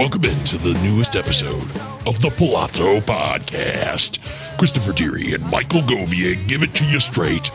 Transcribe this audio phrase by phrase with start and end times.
[0.00, 1.70] Welcome into the newest episode
[2.06, 4.18] of the Palazzo Podcast.
[4.56, 7.50] Christopher Deary and Michael Govier give it to you straight.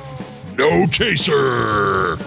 [0.55, 2.19] No chaser.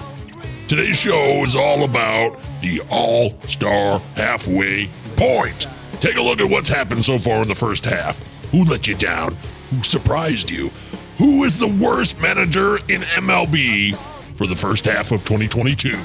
[0.66, 5.68] Today's show is all about the All Star Halfway Point.
[6.00, 8.18] Take a look at what's happened so far in the first half.
[8.50, 9.36] Who let you down?
[9.70, 10.72] Who surprised you?
[11.18, 13.96] Who is the worst manager in MLB
[14.34, 15.96] for the first half of 2022?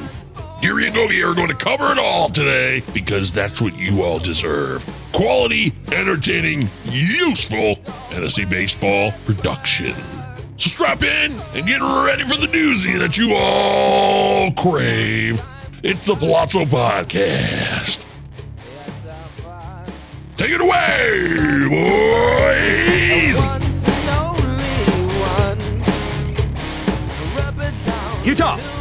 [0.64, 4.17] Deary and Gogi are going to cover it all today because that's what you all
[4.17, 4.86] deserve.
[5.11, 7.75] Quality, entertaining, useful
[8.09, 9.94] fantasy baseball production.
[10.56, 15.41] So strap in and get ready for the doozy that you all crave.
[15.84, 18.06] It's the Palazzo Podcast.
[20.38, 23.36] Take it away, boys!
[23.36, 24.80] Once and only
[25.19, 25.59] one.
[27.36, 28.72] Rub it down Utah, tonight.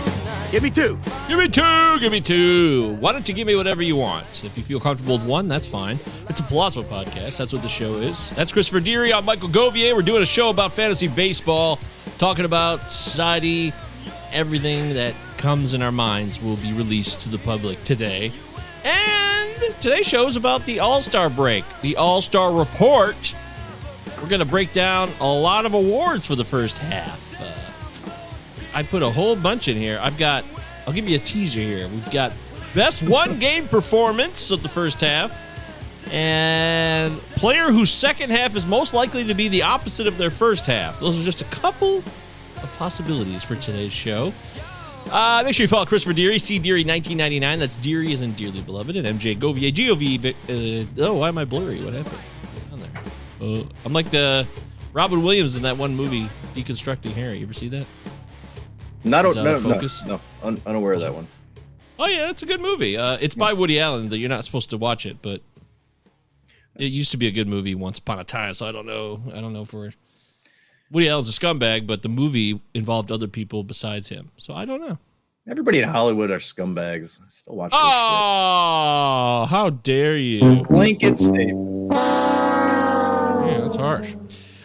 [0.53, 0.99] Give me two.
[1.29, 1.99] Give me two.
[1.99, 2.95] Give me two.
[3.01, 4.45] Why don't you give me whatever you want?
[4.45, 5.99] If you feel comfortable with one, that's fine.
[6.29, 7.39] It's a Palazzo podcast.
[7.39, 8.31] That's what the show is.
[8.33, 9.13] That's Christopher Deary.
[9.15, 9.97] I'm Michael Govier.
[9.97, 11.81] We're doing a show about fantasy baseball,
[12.19, 13.73] talking about society.
[14.31, 18.31] Everything that comes in our minds will be released to the public today.
[18.85, 23.35] And today's show is about the All Star break, the All Star report.
[24.21, 27.32] We're going to break down a lot of awards for the first half.
[28.75, 29.99] I put a whole bunch in here.
[30.03, 30.45] I've got,
[30.87, 31.89] I'll give you a teaser here.
[31.89, 32.33] We've got
[32.75, 35.39] best one game performance of the first half,
[36.11, 40.67] and player whose second half is most likely to be the opposite of their first
[40.67, 41.01] half.
[41.01, 44.33] Those are just a couple of possibilities for today's show.
[45.11, 47.59] Uh, make sure you follow Christopher Deary, C Deary 1999.
[47.59, 50.35] That's Deary is in Dearly Beloved, and MJ Govier, G O V.
[50.49, 51.83] Uh, oh, why am I blurry?
[51.83, 52.19] What happened?
[53.43, 54.47] Uh, I'm like the
[54.93, 57.39] Robin Williams in that one movie, Deconstructing Harry.
[57.39, 57.87] You ever see that?
[59.05, 60.05] Not o- no, of no, focus?
[60.07, 61.27] no, un- unaware of that one.
[61.99, 62.97] Oh yeah, it's a good movie.
[62.97, 64.09] Uh, it's by Woody Allen.
[64.09, 65.41] That you're not supposed to watch it, but
[66.77, 68.55] it used to be a good movie once upon a time.
[68.55, 69.23] So I don't know.
[69.35, 69.93] I don't know for
[70.91, 74.31] Woody Allen's a scumbag, but the movie involved other people besides him.
[74.37, 74.99] So I don't know.
[75.49, 77.19] Everybody in Hollywood are scumbags.
[77.21, 80.63] I still watch Oh, how dare you?
[80.69, 81.91] Blanket statement.
[81.93, 84.15] Yeah, that's harsh.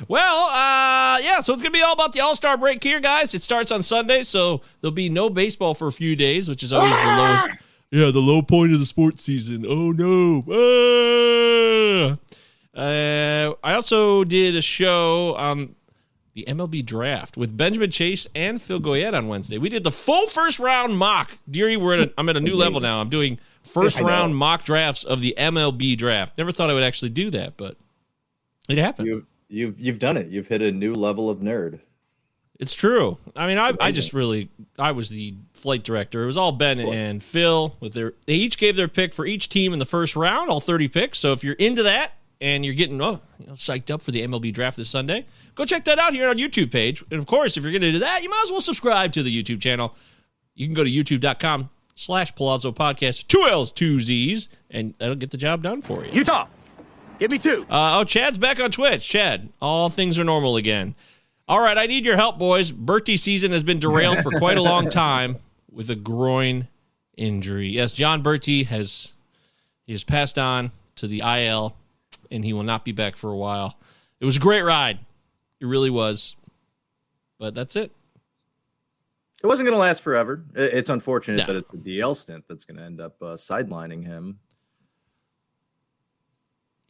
[0.08, 3.00] Well, uh, yeah, so it's going to be all about the All Star break here,
[3.00, 3.34] guys.
[3.34, 6.72] It starts on Sunday, so there'll be no baseball for a few days, which is
[6.72, 7.48] always the lowest.
[7.92, 9.66] Yeah, the low point of the sports season.
[9.68, 10.44] Oh, no.
[10.52, 12.18] Ah.
[12.78, 15.76] Uh, I also did a show on
[16.36, 19.58] the MLB draft with Benjamin Chase and Phil Goyette on Wednesday.
[19.58, 21.38] We did the full first round mock.
[21.50, 23.02] Deary, we're at a, I'm at a new level now.
[23.02, 26.38] I'm doing first round mock drafts of the MLB draft.
[26.38, 27.78] Never thought I would actually do that, but
[28.70, 29.08] it happened.
[29.08, 30.28] You, you've you've done it.
[30.28, 31.80] You've hit a new level of nerd.
[32.60, 33.20] It's true.
[33.36, 34.50] I mean, I, I just really,
[34.80, 36.24] I was the flight director.
[36.24, 38.14] It was all Ben and Phil with their.
[38.26, 41.20] They each gave their pick for each team in the first round, all thirty picks.
[41.20, 44.26] So if you're into that and you're getting oh, you know, psyched up for the
[44.26, 47.04] MLB draft this Sunday, go check that out here on our YouTube page.
[47.12, 49.24] And of course, if you're going to do that, you might as well subscribe to
[49.24, 49.96] the YouTube channel.
[50.56, 55.30] You can go to youtube.com slash Palazzo Podcast, two L's, two Z's, and that'll get
[55.30, 56.12] the job done for you.
[56.12, 56.48] Utah,
[57.20, 57.66] give me two.
[57.70, 59.08] Uh, oh, Chad's back on Twitch.
[59.08, 60.96] Chad, all things are normal again.
[61.48, 62.72] All right, I need your help, boys.
[62.72, 65.38] Berti season has been derailed for quite a long time
[65.72, 66.68] with a groin
[67.16, 67.68] injury.
[67.68, 69.14] Yes, Jon Berti has
[69.86, 71.76] he has passed on to the IL,
[72.30, 73.78] and he will not be back for a while.
[74.20, 75.00] It was a great ride.
[75.62, 76.36] It really was.
[77.40, 77.92] But that's it.
[79.44, 80.44] It wasn't going to last forever.
[80.56, 81.54] It's unfortunate No.
[81.54, 84.40] that it's a DL stint that's going to end up uh, sidelining him.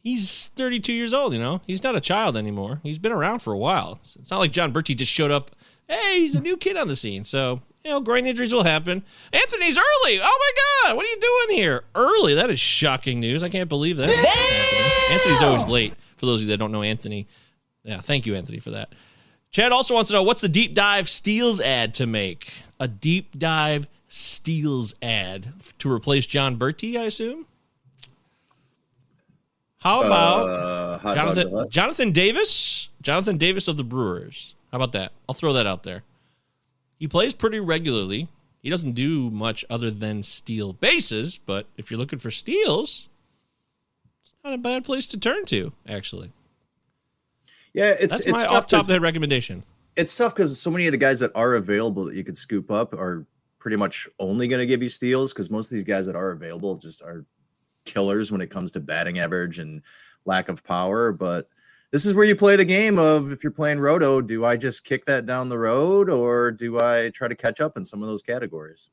[0.08, 1.60] He's 32 years old, you know.
[1.66, 2.80] He's not a child anymore.
[2.82, 4.00] He's been around for a while.
[4.02, 5.50] It's not like Jon Berti just showed up.
[5.86, 7.24] Hey, he's a new kid on the scene.
[7.24, 9.04] So, you know, groin injuries will happen.
[9.34, 10.18] Anthony's early.
[10.22, 10.96] Oh my God.
[10.96, 11.84] What are you doing here?
[11.94, 12.32] Early.
[12.36, 13.42] That is shocking news.
[13.42, 14.08] I can't believe that.
[15.10, 15.92] Anthony's always late.
[16.16, 17.28] For those of you that don't know Anthony.
[17.84, 18.94] Yeah, thank you, Anthony, for that.
[19.50, 22.50] Chad also wants to know what's the deep dive steals ad to make?
[22.80, 25.48] A deep dive steals ad
[25.80, 27.44] to replace Jon Berti, I assume?
[29.78, 30.48] How about
[31.04, 34.54] Uh, Jonathan Jonathan Davis, Jonathan Davis of the Brewers.
[34.72, 35.12] How about that?
[35.28, 36.02] I'll throw that out there.
[36.98, 38.28] He plays pretty regularly.
[38.60, 43.08] He doesn't do much other than steal bases, but if you're looking for steals,
[44.24, 46.32] it's not a bad place to turn to, actually.
[47.72, 49.62] Yeah, it's That's it's my off top of the head recommendation.
[49.96, 52.70] it's tough because so many of the guys that are available that you could scoop
[52.70, 53.24] up are
[53.60, 56.30] pretty much only going to give you steals because most of these guys that are
[56.32, 57.24] available just are
[57.88, 59.82] killers when it comes to batting average and
[60.24, 61.10] lack of power.
[61.10, 61.48] But
[61.90, 64.84] this is where you play the game of if you're playing roto, do I just
[64.84, 68.08] kick that down the road or do I try to catch up in some of
[68.08, 68.90] those categories?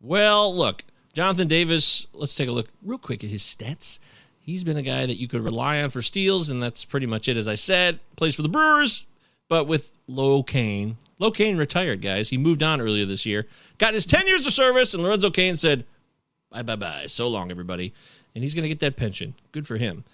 [0.00, 3.98] Well, look, Jonathan Davis, let's take a look real quick at his stats.
[4.40, 7.28] He's been a guy that you could rely on for steals, and that's pretty much
[7.28, 7.36] it.
[7.36, 9.04] As I said, plays for the Brewers,
[9.48, 10.96] but with Lo Cain.
[11.18, 12.30] Lo Cain retired, guys.
[12.30, 15.56] He moved on earlier this year, got his 10 years of service, and Lorenzo Cain
[15.56, 15.84] said,
[16.50, 17.04] bye, bye, bye.
[17.06, 17.92] So long, everybody.
[18.34, 19.34] And he's going to get that pension.
[19.52, 20.04] Good for him.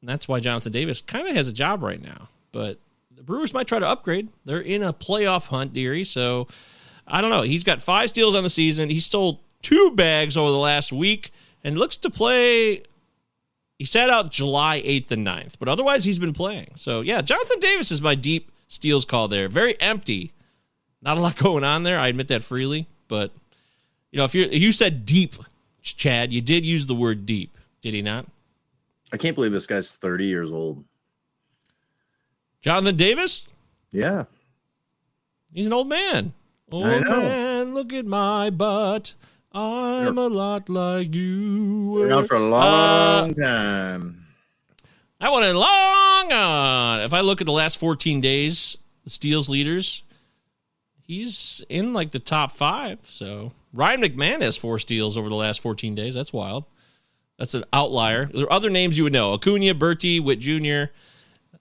[0.00, 2.28] And that's why Jonathan Davis kind of has a job right now.
[2.52, 2.78] But
[3.14, 4.28] the Brewers might try to upgrade.
[4.44, 6.04] They're in a playoff hunt, Deary.
[6.04, 6.48] So
[7.06, 7.42] I don't know.
[7.42, 8.90] He's got five steals on the season.
[8.90, 11.32] He stole two bags over the last week
[11.64, 12.82] and looks to play.
[13.78, 16.70] He sat out July 8th and 9th, but otherwise he's been playing.
[16.76, 19.48] So yeah, Jonathan Davis is my deep steals call there.
[19.48, 20.32] Very empty.
[21.02, 21.98] Not a lot going on there.
[21.98, 22.86] I admit that freely.
[23.08, 23.32] But
[24.12, 25.34] you know, if you you said deep,
[25.82, 28.26] Chad, you did use the word deep, did he not?
[29.12, 30.84] I can't believe this guy's 30 years old.
[32.60, 33.44] Jonathan Davis?
[33.92, 34.24] Yeah.
[35.52, 36.32] He's an old man.
[36.70, 37.16] Old I know.
[37.18, 39.14] man, look at my butt.
[39.52, 42.00] I'm a lot like you.
[42.02, 44.26] Been around for a Uh, long time.
[45.20, 47.00] I want a long on.
[47.00, 50.02] If I look at the last 14 days, the steals leaders,
[51.08, 53.00] he's in like the top five.
[53.02, 56.14] So Ryan McMahon has four steals over the last 14 days.
[56.14, 56.64] That's wild.
[57.38, 58.26] That's an outlier.
[58.26, 60.92] There are other names you would know: Acuna, Berti, Witt Jr.,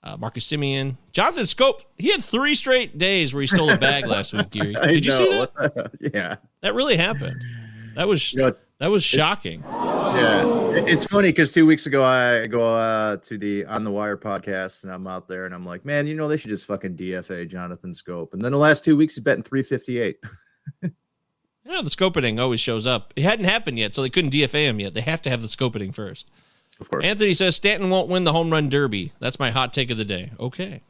[0.04, 1.82] uh, Marcus Semien, Jonathan Schoop.
[1.98, 4.50] He had three straight days where he stole a bag last week.
[4.50, 5.92] Did you see that?
[6.14, 6.38] yeah.
[6.62, 7.40] That really happened.
[7.96, 9.64] That was You know, that was shocking.
[10.18, 14.18] Yeah, it's funny because two weeks ago I go uh, to the On the Wire
[14.18, 16.96] podcast and I'm out there and I'm like, man, you know they should just fucking
[16.96, 18.34] DFA Jonathan Schoop.
[18.34, 20.18] And then the last two weeks he's betting 358.
[21.68, 23.14] Yeah, the scopening always shows up.
[23.18, 24.94] It hadn't happened yet, so they couldn't DFA him yet.
[24.94, 26.30] They have to have the scopening first.
[26.80, 27.04] Of course.
[27.04, 29.12] Anthony says Stanton won't win the home run derby.
[29.20, 30.32] That's my hot take of the day.
[30.40, 30.82] Okay.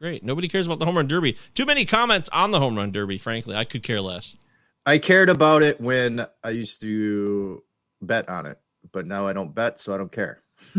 [0.00, 0.24] Great.
[0.24, 1.36] Nobody cares about the home run derby.
[1.54, 3.54] Too many comments on the home run derby, frankly.
[3.54, 4.36] I could care less.
[4.84, 7.62] I cared about it when I used to
[8.02, 8.58] bet on it,
[8.96, 10.42] but now I don't bet, so I don't care.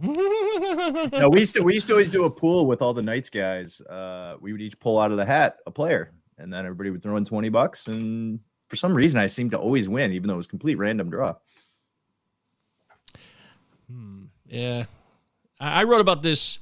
[0.00, 3.30] no, we used to we used to always do a pool with all the Knights
[3.30, 3.80] guys.
[3.82, 7.00] Uh, we would each pull out of the hat a player, and then everybody would
[7.00, 7.86] throw in twenty bucks.
[7.86, 11.08] And for some reason, I seemed to always win, even though it was complete random
[11.08, 11.36] draw.
[14.48, 14.86] Yeah.
[15.60, 16.58] I I wrote about this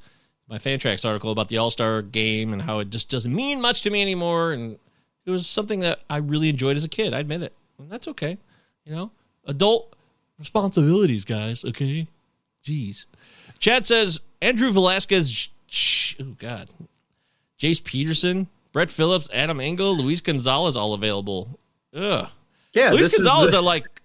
[0.49, 3.81] my Fantrax article about the All Star game and how it just doesn't mean much
[3.85, 4.53] to me anymore.
[4.53, 4.79] And
[5.25, 7.15] it was something that I really enjoyed as a kid.
[7.15, 7.55] I admit it.
[7.79, 8.37] And that's okay.
[8.85, 9.11] You know,
[9.47, 9.96] adult
[10.39, 11.65] responsibilities, guys.
[11.65, 12.07] Okay.
[12.65, 13.07] Jeez.
[13.59, 15.49] Chad says Andrew Velazquez.
[16.21, 16.69] Oh, God.
[17.59, 21.59] Jace Peterson, Brett Phillips, Adam Engel, Luis Gonzalez, all available.
[21.95, 22.29] Ugh.
[22.73, 24.03] Yeah, Luis Gonzalez, the- I like.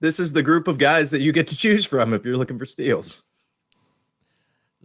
[0.00, 2.58] this is the group of guys that you get to choose from if you're looking
[2.58, 3.22] for steals.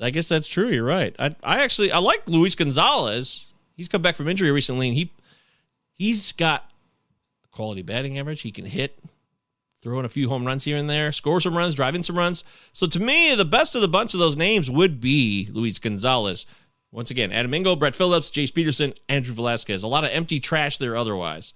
[0.01, 0.69] I guess that's true.
[0.69, 1.15] You're right.
[1.19, 3.47] I, I actually I like Luis Gonzalez.
[3.75, 5.11] He's come back from injury recently, and he
[5.97, 6.71] he's got
[7.43, 8.41] a quality batting average.
[8.41, 8.97] He can hit,
[9.83, 12.17] throw in a few home runs here and there, score some runs, drive in some
[12.17, 12.45] runs.
[12.71, 16.45] So to me, the best of the bunch of those names would be Luis Gonzalez.
[16.91, 19.83] Once again, Adam Engel, Brett Phillips, Jace Peterson, Andrew Velazquez.
[19.83, 21.53] A lot of empty trash there otherwise.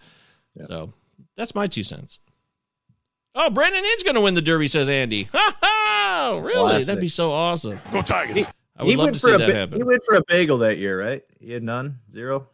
[0.65, 0.91] So
[1.38, 2.19] that's my two cents.
[3.34, 5.29] Oh, Brandon Inge going to win the Derby, says Andy.
[5.34, 6.39] Ha ha!
[6.41, 6.53] Really?
[6.60, 6.88] Classic.
[6.88, 7.79] That'd be so awesome.
[7.91, 8.48] Go Tigers.
[8.75, 9.77] I would love to see that ba- happen.
[9.77, 11.24] he went for a bagel that year, right?
[11.39, 12.48] He had none, zero.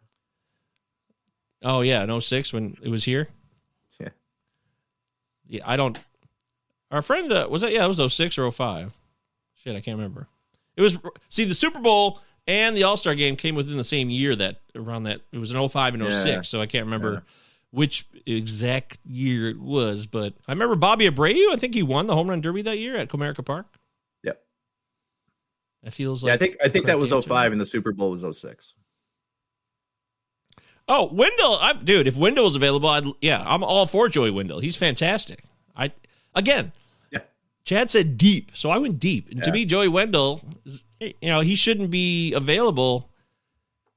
[1.64, 3.30] Oh yeah, in 06 when it was here.
[5.48, 5.58] Yeah.
[5.60, 6.00] Yeah, I don't.
[6.92, 7.72] Our friend uh, was that?
[7.72, 8.94] Yeah, it was 06 or 05.
[9.56, 10.28] Shit, I can't remember.
[10.76, 10.98] It was
[11.30, 14.58] see the Super Bowl and the All Star game came within the same year that
[14.76, 16.42] around that it was an 05 and 06, Yeah.
[16.42, 17.24] so I can't remember
[17.72, 20.06] which exact year it was.
[20.06, 21.52] But I remember Bobby Abreu.
[21.52, 23.66] I think he won the home run derby that year at Comerica Park.
[24.24, 24.44] Yep.
[25.84, 27.30] That feels like Yeah, I think I think that was correct answer.
[27.30, 28.74] 05 and the Super Bowl was 06.
[30.88, 34.60] Oh, Wendle, I, dude, if Wendle was available, I'd yeah, I'm all for Joey Wendle.
[34.60, 35.44] He's fantastic.
[35.76, 35.92] I
[36.36, 36.72] again,
[37.12, 37.20] Yeah.
[37.64, 39.30] Chad said deep, so I went deep.
[39.32, 40.42] And to me, Joey Wendle,
[41.00, 43.10] eh, you know, he shouldn't be available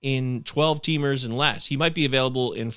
[0.02, 1.66] in 12 teamers and less.
[1.66, 2.72] He might be available in.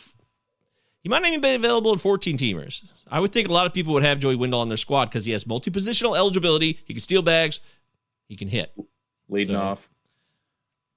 [1.01, 2.83] He might not even be available in 14 teamers.
[3.11, 5.23] I would think a lot of people would have Joey Wendle on their squad because
[5.25, 6.79] he has multi positional eligibility.
[6.85, 7.59] He can steal bags.
[8.27, 8.71] he can hit.
[9.29, 9.89] Leading So- off.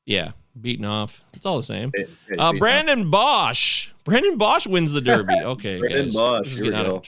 [0.04, 1.23] Yeah, beating off.
[1.35, 1.92] It's all the same.
[2.38, 3.90] Uh, Brandon Bosch.
[4.04, 5.35] Brandon Bosch wins the Derby.
[5.42, 6.14] Okay, Brandon guys.
[6.14, 7.02] Bosch, This is, getting out of,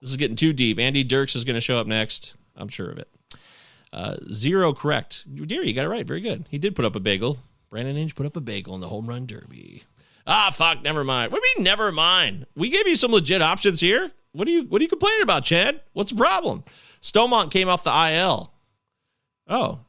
[0.00, 0.78] this is getting too deep.
[0.78, 2.34] Andy Dirks is going to show up next.
[2.56, 3.08] I'm sure of it.
[3.92, 5.24] Uh, zero correct.
[5.46, 6.06] Deary, you got it right.
[6.06, 6.46] Very good.
[6.48, 7.38] He did put up a bagel.
[7.70, 9.82] Brandon Inge put up a bagel in the home run derby.
[10.26, 10.82] Ah, fuck.
[10.82, 11.32] Never mind.
[11.32, 11.64] What do you mean?
[11.64, 12.46] Never mind.
[12.54, 14.10] We gave you some legit options here.
[14.32, 15.80] What are you What are you complaining about, Chad?
[15.92, 16.64] What's the problem?
[17.02, 18.52] Staumont came off the IL.
[19.48, 19.80] Oh,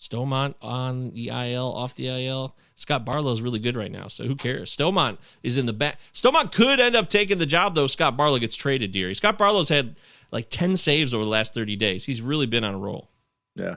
[0.00, 2.56] Staumont on the IL, off the IL.
[2.74, 4.74] Scott Barlow is really good right now, so who cares?
[4.74, 6.00] Staumont is in the back.
[6.14, 7.86] Staumont could end up taking the job though.
[7.86, 9.14] Scott Barlow gets traded, Deary.
[9.14, 9.96] Scott Barlow's had
[10.32, 12.04] like ten saves over the last thirty days.
[12.06, 13.10] He's really been on a roll.
[13.56, 13.76] Yeah.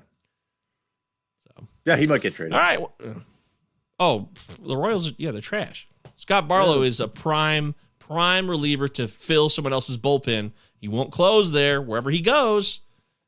[1.47, 1.67] So.
[1.85, 2.53] Yeah, he might get traded.
[2.53, 2.87] All right.
[3.99, 4.29] Oh,
[4.65, 5.11] the Royals.
[5.17, 5.89] Yeah, they're trash.
[6.15, 10.51] Scott Barlow is a prime prime reliever to fill someone else's bullpen.
[10.79, 12.79] He won't close there wherever he goes.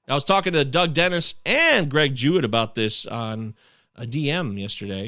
[0.08, 3.56] I was talking to Doug Dennis and Greg Jewett about this on
[3.96, 5.08] a DM yesterday,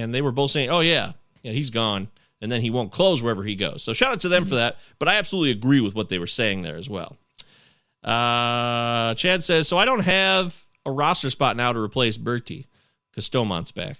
[0.00, 1.12] and they were both saying, "Oh yeah,
[1.42, 2.08] yeah, he's gone."
[2.40, 3.84] And then he won't close wherever he goes.
[3.84, 4.78] So shout out to them for that.
[4.98, 7.16] But I absolutely agree with what they were saying there as well.
[8.02, 12.66] Uh, Chad says, so I don't have a roster spot now to replace Berti
[13.10, 13.98] because Staumont's back.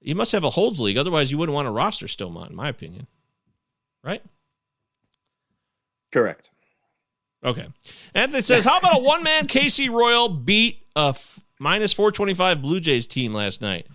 [0.00, 2.68] You must have a holds league, otherwise you wouldn't want to roster Staumont, in my
[2.68, 3.06] opinion.
[4.02, 4.22] Right?
[6.12, 6.50] Correct.
[7.44, 7.66] Okay.
[8.14, 12.80] Anthony says, how about a one man Casey Royal beat a f- minus 425 Blue
[12.80, 13.86] Jays team last night?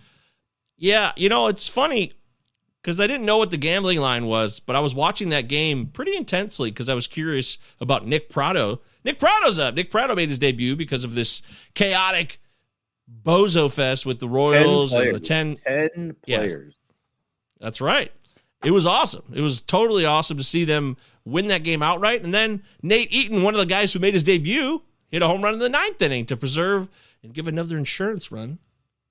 [0.76, 2.12] Yeah, you know, it's funny
[2.82, 5.86] because I didn't know what the gambling line was, but I was watching that game
[5.88, 8.80] pretty intensely because I was curious about Nick Pratto.
[9.04, 9.74] Nick Pratto's up.
[9.74, 11.42] Nick Pratto made his debut because of this
[11.74, 12.38] chaotic
[13.24, 16.38] bozo fest with the Royals and the 10 Ten Yeah.
[16.38, 16.80] players.
[17.58, 18.12] that's right.
[18.64, 19.24] It was awesome.
[19.34, 22.24] It was totally awesome to see them win that game outright.
[22.24, 25.42] And then Nate Eaton, one of the guys who made his debut, hit a home
[25.42, 26.88] run in the ninth inning to preserve
[27.22, 28.58] and give another insurance run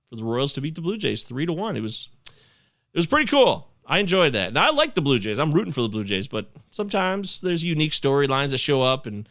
[0.09, 1.75] for the Royals to beat the Blue Jays three to one.
[1.75, 3.67] It was it was pretty cool.
[3.85, 4.49] I enjoyed that.
[4.49, 5.39] And I like the Blue Jays.
[5.39, 9.27] I'm rooting for the Blue Jays, but sometimes there's unique storylines that show up and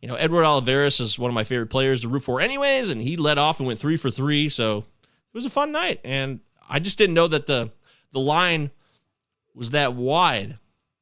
[0.00, 3.02] you know, Edward Olivares is one of my favorite players to root for anyways, and
[3.02, 4.48] he led off and went three for three.
[4.48, 6.00] So it was a fun night.
[6.04, 7.70] And I just didn't know that the
[8.12, 8.70] the line
[9.54, 10.58] was that wide.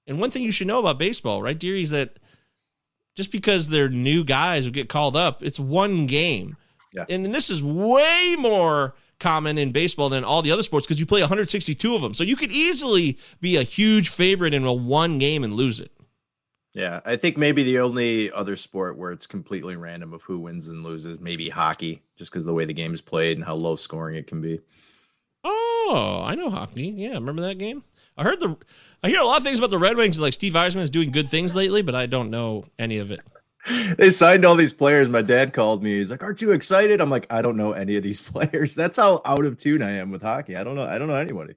[0.09, 2.19] And one thing you should know about baseball, right, Deary, is that
[3.15, 6.57] just because they're new guys who get called up, it's one game.
[6.95, 7.05] Yeah.
[7.09, 11.07] And this is way more common in baseball than all the other sports because you
[11.07, 12.15] play 162 of them.
[12.15, 15.93] So you could easily be a huge favorite in a one game and lose it.
[16.75, 20.69] Yeah, I think maybe the only other sport where it's completely random of who wins
[20.69, 23.75] and loses, maybe hockey, just because the way the game is played and how low
[23.77, 24.61] scoring it can be.
[25.43, 26.89] Oh, I know hockey.
[26.89, 27.85] Yeah, remember that game?
[28.17, 28.57] I heard the
[29.03, 31.13] I hear a lot of things about the Red Wings like Steve Yzerman is doing
[31.13, 33.21] good things lately, but I don't know any of it.
[33.97, 35.09] They signed all these players.
[35.09, 35.99] My dad called me.
[35.99, 38.97] He's like, "Aren't you excited?" I'm like, "I don't know any of these players." That's
[38.97, 40.57] how out of tune I am with hockey.
[40.57, 40.85] I don't know.
[40.85, 41.55] I don't know anybody.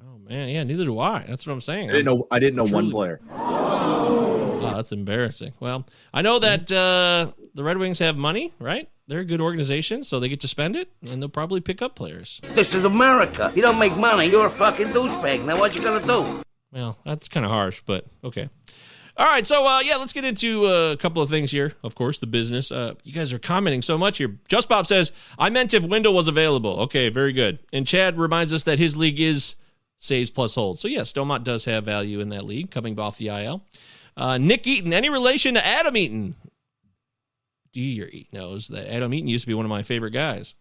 [0.00, 1.24] Oh man, yeah, neither do I.
[1.28, 1.90] That's what I'm saying.
[1.90, 2.26] I didn't know.
[2.30, 3.20] I didn't know one player.
[3.32, 5.52] Oh, that's embarrassing.
[5.60, 8.88] Well, I know that uh, the Red Wings have money, right?
[9.12, 11.94] They're a good organization, so they get to spend it, and they'll probably pick up
[11.94, 12.40] players.
[12.54, 13.52] This is America.
[13.54, 15.44] You don't make money, you're a fucking douchebag.
[15.44, 16.42] Now what you gonna do?
[16.72, 18.48] Well, that's kind of harsh, but okay.
[19.18, 21.74] All right, so uh, yeah, let's get into uh, a couple of things here.
[21.82, 22.72] Of course, the business.
[22.72, 24.38] Uh, you guys are commenting so much here.
[24.48, 27.58] Just Bob says, "I meant if Wendle was available." Okay, very good.
[27.70, 29.56] And Chad reminds us that his league is
[29.98, 30.80] saves plus holds.
[30.80, 33.62] So yes, Staumont does have value in that league, coming off the IL.
[34.16, 36.34] Uh, Nick Eaton, any relation to Adam Eaton?
[37.72, 40.54] D your Eat knows that Adam Eaton used to be one of my favorite guys.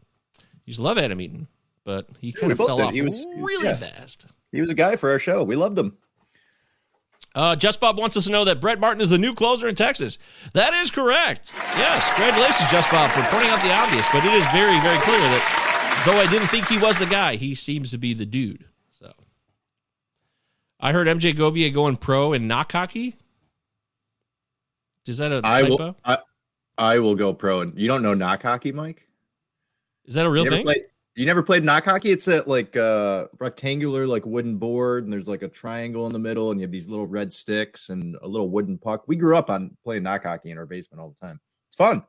[0.66, 1.48] Used to love Adam Eaton,
[1.84, 2.86] but he kind of fell did.
[2.88, 3.74] off He was- really yeah.
[3.74, 4.26] fast.
[4.52, 5.44] He was a guy for our show.
[5.44, 5.98] We loved him.
[7.34, 9.76] Uh, Just Bob wants us to know that Brett Martin is the new closer in
[9.76, 10.18] Texas.
[10.54, 11.50] That is correct.
[11.78, 14.06] Yes, congratulations, Just Bob, for pointing out the obvious.
[14.12, 17.38] But it is very, very clear that though I didn't think he was the guy,
[17.38, 18.66] he seems to be the dude.
[18.92, 19.14] So
[20.82, 23.16] I heard MJ Govier going pro in knock hockey.
[25.08, 25.78] Is that a I typo?
[25.78, 25.96] will.
[26.04, 26.18] I,
[26.82, 27.62] I will go pro.
[27.62, 29.08] And you don't know knock hockey, Mike?
[30.06, 30.64] is that a real you thing?
[30.64, 30.82] Played,
[31.16, 32.10] you never played knock hockey?
[32.10, 36.20] It's a like uh rectangular like wooden board, and there's like a triangle in the
[36.20, 39.04] middle, and you have these little red sticks and a little wooden puck.
[39.08, 41.40] We grew up on playing knock hockey in our basement all the time.
[41.68, 42.04] It's fun.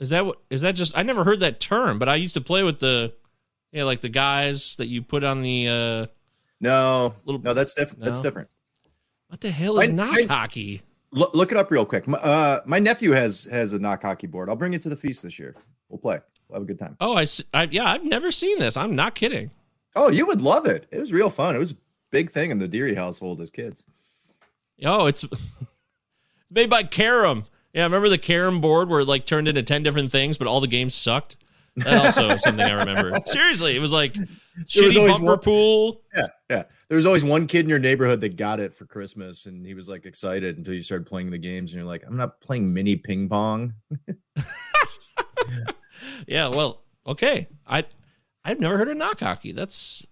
[0.00, 0.38] Is that what?
[0.50, 0.96] Is that just?
[0.98, 3.12] I never heard that term, but I used to play with the,
[3.70, 5.68] yeah, like the guys that you put on the.
[5.68, 6.06] uh
[6.60, 8.02] No, Little- no, that's different.
[8.04, 8.48] That's different.
[9.28, 10.82] What the hell is I- knock I- hockey?
[11.12, 12.06] Look, look it up real quick.
[12.06, 14.48] My, uh, my nephew has has a knock hockey board.
[14.48, 15.56] I'll bring it to the feast this year.
[15.88, 16.20] We'll play.
[16.48, 16.96] We'll have a good time.
[17.00, 18.76] Oh, I yeah, I've never seen this.
[18.76, 19.50] I'm not kidding.
[19.96, 20.86] Oh, you would love it.
[20.90, 21.56] It was real fun.
[21.56, 21.76] It was a
[22.10, 23.82] big thing in the Deary household as kids.
[24.84, 25.40] Oh, it's it's
[26.50, 27.46] made by Carrom.
[27.72, 30.60] Yeah, remember the carom board where it like turned into ten different things, but all
[30.60, 31.36] the games sucked.
[31.76, 33.18] That also is something I remember.
[33.26, 34.28] Seriously, it was like was
[34.66, 36.02] shitty always bumper one- pool.
[36.14, 36.62] Yeah, yeah.
[36.88, 39.74] There was always one kid in your neighborhood that got it for Christmas, and he
[39.74, 42.72] was like excited until you started playing the games, and you're like, I'm not playing
[42.72, 43.74] mini ping pong.
[46.26, 47.48] Yeah, well, okay.
[47.66, 47.84] I
[48.44, 49.52] I've never heard of knock hockey.
[49.52, 50.06] That's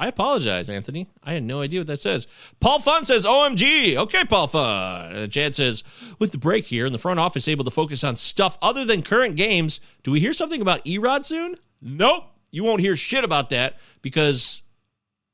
[0.00, 1.08] I apologize, Anthony.
[1.22, 2.26] I had no idea what that says.
[2.58, 3.96] Paul Fun says OMG.
[3.96, 5.12] Okay, Paul Fun.
[5.12, 5.84] And Chad says,
[6.18, 9.02] with the break here and the front office able to focus on stuff other than
[9.02, 11.56] current games, do we hear something about Erod soon?
[11.82, 12.24] Nope.
[12.50, 14.62] You won't hear shit about that because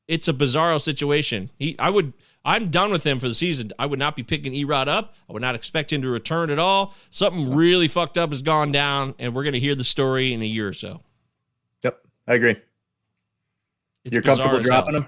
[0.09, 1.51] it's a bizarro situation.
[1.59, 2.13] He I would
[2.45, 3.73] I'm done with him for the season.
[3.79, 5.15] I would not be picking Erod up.
[5.31, 6.93] I would not expect him to return at all.
[7.11, 10.47] Something really fucked up has gone down, and we're gonna hear the story in a
[10.47, 11.03] year or so.
[11.83, 12.57] Yep, I agree.
[14.07, 15.07] It's You're comfortable dropping him?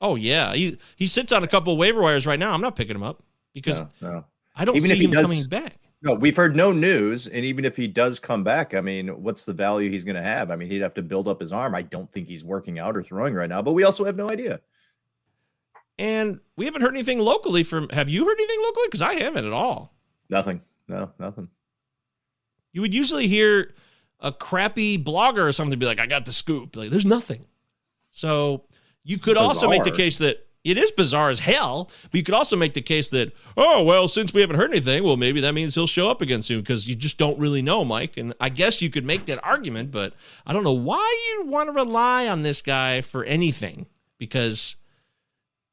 [0.00, 2.52] Oh yeah, he he sits on a couple of waiver wires right now.
[2.52, 3.22] I'm not picking him up
[3.54, 4.24] because No, no.
[4.54, 5.78] I don't Even see if he him does- coming back.
[6.02, 9.46] No, we've heard no news, and even if he does come back, I mean, what's
[9.46, 10.50] the value he's going to have?
[10.50, 11.74] I mean, he'd have to build up his arm.
[11.74, 14.28] I don't think he's working out or throwing right now, but we also have no
[14.30, 14.60] idea.
[15.98, 17.88] And we haven't heard anything locally from.
[17.88, 18.84] Have you heard anything locally?
[18.88, 19.94] Because I haven't at all.
[20.28, 20.60] Nothing.
[20.88, 21.48] No, nothing.
[22.74, 23.72] You would usually hear
[24.20, 27.46] a crappy blogger or something be like, "I got the scoop." Like, there's nothing.
[28.14, 28.64] So
[29.02, 32.32] you could also make the case that it is bizarre as hell, but you could
[32.32, 35.52] also make the case that, oh well, since we haven't heard anything, well maybe that
[35.52, 38.16] means he'll show up again soon because you just don't really know, Mike.
[38.16, 40.14] And I guess you could make that argument, but
[40.46, 44.76] I don't know why you want to rely on this guy for anything because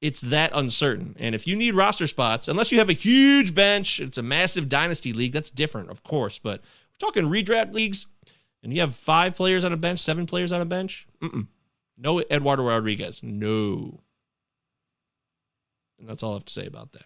[0.01, 1.15] it's that uncertain.
[1.19, 4.67] And if you need roster spots, unless you have a huge bench, it's a massive
[4.67, 6.39] dynasty league, that's different, of course.
[6.39, 8.07] But we're talking redraft leagues,
[8.63, 11.07] and you have five players on a bench, seven players on a bench.
[11.21, 11.47] Mm-mm.
[12.03, 13.21] No Eduardo Rodriguez.
[13.21, 13.99] No.
[15.99, 17.05] And that's all I have to say about that.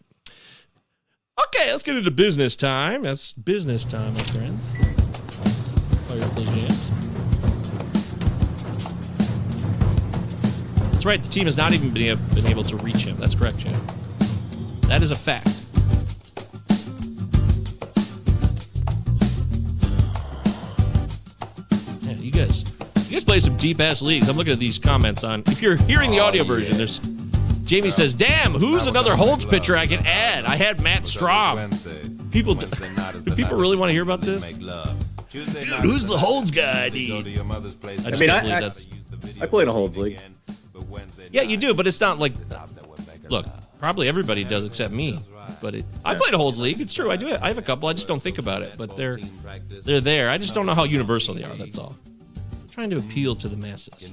[1.48, 3.02] Okay, let's get into business time.
[3.02, 4.58] That's business time, my friend.
[6.08, 6.92] Fire up those jams.
[10.94, 11.22] That's right.
[11.22, 13.18] The team has not even been, been able to reach him.
[13.18, 13.74] That's correct, Chad.
[14.88, 15.50] That is a fact.
[22.08, 22.64] Yeah, you guys,
[23.06, 24.28] you guys play some deep ass leagues.
[24.30, 25.44] I'm looking at these comments on.
[25.48, 27.00] If you're hearing the audio version, there's
[27.64, 30.46] Jamie says, "Damn, who's another Holds pitcher I can add?
[30.46, 34.44] I had Matt Strahm." People, do people really want to hear about this?
[34.58, 36.90] Dude, who's the Holds guy?
[36.90, 37.26] Dude?
[37.28, 38.88] I just I mean, can't I- believe I- that's.
[39.42, 40.20] I play in a holds league.
[41.32, 42.34] Yeah, you do, but it's not like.
[43.30, 43.46] Look,
[43.80, 45.20] probably everybody does except me.
[45.62, 46.80] But it, I played a holds league.
[46.80, 47.10] It's true.
[47.10, 47.40] I do it.
[47.42, 47.90] I have a couple.
[47.90, 48.74] I just don't think about it.
[48.78, 49.18] But they're
[49.84, 50.30] they're there.
[50.30, 51.56] I just don't know how universal they are.
[51.56, 51.96] That's all.
[52.76, 54.12] Trying to appeal to the masses.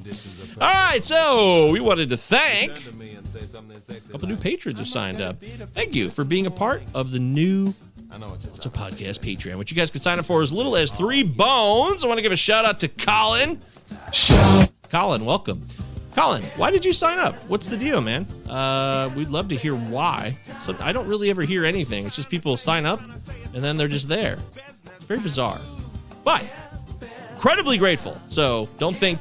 [0.60, 5.42] All right, so we wanted to thank a couple new patrons who signed up.
[5.72, 7.74] Thank you for being a part of the new
[8.54, 11.24] it's a podcast Patreon, which you guys can sign up for as little as three
[11.24, 12.04] bones.
[12.04, 13.58] I want to give a shout out to Colin.
[14.90, 15.64] Colin, welcome.
[16.14, 17.34] Colin, why did you sign up?
[17.48, 18.26] What's the deal, man?
[18.48, 20.36] Uh, we'd love to hear why.
[20.60, 22.06] So I don't really ever hear anything.
[22.06, 23.00] It's just people sign up
[23.54, 24.38] and then they're just there.
[24.94, 25.60] It's very bizarre.
[26.22, 26.44] But
[27.42, 28.16] incredibly grateful.
[28.28, 29.20] So don't think,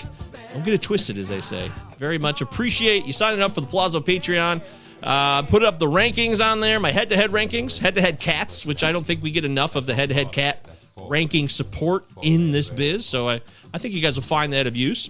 [0.53, 1.71] don't get it twisted, as they say.
[1.97, 4.61] Very much appreciate you signing up for the Palazzo Patreon.
[5.01, 8.19] Uh, put up the rankings on there, my head to head rankings, head to head
[8.19, 10.63] cats, which I don't think we get enough of the head to head cat
[11.07, 13.07] ranking support in this biz.
[13.07, 13.41] So I,
[13.73, 15.09] I think you guys will find that of use.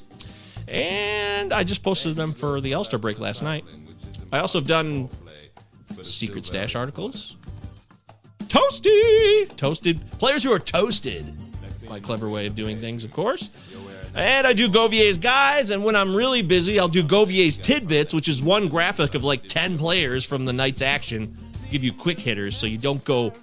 [0.69, 3.65] And I just posted them for the All Star break last night.
[4.32, 5.10] I also have done
[6.02, 7.36] secret stash articles.
[8.43, 9.54] Toasty!
[9.58, 10.00] Toasted.
[10.17, 11.36] Players who are toasted.
[11.89, 13.50] My clever way of doing things, of course.
[14.13, 18.28] And I do Govier's guides, and when I'm really busy, I'll do Govier's tidbits, which
[18.28, 21.36] is one graphic of like 10 players from the night's action.
[21.70, 23.34] Give you quick hitters so you don't go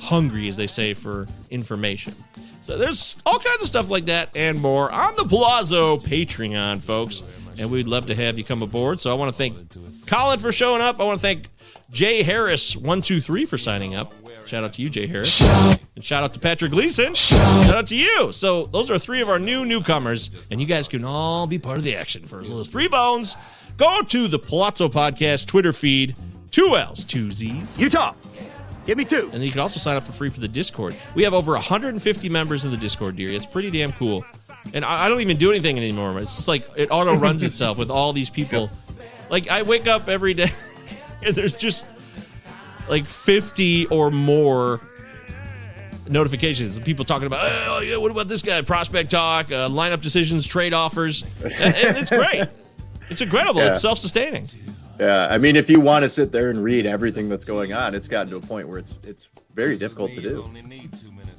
[0.00, 2.14] hungry, as they say, for information.
[2.62, 7.22] So there's all kinds of stuff like that and more on the Palazzo Patreon, folks.
[7.58, 9.00] And we'd love to have you come aboard.
[9.00, 10.98] So I want to thank Colin for showing up.
[10.98, 11.48] I want to thank
[11.90, 14.14] Jay Harris123 for signing up.
[14.46, 15.42] Shout out to you, Jay Harris.
[15.96, 17.14] And shout out to Patrick Gleason.
[17.14, 18.30] Shout out to you.
[18.32, 21.78] So those are three of our new newcomers, and you guys can all be part
[21.78, 23.36] of the action for as little as three bones.
[23.76, 26.16] Go to the Palazzo Podcast Twitter feed,
[26.50, 27.78] two L's, two Z's.
[27.78, 28.14] Utah.
[28.86, 29.30] Give me two.
[29.32, 30.94] And you can also sign up for free for the Discord.
[31.14, 33.30] We have over 150 members in the Discord, dear.
[33.30, 34.24] It's pretty damn cool.
[34.74, 36.18] And I, I don't even do anything anymore.
[36.20, 38.70] It's just like it auto runs itself with all these people.
[39.30, 40.50] Like I wake up every day
[41.24, 41.86] and there's just
[42.88, 44.80] like 50 or more
[46.08, 46.78] notifications.
[46.78, 48.60] People talking about, oh, yeah, what about this guy?
[48.62, 51.22] Prospect talk, uh, lineup decisions, trade offers.
[51.42, 52.48] And, it's great.
[53.10, 53.60] It's incredible.
[53.60, 53.72] Yeah.
[53.72, 54.48] It's self sustaining.
[54.98, 57.94] Yeah, I mean, if you want to sit there and read everything that's going on,
[57.94, 60.50] it's gotten to a point where it's it's very difficult to do.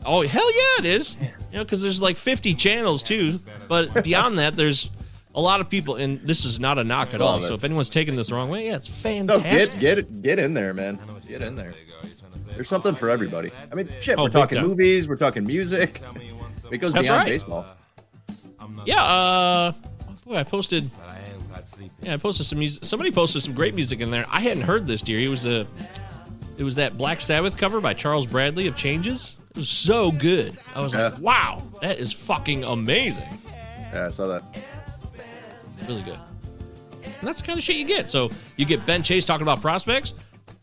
[0.06, 1.18] Oh hell yeah, it is.
[1.52, 3.40] You know, because there's like 50 channels too.
[3.68, 4.92] But beyond that, there's
[5.36, 7.38] a lot of people, and this is not a knock at all.
[7.38, 7.44] It.
[7.44, 9.46] So if anyone's taking this the wrong way, yeah, it's fantastic.
[9.46, 11.00] No, get get it, get in there, man.
[11.28, 11.74] Get in there.
[12.54, 13.52] There's something for everybody.
[13.72, 14.68] I mean, shit, Oh, we're talking time.
[14.68, 16.02] movies, we're talking music.
[16.72, 17.28] It goes That's beyond right.
[17.28, 17.66] baseball.
[18.86, 19.72] Yeah, uh,
[20.26, 20.90] boy, I posted.
[22.02, 22.86] Yeah, I posted some music.
[22.86, 24.26] Somebody posted some great music in there.
[24.30, 25.20] I hadn't heard this, dear.
[25.20, 25.66] It was a,
[26.58, 29.36] it was that Black Sabbath cover by Charles Bradley of Changes.
[29.52, 30.56] It was so good.
[30.76, 33.28] I was like, wow, that is fucking amazing.
[33.94, 34.44] Yeah, I saw that.
[35.88, 36.20] Really good.
[37.04, 38.10] And that's the kind of shit you get.
[38.10, 40.14] So you get Ben Chase talking about prospects,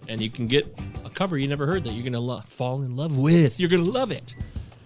[0.09, 0.67] and you can get
[1.05, 3.59] a cover you never heard that you're gonna lo- fall in love with.
[3.61, 4.35] You're gonna love it.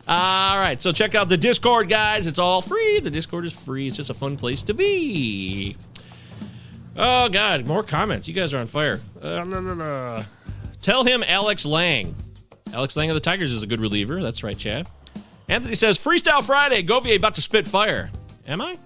[0.08, 2.26] All right, so check out the Discord, guys.
[2.28, 3.00] It's all free.
[3.00, 3.88] The Discord is free.
[3.88, 5.76] It's just a fun place to be.
[6.96, 8.28] Oh God, more comments.
[8.28, 9.00] You guys are on fire.
[9.20, 10.22] Uh, no, no, no.
[10.80, 12.14] Tell him Alex Lange.
[12.72, 14.22] Alex Lange of the Tigers is a good reliever.
[14.22, 14.88] That's right, Chad.
[15.48, 16.82] Anthony says Freestyle Friday.
[16.82, 18.10] Govier about to spit fire.
[18.46, 18.78] Am I?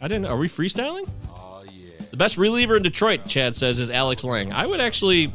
[0.00, 0.26] I didn't.
[0.26, 1.08] Are we freestyling?
[1.28, 1.90] Oh yeah.
[2.10, 4.52] The best reliever in Detroit, Chad says, is Alex Lange.
[4.52, 5.32] I would actually.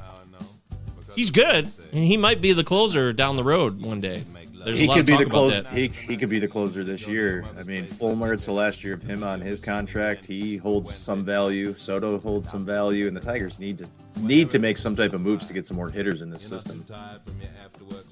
[1.16, 4.24] He's good, and he might be the closer down the road one day.
[4.64, 5.62] There's he a lot could of be talk the about closer.
[5.64, 5.74] that.
[5.74, 7.46] He, he could be the closer this year.
[7.58, 8.34] I mean, Fulmer.
[8.34, 10.26] It's the last year of him on his contract.
[10.26, 11.74] He holds some value.
[11.74, 13.88] Soto holds some value, and the Tigers need to
[14.20, 16.86] need to make some type of moves to get some more hitters in this system.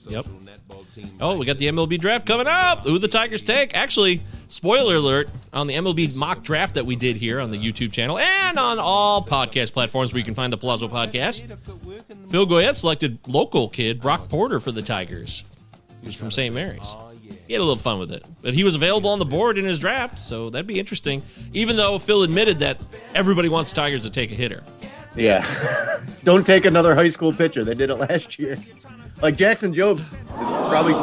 [0.09, 0.25] Yep.
[1.19, 2.79] Oh, we got the MLB draft coming up.
[2.79, 3.75] Who the Tigers take?
[3.75, 7.91] Actually, spoiler alert on the MLB mock draft that we did here on the YouTube
[7.91, 11.41] channel and on all podcast platforms where you can find the Palazzo podcast.
[12.29, 15.43] Phil Goyette selected local kid Brock Porter for the Tigers.
[16.01, 16.53] He was from St.
[16.53, 16.95] Mary's.
[17.47, 19.63] He had a little fun with it, but he was available on the board in
[19.63, 21.21] his draft, so that'd be interesting.
[21.53, 22.77] Even though Phil admitted that
[23.15, 24.63] everybody wants Tigers to take a hitter.
[25.15, 25.45] Yeah.
[26.23, 27.63] Don't take another high school pitcher.
[27.63, 28.57] They did it last year.
[29.21, 30.93] Like Jackson Jobe is probably,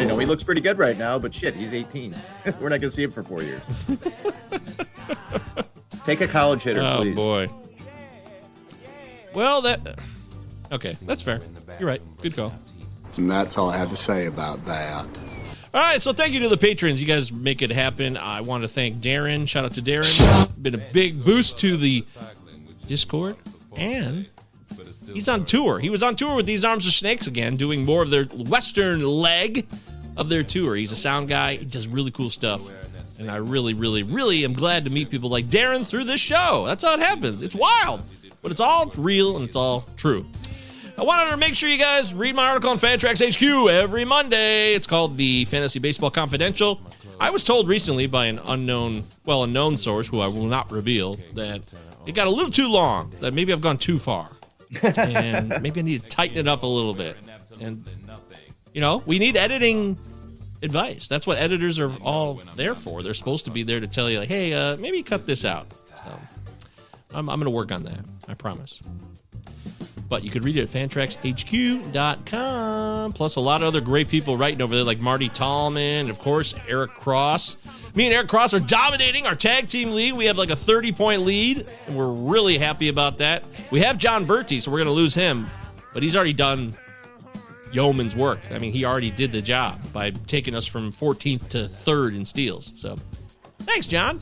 [0.00, 2.14] you know, he looks pretty good right now, but shit, he's 18.
[2.60, 3.62] We're not going to see him for four years.
[6.04, 6.86] take a college hitter, please.
[6.86, 7.14] Oh please.
[7.14, 7.48] boy.
[9.34, 9.98] Well, that
[10.70, 10.96] okay.
[11.02, 11.40] That's fair.
[11.80, 12.02] You're right.
[12.22, 12.54] Good call.
[13.16, 15.06] And that's all I have to say about that.
[15.72, 17.00] All right, so thank you to the patrons.
[17.00, 18.16] You guys make it happen.
[18.16, 19.48] I want to thank Darren.
[19.48, 20.62] Shout out to Darren.
[20.62, 22.04] Been a big boost to the
[22.86, 23.34] Discord,
[23.76, 24.28] and
[25.12, 25.78] he's on tour.
[25.78, 29.02] He was on tour with these Arms Are Snakes again, doing more of their western
[29.02, 29.66] leg
[30.16, 30.74] of their tour.
[30.76, 31.56] He's a sound guy.
[31.56, 32.72] He does really cool stuff,
[33.18, 36.64] and I really, really, really am glad to meet people like Darren through this show.
[36.66, 37.42] That's how it happens.
[37.42, 38.02] It's wild,
[38.42, 40.24] but it's all real and it's all true.
[40.96, 44.74] I wanted to make sure you guys read my article on Fantrax HQ every Monday.
[44.74, 46.80] It's called the Fantasy Baseball Confidential.
[47.18, 50.70] I was told recently by an unknown, well, a known source who I will not
[50.70, 51.74] reveal that
[52.06, 53.12] it got a little too long.
[53.20, 54.30] That maybe I've gone too far,
[54.82, 57.16] and maybe I need to tighten it up a little bit.
[57.60, 57.88] And
[58.72, 59.96] you know, we need editing
[60.62, 61.08] advice.
[61.08, 63.02] That's what editors are all there for.
[63.02, 65.72] They're supposed to be there to tell you, like, hey, uh, maybe cut this out.
[65.72, 66.18] So
[67.12, 68.00] I'm, I'm going to work on that.
[68.26, 68.80] I promise
[70.08, 73.12] but you could read it at fantraxhq.com.
[73.14, 76.54] Plus, a lot of other great people writing over there, like Marty Tallman, of course,
[76.68, 77.62] Eric Cross.
[77.94, 80.14] Me and Eric Cross are dominating our tag team league.
[80.14, 83.44] We have like a 30 point lead, and we're really happy about that.
[83.70, 85.46] We have Jon Berti, so we're going to lose him,
[85.92, 86.74] but he's already done
[87.72, 88.40] yeoman's work.
[88.50, 92.24] I mean, he already did the job by taking us from 14th to 3rd in
[92.24, 92.72] steals.
[92.76, 92.96] So,
[93.60, 94.20] thanks, John.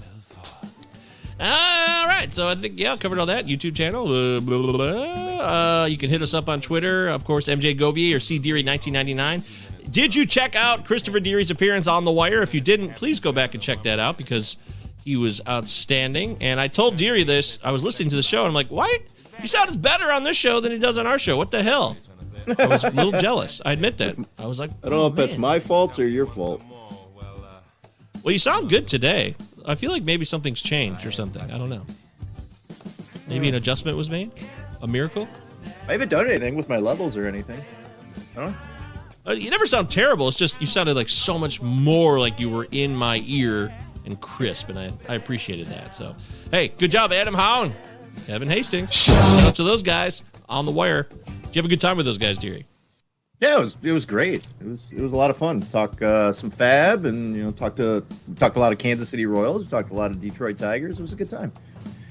[1.40, 3.46] All right, so I think yeah, covered all that.
[3.46, 4.06] YouTube channel.
[4.06, 4.86] Blah, blah, blah.
[5.42, 8.62] Uh, you can hit us up on Twitter, of course, MJ Govier or C Deary
[8.62, 9.42] 1999.
[9.92, 12.40] Did you check out Christopher Deary's appearance on The Wire?
[12.40, 14.56] If you didn't, please go back and check that out because
[15.04, 16.38] he was outstanding.
[16.40, 17.58] And I told Deary this.
[17.62, 19.00] I was listening to the show and I'm like, why?
[19.40, 21.36] He sounds better on this show than he does on our show.
[21.36, 21.98] What the hell?
[22.58, 23.60] I was a little jealous.
[23.66, 24.16] I admit that.
[24.38, 26.62] I was like, I don't know if that's my fault or your fault.
[28.22, 29.34] Well, you sound good today.
[29.66, 31.42] I feel like maybe something's changed or something.
[31.42, 31.84] I don't know.
[33.28, 34.30] Maybe an adjustment was made?
[34.80, 35.28] A miracle?
[35.86, 37.60] I haven't done anything with my levels or anything.
[38.34, 38.52] Huh?
[39.26, 40.28] Uh, you never sound terrible.
[40.28, 43.72] It's just you sounded like so much more like you were in my ear
[44.04, 45.94] and crisp, and I, I appreciated that.
[45.94, 46.16] So,
[46.50, 47.74] hey, good job, Adam Howe and
[48.26, 48.92] Kevin Hastings.
[48.92, 51.04] Shout out to those guys on the wire.
[51.04, 52.66] Did you have a good time with those guys, Deary?
[53.40, 54.46] Yeah, it was it was great.
[54.60, 55.60] It was it was a lot of fun.
[55.60, 58.04] Talk uh, some FAAB and you know talk to
[58.36, 59.68] talked a lot of Kansas City Royals.
[59.68, 60.98] Talked a lot of Detroit Tigers.
[60.98, 61.52] It was a good time.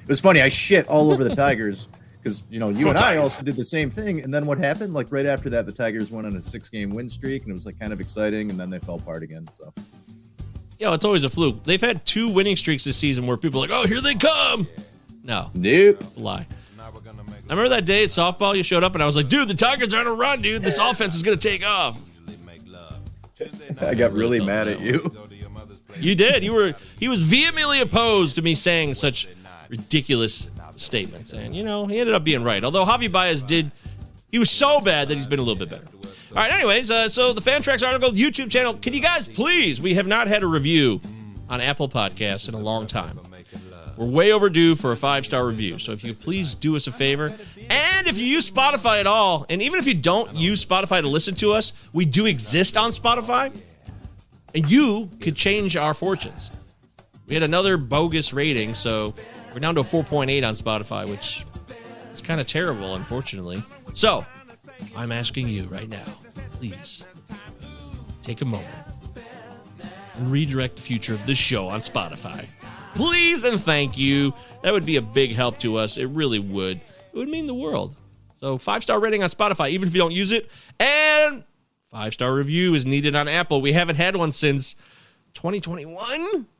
[0.03, 0.41] It was funny.
[0.41, 1.87] I shit all over the Tigers
[2.21, 4.21] because you know you and I also did the same thing.
[4.21, 4.93] And then what happened?
[4.93, 7.53] Like right after that, the Tigers went on a six game win streak, and it
[7.53, 8.49] was like kind of exciting.
[8.49, 9.47] And then they fell apart again.
[9.47, 9.73] So
[10.79, 11.63] Yeah, it's always a fluke.
[11.63, 14.67] They've had two winning streaks this season where people are like, oh, here they come.
[15.23, 15.97] No, nope.
[16.01, 16.47] it's a lie.
[16.79, 19.53] I remember that day at softball you showed up and I was like, dude, the
[19.53, 20.61] Tigers are on a run, dude.
[20.63, 22.01] This offense is going to take off.
[23.81, 25.09] I got really mad at you.
[25.99, 26.43] You did.
[26.43, 26.73] You were.
[26.99, 29.27] He was vehemently opposed to me saying such
[29.69, 30.49] ridiculous
[30.81, 32.63] statements, and you know he ended up being right.
[32.63, 33.71] Although Javi Baez did,
[34.31, 35.87] he was so bad that he's been a little bit better.
[36.31, 36.51] All right.
[36.51, 38.73] Anyways, uh, so the Fantrax article YouTube channel.
[38.75, 39.81] Can you guys please?
[39.81, 41.01] We have not had a review
[41.49, 43.19] on Apple Podcasts in a long time.
[43.97, 45.77] We're way overdue for a five star review.
[45.77, 47.27] So if you please do us a favor.
[47.69, 51.07] And if you use Spotify at all, and even if you don't use Spotify to
[51.07, 53.55] listen to us, we do exist on Spotify.
[54.55, 56.51] And you could change our fortunes.
[57.27, 59.13] We had another bogus rating, so
[59.53, 61.45] we're down to a 4.8 on Spotify, which
[62.13, 63.61] is kind of terrible, unfortunately.
[63.93, 64.25] So
[64.95, 66.05] I'm asking you right now,
[66.53, 67.03] please
[68.23, 68.67] take a moment
[70.17, 72.47] and redirect the future of this show on Spotify.
[72.95, 74.33] Please and thank you.
[74.63, 75.97] That would be a big help to us.
[75.97, 76.77] It really would.
[76.77, 77.95] It would mean the world.
[78.39, 80.49] So, five star rating on Spotify, even if you don't use it.
[80.79, 81.43] And
[81.85, 83.61] five star review is needed on Apple.
[83.61, 84.75] We haven't had one since
[85.33, 85.97] 2021,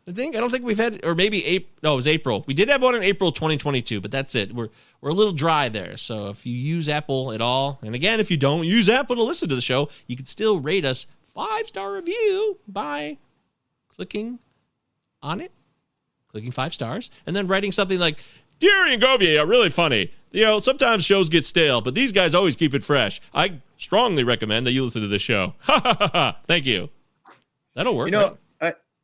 [0.08, 0.36] I think.
[0.36, 1.70] I don't think we've had, or maybe April.
[1.84, 2.44] No, it was April.
[2.48, 4.54] We did have one in April 2022, but that's it.
[4.54, 4.70] We're
[5.02, 5.98] we're a little dry there.
[5.98, 9.24] So if you use Apple at all, and again, if you don't use Apple to
[9.24, 13.18] listen to the show, you can still rate us five star review by
[13.88, 14.40] clicking
[15.24, 15.52] on it,
[16.30, 18.24] clicking five stars, and then writing something like,
[18.60, 20.12] Deary and Govier are really funny.
[20.32, 23.20] You know, sometimes shows get stale, but these guys always keep it fresh.
[23.34, 25.56] I strongly recommend that you listen to this show.
[25.64, 26.38] Ha ha ha ha.
[26.48, 26.90] Thank you.
[27.76, 28.08] That'll work.
[28.08, 28.38] You know, right?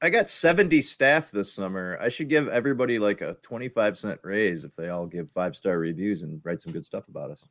[0.01, 1.97] I, got 70 staff this summer.
[1.99, 5.77] I should give everybody like a 25 cent raise if they all give five star
[5.77, 7.43] reviews and write some good stuff about us.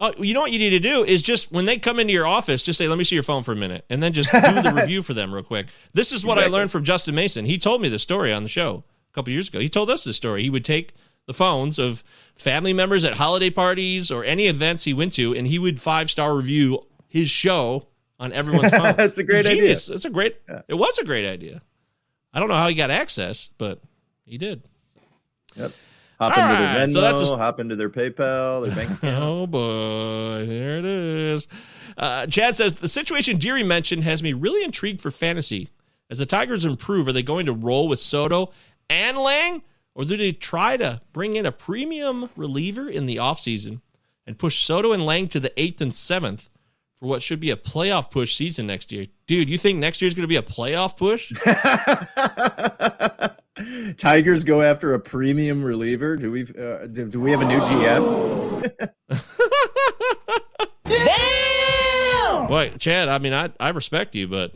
[0.00, 2.26] Oh, you know what you need to do is just when they come into your
[2.26, 4.40] office, just say, "Let me see your phone for a minute," and then just do
[4.40, 5.68] the review for them real quick.
[5.92, 7.44] This is what I learned from Justin Mason.
[7.44, 9.60] He told me this story on the show a couple years ago.
[9.60, 10.42] He told us this story.
[10.42, 10.94] He would take
[11.26, 12.02] the phones of
[12.34, 16.10] family members at holiday parties or any events he went to, and he would five
[16.10, 17.86] star review his show
[18.22, 18.94] on everyone's phone.
[18.96, 19.60] That's a great It's idea.
[19.62, 19.88] genius.
[19.90, 20.36] It's a great.
[20.68, 21.60] It was a great idea.
[22.32, 23.80] I don't know how he got access, but
[24.24, 24.62] he did.
[25.56, 25.72] Yep.
[26.18, 28.90] Hop All into right, their Venmo, so that's a- hop into their PayPal, their bank
[29.02, 29.22] account.
[29.22, 31.48] Oh boy, there it is.
[31.98, 35.68] Uh, Chad says the situation Deary mentioned has me really intrigued for fantasy.
[36.08, 38.52] As the Tigers improve, are they going to roll with Soto
[38.88, 39.62] and Lange,
[39.94, 43.80] or do they try to bring in a premium reliever in the offseason
[44.26, 46.48] and push Soto and Lange to the eighth and seventh
[47.02, 49.06] for what should be a playoff push season next year?
[49.26, 51.32] Dude, you think next year's going to be a playoff push?
[53.96, 56.16] Tigers go after a premium reliever.
[56.16, 56.42] Do we?
[56.42, 58.88] Uh, do, do we have a new GM?
[62.48, 64.52] Boy, Chad, I mean, I, I respect you, but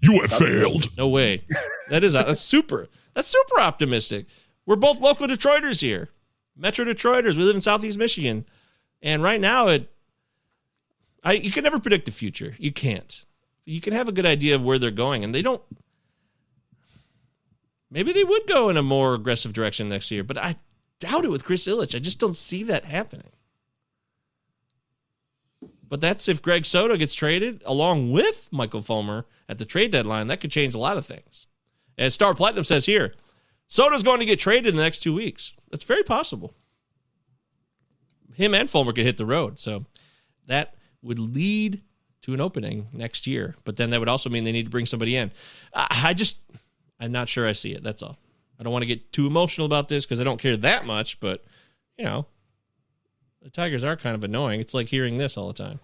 [0.00, 0.96] You have failed.
[0.96, 1.42] No way.
[1.90, 2.86] That is a, super.
[3.14, 4.26] That's super optimistic.
[4.66, 6.10] We're both local Detroiters here,
[6.56, 7.36] Metro Detroiters.
[7.36, 8.44] We live in Southeast Michigan,
[9.02, 9.90] and right now it,
[11.24, 12.54] I you can never predict the future.
[12.58, 13.24] You can't.
[13.64, 15.62] You can have a good idea of where they're going, and they don't.
[17.90, 20.56] Maybe they would go in a more aggressive direction next year, but I
[21.00, 21.94] doubt it with Chris Ilitch.
[21.94, 23.30] I just don't see that happening.
[25.88, 30.26] But that's if Greg Soto gets traded along with Michael Fulmer at the trade deadline.
[30.26, 31.46] That could change a lot of things.
[31.96, 33.14] As Star Platinum says here,
[33.68, 35.54] Soto's going to get traded in the next two weeks.
[35.70, 36.54] That's very possible.
[38.34, 39.58] Him and Fulmer could hit the road.
[39.58, 39.86] So
[40.46, 41.82] that would lead
[42.22, 43.56] to an opening next year.
[43.64, 45.30] But then that would also mean they need to bring somebody in.
[45.72, 46.38] I, just,
[46.98, 47.82] I'm not sure I see it.
[47.82, 48.18] That's all.
[48.58, 51.20] I don't want to get too emotional about this because I don't care that much.
[51.20, 51.44] But,
[51.96, 52.26] you know,
[53.42, 54.60] the Tigers are kind of annoying.
[54.60, 55.80] It's like hearing this all the time.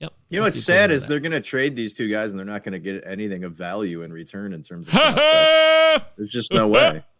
[0.00, 0.14] Yep.
[0.30, 2.64] You know what's sad is they're going to trade these two guys and they're not
[2.64, 4.94] going to get anything of value in return in terms of.
[6.16, 7.04] There's just no way.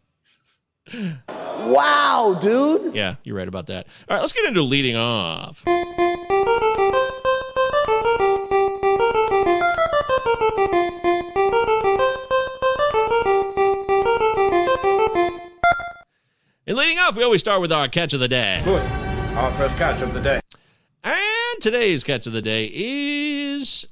[1.29, 2.95] Wow, dude.
[2.95, 3.87] Yeah, you're right about that.
[4.09, 5.63] All right, let's get into leading off.
[16.67, 18.63] And leading off, we always start with our catch of the day.
[18.65, 18.83] Good.
[19.37, 20.41] Our first catch of the day.
[21.03, 21.17] And
[21.61, 23.87] today's catch of the day is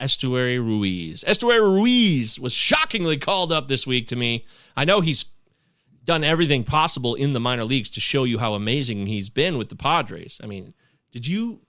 [0.00, 1.24] Esteury Ruiz.
[1.26, 4.44] Esteury Ruiz was shockingly called up this week to me.
[4.76, 5.24] I know he's
[6.06, 9.68] done everything possible in the minor leagues to show you how amazing he's been with
[9.68, 10.40] the Padres.
[10.42, 10.72] I mean,
[11.12, 11.60] did you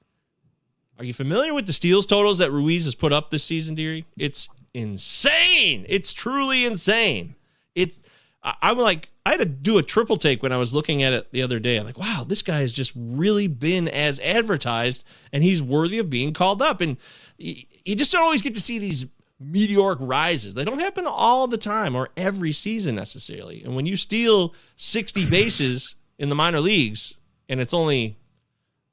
[0.98, 4.06] are you familiar with the steals totals that Ruiz has put up this season, Deary?
[4.18, 5.86] It's insane.
[5.90, 7.36] It's truly insane.
[7.76, 8.00] It's
[8.44, 11.32] I'm like I had to do a triple take when I was looking at it
[11.32, 11.78] the other day.
[11.78, 16.10] I'm like, wow, this guy has just really been as advertised, and he's worthy of
[16.10, 16.80] being called up.
[16.80, 16.98] And
[17.38, 19.06] you just don't always get to see these
[19.40, 20.54] meteoric rises.
[20.54, 23.64] They don't happen all the time or every season necessarily.
[23.64, 27.16] And when you steal 60 bases in the minor leagues
[27.50, 28.18] and it's only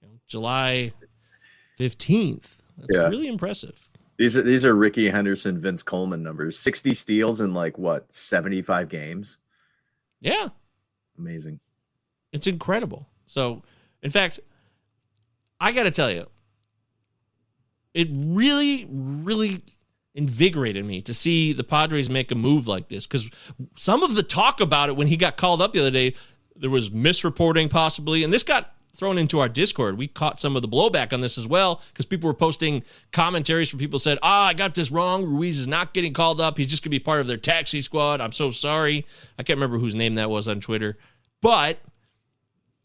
[0.03, 0.93] you know, July
[1.79, 2.43] 15th,
[2.79, 3.09] that's Yeah.
[3.09, 3.89] really impressive.
[4.17, 6.57] These are these are Rickey Henderson, Vince Coleman numbers.
[6.59, 9.39] 60 steals in like what, 75 games?
[10.21, 10.51] Yeah.
[11.19, 11.59] Amazing.
[12.33, 13.09] It's incredible.
[13.27, 13.63] So,
[14.03, 14.39] in fact,
[15.61, 16.27] I got to tell you,
[17.93, 19.63] it really, really
[20.14, 23.29] invigorated me to see the Padres make a move like this because
[23.77, 26.14] some of the talk about it when he got called up the other day,
[26.57, 29.98] there was misreporting possibly, and this got thrown into our Discord.
[29.98, 33.68] We caught some of the blowback on this as well because people were posting commentaries
[33.68, 35.24] from people said, "Ah, I got this wrong.
[35.24, 36.57] Ruiz is not getting called up.
[36.57, 38.20] He's just going to be part of their taxi squad.
[38.20, 39.05] I'm so sorry."
[39.37, 40.96] I can't remember whose name that was on Twitter,
[41.42, 41.81] but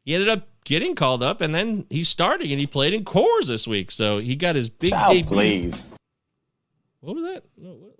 [0.03, 3.47] he ended up getting called up, and then he's starting, and he played in cores
[3.47, 3.91] this week.
[3.91, 5.29] So he got his big Child, debut.
[5.29, 5.85] please.
[7.01, 7.43] What was that?
[7.57, 7.95] No, what-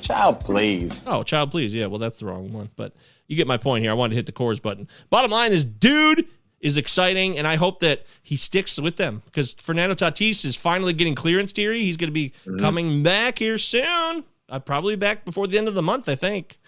[0.00, 1.02] Child, please.
[1.08, 1.74] Oh, child, please.
[1.74, 2.70] Yeah, well, that's the wrong one.
[2.76, 2.94] But
[3.26, 3.90] you get my point here.
[3.90, 4.86] I wanted to hit the cores button.
[5.10, 6.24] Bottom line is, dude
[6.60, 10.92] is exciting, and I hope that he sticks with them because Fernando Tatis is finally
[10.92, 11.80] getting clearance theory.
[11.80, 14.24] He's going to be coming back here soon.
[14.48, 16.58] Uh, probably back before the end of the month, I think,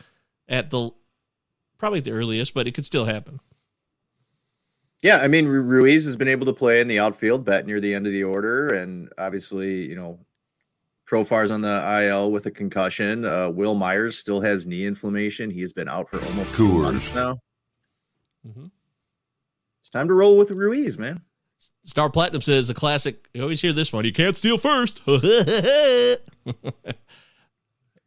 [0.48, 0.90] at the
[1.78, 3.38] probably the earliest, but it could still happen.
[5.02, 7.94] Yeah, I mean Ruiz has been able to play in the outfield, bat near the
[7.94, 10.18] end of the order, and obviously, you know,
[11.10, 13.24] Profar's on the IL with a concussion.
[13.24, 15.50] Uh, Wil Myers still has knee inflammation.
[15.50, 17.40] He's been out for almost two months now.
[18.46, 18.70] Mhm.
[19.80, 21.22] It's time to roll with Ruiz, man.
[21.84, 23.28] Star Platinum says the classic.
[23.34, 24.04] You always hear this one.
[24.04, 25.00] You can't steal first.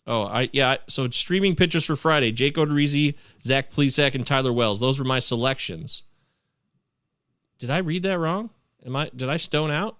[0.07, 0.77] Oh, I, yeah.
[0.87, 4.79] So streaming pictures for Friday Jake Odorizzi, Zach Plesac, and Tyler Wells.
[4.79, 6.03] Those were my selections.
[7.59, 8.49] Did I read that wrong?
[8.85, 9.97] Am I, did I stone out?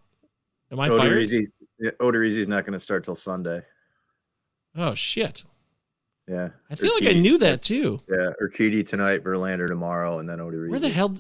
[0.71, 1.11] Am I fired?
[1.11, 1.47] Odorizzi,
[1.79, 3.61] yeah, Odorizzi's not going to start till Sunday.
[4.75, 5.43] Oh, shit.
[6.27, 6.49] Yeah.
[6.69, 8.01] I feel like I knew that too.
[8.09, 10.69] Yeah, Urquidy tonight, Verlander tomorrow, and then Odorizzi.
[10.69, 11.15] Where the hell?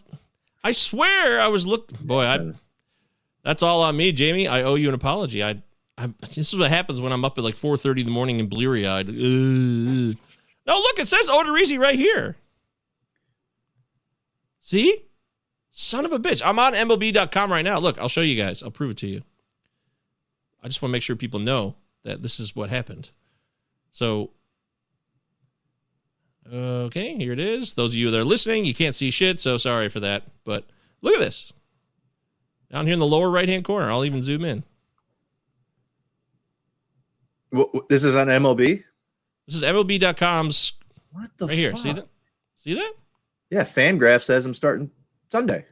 [0.63, 1.97] I swear I was looking.
[2.01, 2.53] Boy, I.
[3.49, 4.47] That's all on me, Jamie.
[4.47, 5.43] I owe you an apology.
[5.43, 5.63] I.
[5.97, 8.47] I this is what happens when I'm up at like 4:30 in the morning and
[8.47, 9.07] bleary eyed.
[9.07, 10.13] No,
[10.67, 12.37] look, it says Odorizzi right here.
[14.61, 15.05] See,
[15.71, 16.43] son of a bitch.
[16.45, 17.79] I'm on MLB.com right now.
[17.79, 18.61] Look, I'll show you guys.
[18.61, 19.23] I'll prove it to you.
[20.63, 23.09] I just want to make sure people know that this is what happened.
[23.91, 24.29] So
[26.53, 27.73] Okay, here it is.
[27.73, 30.23] Those of you that are listening, you can't see shit, so sorry for that.
[30.43, 30.65] But
[31.01, 31.51] look at this.
[32.71, 34.63] Down here in the lower right hand corner, I'll even zoom in.
[37.55, 38.83] Wh- wh- This is on MLB.
[39.47, 40.73] This is MLB.com's
[41.11, 41.71] What the right here.
[41.71, 41.79] fuck?
[41.79, 42.07] See that?
[42.57, 42.93] See that?
[43.49, 44.91] Yeah, Fangraph says I'm starting
[45.27, 45.65] Sunday.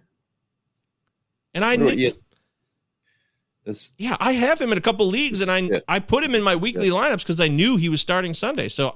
[1.54, 2.14] And I oh, What knew, you?
[3.64, 5.80] This yeah, I have him in a couple leagues, and I Yeah.
[5.88, 8.70] I put him in my weekly lineups because I knew he was starting Sunday.
[8.70, 8.96] So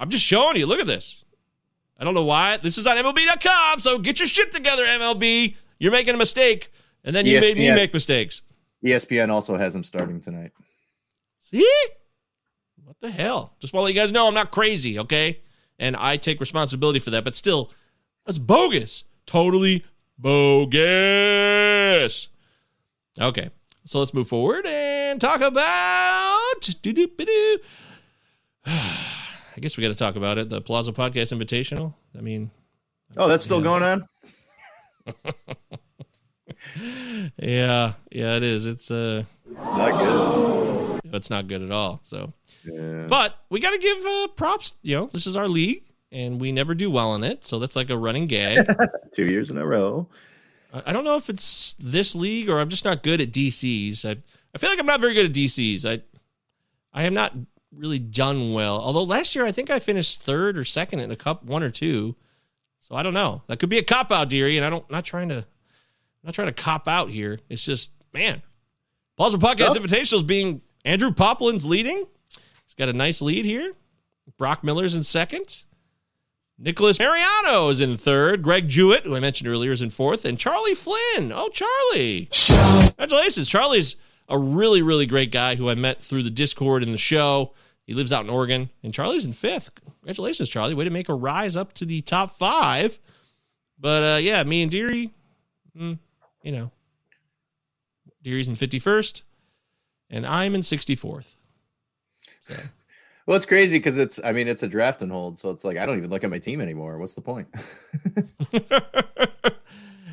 [0.00, 0.66] I'm just showing you.
[0.66, 1.24] Look at this.
[1.98, 2.56] I don't know why.
[2.56, 5.54] This is on MLB.com, so get your shit together, MLB.
[5.80, 6.70] You're making a mistake,
[7.02, 8.42] and then you made me make mistakes.
[8.84, 10.52] ESPN also has him starting tonight.
[11.40, 11.68] See?
[12.84, 13.54] What the hell?
[13.60, 15.40] Just want to let you guys know I'm not crazy, okay?
[15.78, 17.72] And I take responsibility for that, but still,
[18.26, 19.04] that's bogus.
[19.26, 19.84] Totally
[20.18, 20.68] bogus.
[23.18, 23.50] Okay,
[23.86, 25.58] so let's move forward and talk about.
[28.66, 30.48] I guess we got to talk about it.
[30.50, 31.94] The Palazzo Podcast Invitational.
[32.16, 32.50] I mean,
[33.16, 33.64] Oh, that's still Yeah.
[33.64, 34.06] going on.
[37.38, 38.66] yeah, yeah, it is.
[38.66, 41.00] It's uh, Not good.
[41.14, 42.00] it's not good at all.
[42.04, 42.32] So,
[42.64, 43.06] Yeah.
[43.08, 44.74] But we got to give uh, props.
[44.82, 45.84] You know, this is our league.
[46.12, 47.44] and we never do well in it.
[47.44, 48.66] So that's like a running gag.
[49.14, 50.08] Two years in a row.
[50.74, 54.04] I I don't know if it's this league or I'm just not good at DCs.
[54.04, 54.16] I
[54.54, 55.88] I feel like I'm not very good at DCs.
[55.88, 56.02] I
[56.92, 57.34] I have not
[57.74, 58.80] really done well.
[58.80, 61.70] Although last year I think I finished third or second in a cup one or
[61.70, 62.16] two.
[62.80, 63.42] So I don't know.
[63.46, 65.44] That could be a cop out, Deary, and I don't not trying to
[66.24, 67.38] not trying to cop out here.
[67.48, 68.42] It's just man.
[69.16, 69.76] Palazzo Podcast Stuff.
[69.78, 72.06] Invitationals being Andrew Poplin's leading.
[72.64, 73.74] He's got a nice lead here.
[74.38, 75.64] Brock Miller's in second.
[76.58, 78.42] Nicholas Mariano is in third.
[78.42, 80.24] Greg Jewett, who I mentioned earlier, is in fourth.
[80.24, 81.32] And Charlie Flynn.
[81.34, 82.28] Oh, Charlie.
[82.30, 83.48] Congratulations.
[83.48, 83.96] Charlie's
[84.28, 87.52] a really, really great guy who I met through the Discord and the show.
[87.90, 88.70] He lives out in Oregon.
[88.84, 89.70] And Charlie's in fifth.
[89.98, 90.74] Congratulations, Charlie.
[90.74, 93.00] Way to make a rise up to the top five.
[93.80, 95.10] But uh, yeah, me and Deary,
[95.76, 95.98] mm,
[96.44, 96.70] you know,
[98.22, 99.22] Deary's in 51st,
[100.08, 101.34] and I'm in 64th.
[102.42, 102.54] So.
[103.26, 105.38] Well, it's crazy because it's, I mean, it's a draft and hold.
[105.38, 106.98] So it's like, I don't even look at my team anymore.
[106.98, 107.46] What's the point?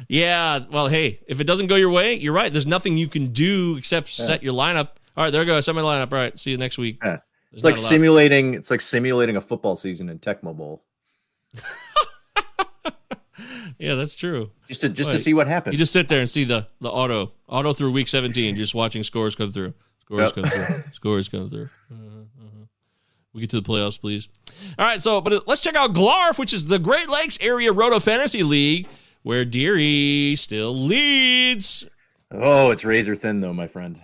[0.07, 2.51] Yeah, well, hey, if it doesn't go your way, you're right.
[2.51, 4.89] There's nothing you can do except set your lineup.
[5.17, 5.59] All right, there I go.
[5.61, 6.11] Set my lineup.
[6.11, 6.99] All right, see you next week.
[7.03, 7.17] Yeah.
[7.57, 10.83] There's It's like simulating, it's like simulating a football season in Tecmo Bowl
[13.79, 14.51] Yeah, that's true.
[14.67, 15.73] just to, just to see what happens.
[15.73, 19.03] You just sit there and see the the auto auto through week 17, just watching
[19.03, 19.73] scores come through.
[20.01, 20.33] Scores Yep.
[20.35, 20.83] come through.
[20.93, 21.69] Scores come through.
[21.91, 22.65] Uh-huh, uh-huh.
[23.33, 24.29] We get to the playoffs, please.
[24.79, 27.99] All right, so but let's check out Glarf, which is the Great Lakes Area Roto
[27.99, 28.87] Fantasy League,
[29.21, 31.85] where Deary still leads.
[32.31, 33.99] oh, it's razor thin though, my friend.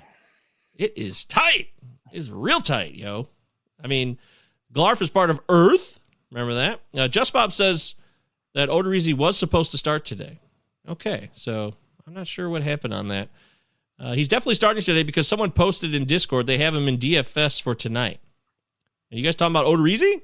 [0.76, 1.70] It is tight.
[2.12, 3.30] It is real tight, yo.
[3.84, 4.18] I mean,
[4.74, 6.00] Glarf is part of Earth.
[6.32, 6.80] Remember that?
[6.96, 7.96] Uh, Just Bob says
[8.56, 10.40] that Odorizzi was supposed to start today.
[10.88, 11.76] Okay, so
[12.08, 13.30] I'm not sure what happened on that.
[14.00, 17.62] Uh, he's definitely starting today because someone posted in Discord they have him in DFS
[17.62, 18.20] for tonight.
[19.12, 20.22] Are you guys talking about Odorizzi?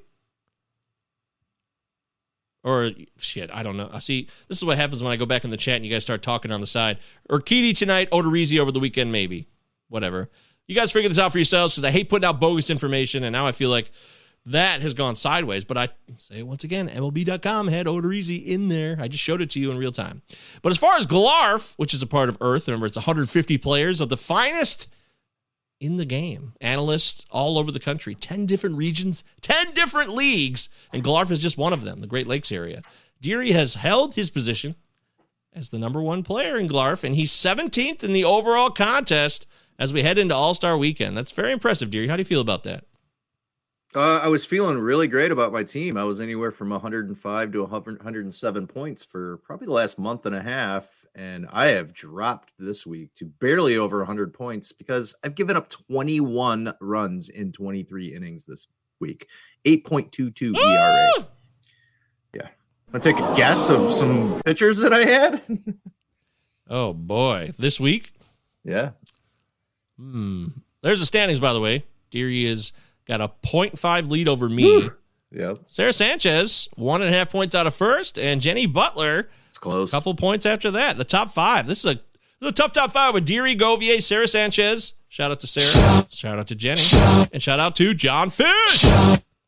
[2.62, 3.88] Or shit, I don't know.
[3.90, 4.28] I see.
[4.48, 6.22] This is what happens when I go back in the chat and you guys start
[6.22, 6.98] talking on the side.
[7.30, 9.46] Urquidy tonight, Odorizzi over the weekend, maybe.
[9.88, 10.28] Whatever.
[10.70, 13.32] You guys figure this out for yourselves because I hate putting out bogus information, and
[13.32, 13.90] now I feel like
[14.46, 15.64] that has gone sideways.
[15.64, 18.96] But I say it once again, MLB.com had Odorizzi in there.
[19.00, 20.22] I just showed it to you in real time.
[20.62, 24.00] But as far as Glarf, which is a part of Earth, remember it's 150 players
[24.00, 24.86] of the finest
[25.80, 26.52] in the game.
[26.60, 31.58] Analysts all over the country, 10 different regions, 10 different leagues, and Glarf is just
[31.58, 32.82] one of them, the Great Lakes area.
[33.20, 34.76] Deary has held his position
[35.52, 39.48] as the number one player in Glarf, and he's 17th in the overall contest
[39.80, 41.16] as we head into All Star weekend.
[41.16, 42.06] That's very impressive, Deary.
[42.06, 42.84] How do you feel about that?
[43.92, 45.96] Uh, I was feeling really great about my team.
[45.96, 50.34] I was anywhere from 105 to 100 107 points for probably the last month and
[50.36, 51.04] a half.
[51.16, 55.68] And I have dropped this week to barely over 100 points because I've given up
[55.70, 58.68] 21 runs in 23 innings this
[59.00, 59.26] week.
[59.64, 61.26] 8.22 ERA.
[62.32, 62.48] Yeah.
[62.92, 65.42] Want to take a guess of some pitchers that I had?
[66.72, 68.12] Oh boy, this week.
[68.62, 68.90] yeah.
[70.00, 70.46] Hmm.
[70.82, 71.84] There's the standings, by the way.
[72.10, 72.72] Deary has
[73.06, 74.88] got a 0.5 lead over me.
[75.32, 75.58] Yep.
[75.66, 79.90] Sarah Sanchez, one and a half points out of first, and Jenny Butler, It's close.
[79.90, 80.96] a couple points after that.
[80.98, 81.66] The top five.
[81.68, 82.02] This is a, this
[82.42, 84.94] is a tough top five with Deary, Govier, Sarah Sanchez.
[85.08, 86.06] Shout out to Sarah.
[86.10, 86.80] Shout out to Jenny.
[87.32, 88.84] And shout out to John Fish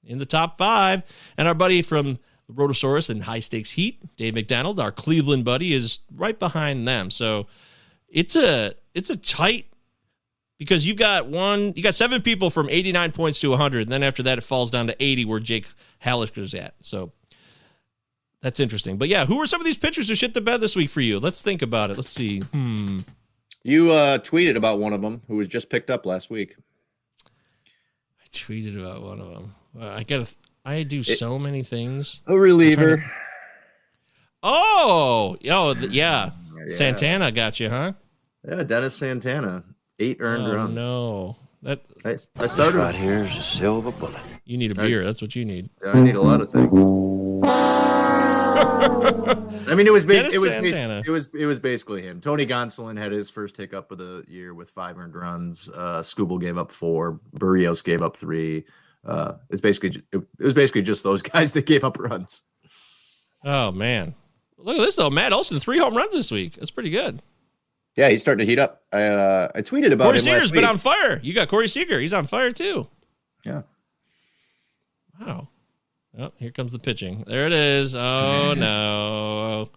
[0.05, 1.03] in the top five.
[1.39, 5.73] And our buddy from the Rotosaurus and High Stakes Heat, Dave McDonald, our Cleveland buddy,
[5.73, 7.11] is right behind them.
[7.11, 7.47] So
[8.09, 9.67] it's a it's a tight
[10.63, 14.03] because you've got one, you got seven people from 89 points to 100, and then
[14.03, 15.67] after that it falls down to 80 where Jake
[16.05, 16.75] Hallisker's at.
[16.81, 17.11] So
[18.43, 18.97] that's interesting.
[18.97, 21.01] But yeah, who are some of these pitchers who shit the bed this week for
[21.01, 21.19] you?
[21.19, 21.97] Let's think about it.
[21.97, 22.41] Let's see.
[22.41, 22.99] Hmm.
[23.65, 26.57] You uh, tweeted about one of them who was just picked up last week.
[27.27, 29.55] I tweeted about one of them.
[29.81, 30.35] Uh, I got to.
[30.65, 32.21] I do so many things.
[32.27, 33.05] A reliever.
[34.45, 36.31] Oh, yo, th- yeah.
[36.65, 36.77] Yeah.
[36.77, 37.95] Santana got you, huh?
[38.49, 39.65] Yeah, Dennis Santana.
[39.99, 40.75] Eight earned oh, runs.
[40.75, 41.37] no.
[41.63, 42.97] That I, I started.
[42.97, 44.21] here's a silver bullet.
[44.45, 45.05] you need a beer.
[45.05, 45.71] That's what you need.
[45.85, 46.73] Yeah, I need a lot of things.
[49.69, 52.21] I mean, it was Dennis bas- it was bas- it was it was basically him.
[52.21, 55.71] Tony Gonsolin had his first hiccup of the year with five earned runs.
[55.73, 57.21] Uh, Skubal gave up four.
[57.37, 58.65] Berrios gave up three.
[59.05, 62.43] Uh, it's basically it, it was basically just those guys that gave up runs.
[63.45, 64.15] Oh man,
[64.59, 65.11] look at this though.
[65.11, 66.55] Matt Olson, three home runs this week.
[66.55, 67.23] That's pretty good.
[67.97, 68.83] Yeah, he's starting to heat up.
[68.93, 71.21] I uh, I tweeted about Corey him Seager's last been on fire.
[71.23, 72.01] You got Corey Seager.
[72.01, 72.87] He's on fire too.
[73.45, 73.63] Yeah.
[75.21, 75.49] Wow.
[76.19, 77.25] Oh, here comes the pitching.
[77.27, 77.95] There it is.
[77.95, 79.69] Oh no.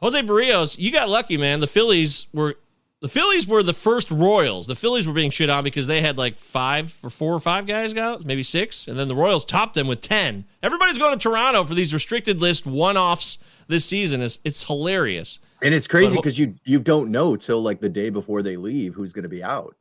[0.00, 1.60] Jose Berrios, you got lucky, man.
[1.60, 2.56] The Phillies were
[3.00, 4.66] the Phillies were the first Royals.
[4.66, 7.66] The Phillies were being shit on because they had like five or four or five
[7.66, 10.44] guys out, maybe six, and then the Royals topped them with ten.
[10.62, 13.38] Everybody's going to Toronto for these restricted list one-offs
[13.68, 14.20] this season.
[14.20, 15.40] It's it's hilarious.
[15.62, 18.94] And it's crazy because you you don't know till like the day before they leave
[18.94, 19.76] who's going to be out.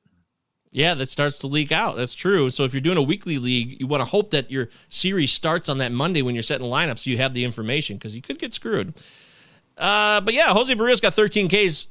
[0.72, 1.96] Yeah, that starts to leak out.
[1.96, 2.50] That's true.
[2.50, 5.70] So if you're doing a weekly league, you want to hope that your series starts
[5.70, 8.38] on that Monday when you're setting lineups, so you have the information because you could
[8.38, 8.94] get screwed.
[9.78, 11.88] Uh, but yeah, Jose Berrios got 13 Ks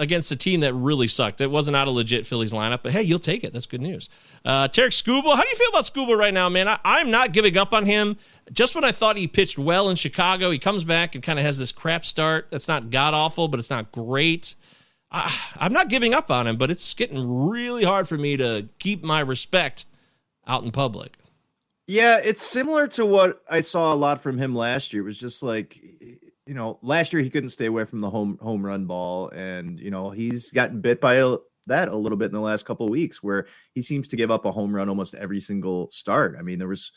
[0.00, 1.40] against a team that really sucked.
[1.42, 3.52] It wasn't out of legit Phillies lineup, but hey, you'll take it.
[3.52, 4.08] That's good news.
[4.44, 6.66] Uh, Tarik Skubal, how do you feel about Skubal right now, man?
[6.66, 8.16] I, I'm not giving up on him.
[8.50, 11.44] Just when I thought he pitched well in Chicago, he comes back and kind of
[11.44, 12.48] has this crap start.
[12.50, 14.54] That's not god awful, but it's not great.
[15.12, 18.68] I, I'm not giving up on him, but it's getting really hard for me to
[18.78, 19.84] keep my respect
[20.46, 21.18] out in public.
[21.86, 25.02] Yeah, it's similar to what I saw a lot from him last year.
[25.02, 25.78] It was just like
[26.46, 29.78] you know, last year he couldn't stay away from the home home run ball, and
[29.78, 31.36] you know he's gotten bit by a,
[31.66, 34.30] that a little bit in the last couple of weeks, where he seems to give
[34.30, 36.36] up a home run almost every single start.
[36.38, 36.92] I mean, there was,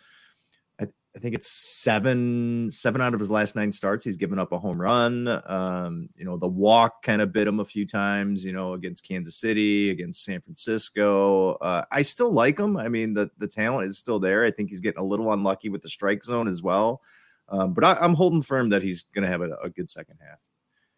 [0.80, 4.54] I, I think it's seven seven out of his last nine starts, he's given up
[4.54, 5.28] a home run.
[5.28, 8.46] Um, you know, the walk kind of bit him a few times.
[8.46, 11.54] You know, against Kansas City, against San Francisco.
[11.56, 12.78] Uh, I still like him.
[12.78, 14.46] I mean, the the talent is still there.
[14.46, 17.02] I think he's getting a little unlucky with the strike zone as well.
[17.50, 20.18] Um, but I, I'm holding firm that he's going to have a, a good second
[20.22, 20.40] half.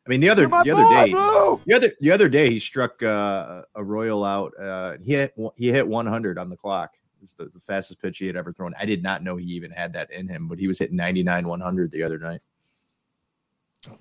[0.06, 3.64] I mean, the other the other day, the other the other day, he struck uh,
[3.74, 4.54] a Royal out.
[4.60, 6.92] Uh, he hit he hit 100 on the clock.
[6.94, 8.74] It was the, the fastest pitch he had ever thrown.
[8.80, 11.48] I did not know he even had that in him, but he was hitting 99
[11.48, 12.42] 100 the other night.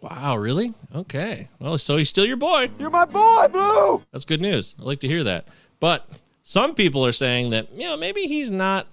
[0.01, 0.75] Wow, really?
[0.95, 1.49] Okay.
[1.59, 2.71] Well, so he's still your boy.
[2.79, 4.03] You're my boy, Blue.
[4.13, 4.75] That's good news.
[4.79, 5.49] I like to hear that.
[5.81, 6.09] But
[6.43, 8.87] some people are saying that, you know, maybe he's not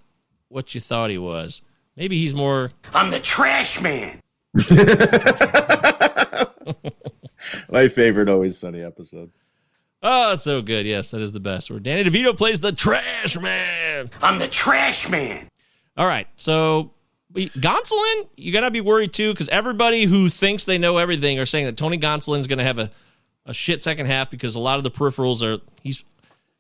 [0.50, 1.62] what you thought he was.
[1.96, 2.72] Maybe he's more.
[2.94, 4.20] I'm the trash man.
[7.70, 9.32] My favorite Always Sunny episode.
[10.04, 10.86] Oh, so good.
[10.86, 11.70] Yes, that is the best.
[11.70, 14.10] Where Danny DeVito plays the trash man.
[14.22, 15.48] I'm the trash man.
[15.98, 16.28] All right.
[16.36, 16.92] So
[17.34, 21.40] we- Gonsolin, you got to be worried too because everybody who thinks they know everything
[21.40, 22.90] are saying that Tony Gonsolin's going to have a,
[23.46, 26.04] a shit second half because a lot of the peripherals are he's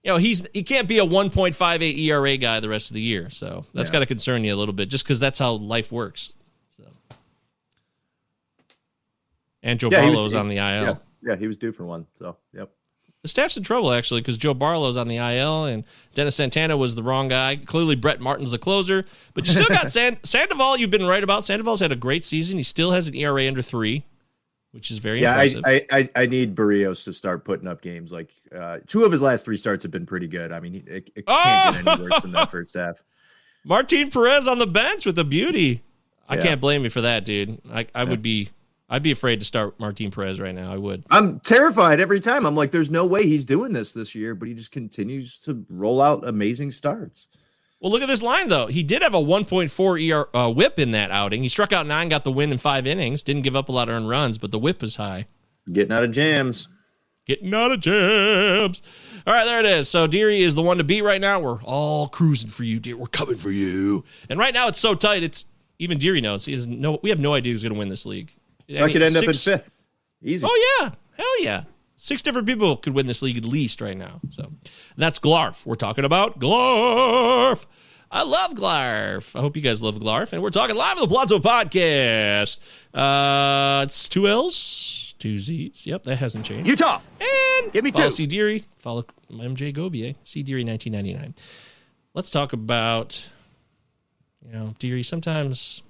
[0.04, 3.30] you know he's he can't be a 1.58 ERA guy the rest of the year.
[3.30, 3.94] So that's Yeah.
[3.94, 6.34] got to concern you a little bit just because that's how life works.
[6.78, 6.84] So.
[9.64, 10.84] And Joe Yeah, he was- Barlow's on the IL.
[10.84, 12.08] Yeah, yeah, he was due for one.
[12.18, 12.72] So, yep.
[13.22, 15.84] The staff's in trouble actually because Joe Barlow's on the IL and
[16.16, 17.56] Dennis Santana was the wrong guy.
[17.56, 20.78] Clearly, Brett Martin's the closer, but you still got San- Sandoval.
[20.78, 22.58] You've been right about Sandoval's had a great season.
[22.58, 24.06] He still has an ERA under three,
[24.72, 25.86] which is very Yeah, I, impressive.
[25.92, 28.12] I, I I need Berrios to start putting up games.
[28.12, 30.52] Like uh, two of his last three starts have been pretty good.
[30.52, 33.04] I mean, it, it can't get any worse than that first half.
[33.64, 35.82] Martin Perez on the bench with a beauty.
[36.28, 36.42] I Yeah.
[36.42, 37.60] can't blame you for that, dude.
[37.72, 38.50] I, I would be,
[38.90, 40.72] I'd be afraid to start Martin Perez right now.
[40.72, 41.04] I would.
[41.12, 42.46] I'm terrified every time.
[42.46, 45.66] I'm like, there's no way he's doing this this year, but he just continues to
[45.70, 47.28] roll out amazing starts.
[47.82, 48.68] Well, look at this line though.
[48.68, 51.42] He did have a 1.4 ER uh, WHIP in that outing.
[51.42, 53.24] He struck out nine, got the win in five innings.
[53.24, 55.26] Didn't give up a lot of earned runs, but the WHIP is high.
[55.72, 56.68] Getting out of jams.
[57.26, 58.84] Getting out of jams.
[59.26, 59.90] All right, there it is.
[59.90, 61.40] So Deary is the one to beat right now.
[61.40, 63.00] We're all cruising for you, Deary.
[63.00, 64.04] We're coming for you.
[64.30, 65.24] And right now it's so tight.
[65.24, 65.46] It's
[65.80, 66.46] even Deary knows.
[66.46, 67.00] He has no.
[67.02, 68.32] We have no idea who's going to win this league.
[68.70, 69.72] I, could end up in fifth.
[70.24, 70.46] Easy.
[70.48, 71.64] Oh yeah, hell yeah.
[72.04, 74.22] Six different people could win this league at least right now.
[74.32, 74.52] So
[74.98, 75.68] that's Glarf.
[75.68, 77.68] We're talking about Glarf.
[78.10, 79.36] I love Glarf.
[79.36, 80.34] I hope you guys love Glarf.
[80.34, 82.58] And we're talking live on the Palazzo podcast.
[82.92, 85.86] Uh, it's two L's, two Z's.
[85.86, 86.68] Yep, that hasn't changed.
[86.68, 87.02] Utah.
[87.20, 88.12] And Give me follow two.
[88.14, 88.26] C.
[88.26, 88.64] Deary.
[88.80, 90.16] Follow MJ Govier.
[90.24, 90.42] C.
[90.42, 91.36] Deary 1999.
[92.16, 93.30] Let's talk about,
[94.44, 95.04] you know, Deary.
[95.04, 95.84] Sometimes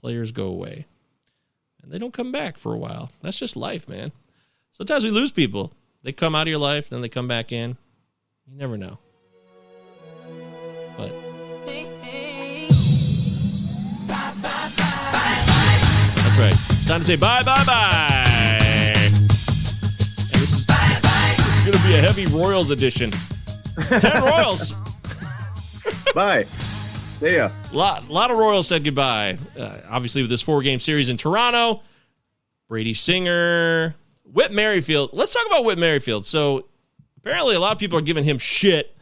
[0.00, 0.86] players go away
[1.82, 3.10] and they don't come back for a while.
[3.20, 4.12] That's just life, man.
[4.78, 5.72] Sometimes we lose people.
[6.02, 7.76] They come out of your life, then they come back in.
[8.46, 8.98] You never know.
[10.96, 11.12] But
[15.08, 16.54] that's right.
[16.86, 18.58] Time to say bye, bye, bye.
[18.94, 23.10] And this is this is going to be a heavy Royals edition.
[23.88, 24.74] Ten Royals.
[26.14, 26.44] Bye.
[27.20, 27.50] See ya.
[27.72, 29.38] lot, lot of Royals said goodbye.
[29.58, 31.82] Uh, obviously, with this four game series in Toronto,
[32.68, 33.94] Brady Singer,
[34.32, 35.10] Whit Merrifield.
[35.12, 36.24] Let's talk about Whit Merrifield.
[36.26, 36.66] So,
[37.18, 38.94] apparently, a lot of people are giving him shit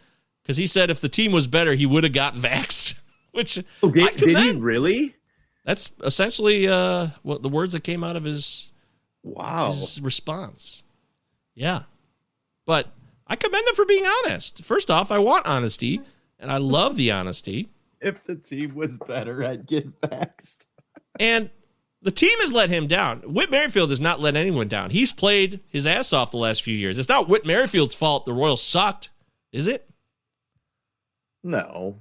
[0.43, 2.95] because he said if the team was better, he would have got vaxxed.
[3.33, 4.65] Which Oh, did, I did he commend.
[4.65, 5.15] really?
[5.65, 8.71] That's essentially uh, what the words that came out of his
[9.23, 9.73] Wow.
[9.73, 10.85] his response.
[11.55, 11.83] Yeah.
[12.67, 12.89] But
[13.27, 14.63] I commend him for being honest.
[14.65, 16.01] First off, I want honesty,
[16.39, 17.69] and I love the honesty.
[18.01, 20.67] If the team was better, I'd get vaxxed.
[21.19, 21.51] And
[22.03, 23.21] The team has let him down.
[23.23, 24.91] Whit Merrifield has not let anyone down.
[24.91, 26.99] He's played his ass off the last few years.
[26.99, 29.11] It's not Whit Merrifield's fault the Royals sucked,
[29.53, 29.89] is it?
[31.43, 31.99] No.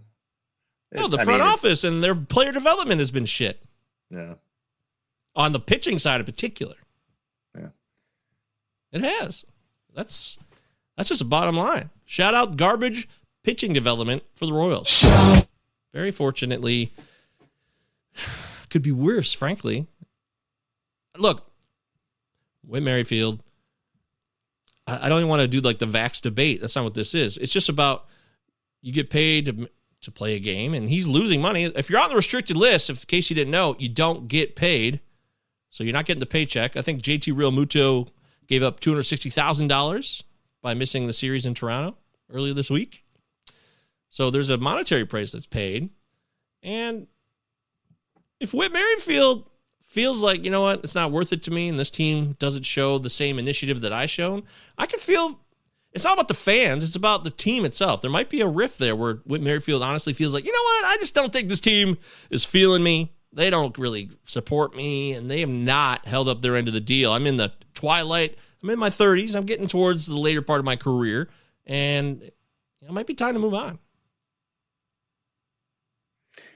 [0.93, 3.63] No, the I front mean, office and their player development has been shit
[4.09, 4.35] Yeah.
[5.35, 6.75] on the pitching side in particular.
[7.57, 7.69] Yeah.
[8.91, 9.43] It has.
[9.93, 10.37] That's
[10.95, 11.89] that's just a bottom line.
[12.05, 13.07] Shout out garbage
[13.43, 15.05] pitching development for the Royals.
[15.93, 16.91] Very fortunately,
[18.75, 19.87] could be worse, frankly.
[21.17, 21.49] Look,
[22.61, 23.41] Whit Merrifield.
[24.85, 26.59] I don't even want to do like the Vax debate.
[26.59, 27.37] That's not what this is.
[27.37, 28.07] It's just about
[28.81, 29.69] you get paid to,
[30.01, 31.63] to play a game, and he's losing money.
[31.63, 34.57] If you're on the restricted list, if in case you didn't know, you don't get
[34.57, 34.99] paid,
[35.69, 36.75] so you're not getting the paycheck.
[36.75, 38.09] I think JT Realmuto
[38.45, 40.21] gave up two hundred sixty thousand dollars
[40.61, 41.95] by missing the series in Toronto
[42.29, 43.05] earlier this week.
[44.09, 45.91] So there's a monetary price that's paid,
[46.61, 47.07] and
[48.45, 49.49] if Whit Merrifield
[49.81, 52.63] feels like you know what, it's not worth it to me, and this team doesn't
[52.63, 54.43] show the same initiative that I shown,
[54.77, 55.39] I can feel.
[55.93, 58.01] It's not about the fans; it's about the team itself.
[58.03, 60.85] There might be a rift there where Whit Merrifield honestly feels like, you know what,
[60.93, 61.97] I just don't think this team
[62.29, 63.13] is feeling me.
[63.33, 66.79] They don't really support me, and they have not held up their end of the
[66.81, 67.11] deal.
[67.11, 68.37] I'm in the twilight.
[68.61, 69.35] I'm in my 30s.
[69.35, 71.29] I'm getting towards the later part of my career,
[71.65, 73.79] and it might be time to move on.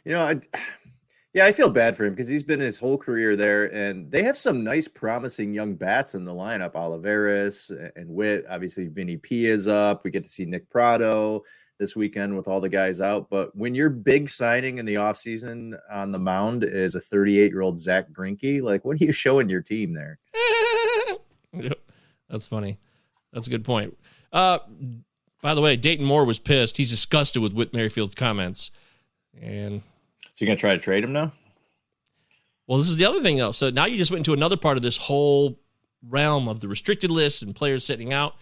[0.06, 0.40] You know, I,
[1.40, 4.24] yeah, I feel bad for him because he's been his whole career there, and they
[4.24, 6.76] have some nice, promising young bats in the lineup.
[6.76, 8.46] Olivares and Witt.
[8.50, 10.04] Obviously, Vinny P is up.
[10.04, 11.44] We get to see Nick Pratto
[11.80, 13.30] this weekend with all the guys out.
[13.30, 17.62] But when your big signing in the offseason on the mound is a 38 year
[17.62, 20.20] old Zack Greinke, like, what are you showing your team there?
[21.52, 21.80] Yep.
[22.30, 22.78] That's funny.
[23.34, 23.98] That's a good point.
[24.32, 24.60] Uh,
[25.42, 26.78] by the way, Dayton Moore was pissed.
[26.78, 28.70] He's disgusted with Whit Merrifield's comments.
[29.42, 29.82] And
[30.40, 31.34] So you gonna try to trade him now?
[32.66, 33.52] well, this is the other thing though.
[33.52, 35.60] So now you just went into another part of this whole
[36.02, 38.38] realm of the restricted list and players sitting out.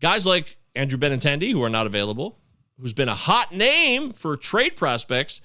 [0.00, 2.38] Guys like Andrew Benintendi, who are not available,
[2.80, 5.42] who's been a hot name for trade prospects,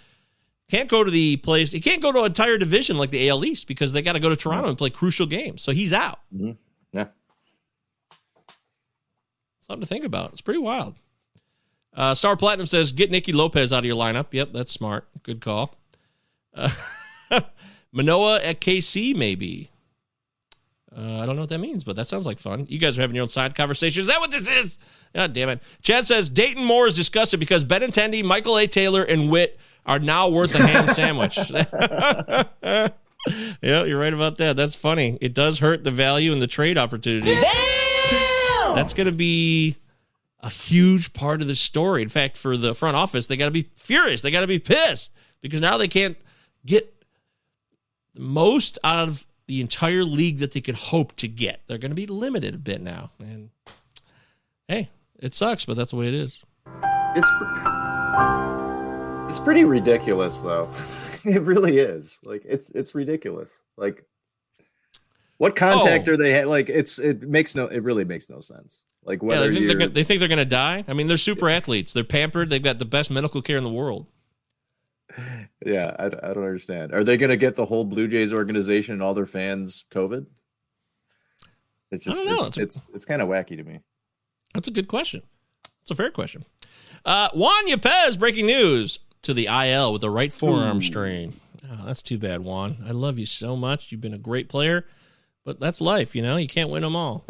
[0.69, 1.73] can't go to the place.
[1.73, 4.21] He can't go to an entire division like the AL East because they got to
[4.21, 4.49] go to mm-hmm.
[4.49, 5.63] Toronto and play crucial games.
[5.63, 6.21] So he's out.
[6.33, 6.51] Mm-hmm.
[6.93, 7.07] Yeah.
[9.59, 10.31] Something to think about.
[10.31, 10.95] It's pretty wild.
[11.93, 14.27] Uh, Star Platinum says, get Nicky Lopez out of your lineup.
[14.31, 15.07] Yep, that's smart.
[15.23, 15.75] Good call.
[16.53, 16.69] Uh,
[17.91, 19.71] Manoa at KC, maybe.
[20.95, 22.65] Uh, I don't know what that means, but that sounds like fun.
[22.69, 24.01] You guys are having your own side conversation.
[24.01, 24.79] Is that what this is?
[25.13, 25.61] God damn it.
[25.81, 28.67] Chad says, Dayton Moore is disgusted because Benintendi, Michael A.
[28.67, 31.37] Taylor, and Witt are now worth a ham sandwich.
[33.61, 34.55] yeah, you're right about that.
[34.55, 35.17] That's funny.
[35.21, 37.41] It does hurt the value and the trade opportunities.
[38.75, 39.77] That's going to be
[40.41, 42.01] a huge part of the story.
[42.01, 44.21] In fact, for the front office, they got to be furious.
[44.21, 45.11] They got to be pissed
[45.41, 46.17] because now they can't
[46.65, 46.93] get
[48.15, 51.61] most out of the entire league that they could hope to get.
[51.67, 53.11] They're going to be limited a bit now.
[53.19, 53.49] And
[54.67, 56.43] hey, it sucks, but that's the way it is.
[57.15, 57.31] It's
[59.29, 60.69] it's pretty ridiculous though.
[61.25, 62.19] it really is.
[62.23, 63.51] Like it's it's ridiculous.
[63.75, 64.03] Like
[65.37, 66.13] what contact Oh.
[66.13, 68.83] are they like it's it makes no it really makes no sense.
[69.07, 70.83] Like Yeah, whether they, think they're gonna, they think they're going to die.
[70.87, 71.93] I mean, they're super athletes.
[71.93, 72.49] They're pampered.
[72.51, 74.05] They've got the best medical care in the world.
[75.65, 76.93] Yeah, I, I don't understand.
[76.93, 80.27] Are they going to get the whole Blue Jays organization and all their fans COVID?
[81.91, 83.79] It's just it's It's a- it's, it's kind of wacky to me.
[84.53, 85.23] That's a good question.
[85.81, 86.45] That's a fair question.
[87.03, 91.39] Uh, Juan Yepez breaking news to the IL with a right forearm strain.
[91.69, 92.77] Oh, that's too bad, Juan.
[92.87, 93.91] I love you so much.
[93.91, 94.85] You've been a great player,
[95.43, 96.37] but that's life, you know.
[96.37, 97.25] You can't win them all.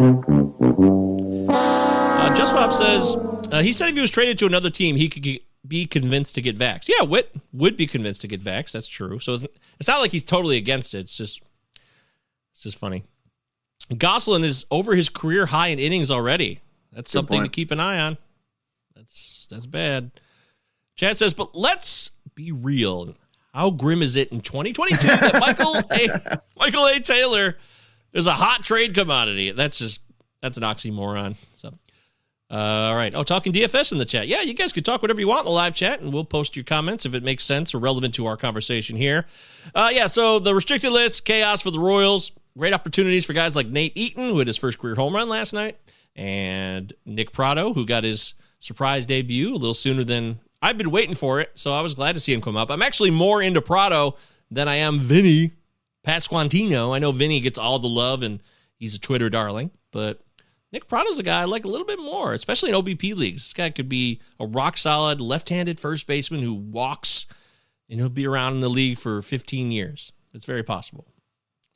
[2.51, 3.15] Bob says
[3.51, 6.35] uh, he said if he was traded to another team, he could get, be convinced
[6.35, 6.89] to get vaxxed.
[6.89, 8.71] Yeah, Witt would be convinced to get vaxxed.
[8.73, 9.19] That's true.
[9.19, 9.43] So it's,
[9.79, 10.99] it's not like he's totally against it.
[10.99, 11.41] It's just
[12.53, 13.03] it's just funny.
[13.91, 16.59] Gonsolin is over his career high in innings already.
[16.91, 17.53] That's Good something point.
[17.53, 18.17] to keep an eye on.
[18.95, 20.11] That's that's bad.
[20.95, 23.15] Chad says, but let's be real.
[23.53, 26.41] How grim is it in 2022 that Michael A.
[26.57, 26.99] Michael A.
[26.99, 27.57] Taylor
[28.13, 29.51] is a hot trade commodity?
[29.51, 30.01] That's just
[30.41, 31.35] that's an oxymoron.
[31.55, 31.73] So,
[32.49, 33.13] uh, all right.
[33.13, 34.27] Oh, talking DFS in the chat.
[34.27, 36.55] Yeah, you guys can talk whatever you want in the live chat, and we'll post
[36.55, 39.25] your comments if it makes sense or relevant to our conversation here.
[39.75, 40.07] Uh, yeah.
[40.07, 42.31] So the restricted list, chaos for the Royals.
[42.57, 45.53] Great opportunities for guys like Nate Eaton, who had his first career home run last
[45.53, 45.77] night,
[46.15, 51.15] and Nick Pratto, who got his surprise debut a little sooner than I've been waiting
[51.15, 51.51] for it.
[51.55, 52.71] So I was glad to see him come up.
[52.71, 54.15] I'm actually more into Pratto
[54.49, 55.51] than I am Vinny
[56.05, 56.95] Pasquantino.
[56.95, 58.41] I know Vinny gets all the love and
[58.77, 60.21] he's a Twitter darling, but
[60.71, 63.43] Nick Pratto's a guy I like a little bit more, especially in OBP leagues.
[63.43, 67.25] This guy could be a rock solid left-handed first baseman who walks
[67.89, 70.11] and he'll be around in the league for 15 years.
[70.33, 71.07] It's very possible.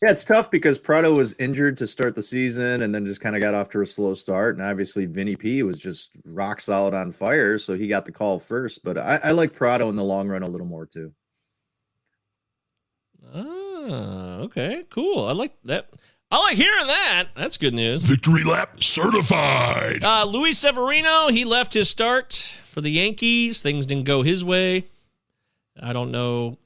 [0.02, 3.36] Yeah, it's tough because Pratto was injured to start the season and then just kind
[3.36, 4.58] of got off to a slow start.
[4.58, 7.60] And obviously, Vinny P was just rock solid on fire.
[7.60, 8.84] So he got the call first.
[8.84, 11.14] But I, I like Pratto in the long run a little more too.
[13.32, 15.28] Ah, okay, cool.
[15.28, 15.92] I like that.
[16.34, 17.26] I like hearing that.
[17.36, 18.04] That's good news.
[18.04, 20.02] Victory lap certified.
[20.04, 23.62] Uh, Luis Severino, he left his start for the Yankees.
[23.62, 24.86] Things didn't go his way.
[25.82, 26.58] I don't know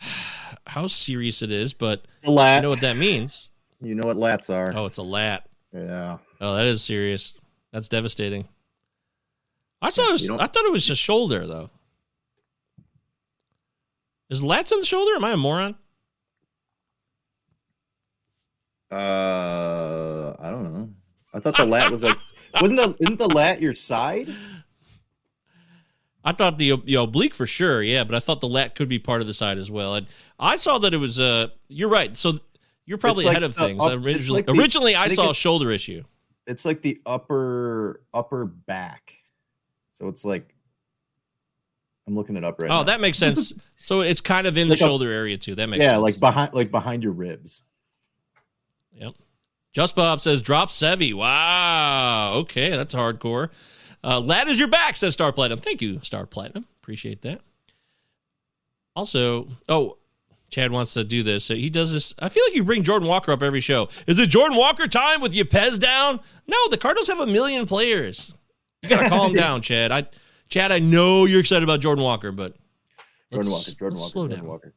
[0.66, 2.56] how serious it is, but a lat.
[2.56, 3.50] you know what that means.
[3.80, 4.72] You know what lats are.
[4.76, 5.48] Oh, it's a lat.
[5.72, 6.18] Yeah.
[6.40, 7.32] Oh, that is serious.
[7.72, 8.46] That's devastating.
[9.80, 11.70] I thought it was, You I thought it was a shoulder though.
[14.28, 15.14] Is lats on the shoulder?
[15.14, 15.74] Am I a moron?
[18.92, 20.90] Uh, I don't know.
[21.34, 22.18] I thought the lat was like,
[22.60, 24.32] wasn't the isn't the lat your side?
[26.24, 28.98] I thought the the oblique for sure, yeah, but I thought the lat could be
[28.98, 29.94] part of the side as well.
[29.94, 30.06] And
[30.38, 31.18] I saw that it was.
[31.18, 32.16] Uh, you're right.
[32.16, 32.34] So
[32.84, 33.84] you're probably like ahead of things.
[33.84, 36.04] up- originally, like the- originally I I saw a shoulder issue.
[36.46, 39.14] It's like the upper upper back.
[39.90, 40.54] So it's like
[42.06, 42.80] I'm looking it up right now.
[42.80, 43.52] Oh, that makes sense.
[43.76, 45.54] so it's kind of in It's the like a- shoulder area too.
[45.54, 46.02] That makes yeah, sense.
[46.02, 47.62] like behind like behind your ribs.
[48.94, 49.14] Yep.
[49.72, 51.14] Just Bob says drop Sevy.
[51.14, 52.32] Wow.
[52.34, 53.50] Okay, that's hardcore.
[54.04, 55.60] Uh, Lad is your back, says Star Platinum.
[55.60, 56.66] Thank you, Star Platinum.
[56.82, 57.40] Appreciate that.
[58.94, 59.96] Also, oh,
[60.50, 61.44] Chad wants to do this.
[61.44, 62.14] So he does this.
[62.18, 63.88] I feel like you bring Jordan Walker up every show.
[64.06, 66.20] Is it Jordan Walker time with Yepez down?
[66.46, 68.32] No, the Cardinals have a million players.
[68.82, 69.92] You gotta calm down, Chad.
[69.92, 70.06] I,
[70.48, 72.54] Chad, I know you're excited about Jordan Walker, but
[73.32, 74.48] Jordan Walker, Jordan Walker, slow Jordan down.
[74.48, 74.74] Walker.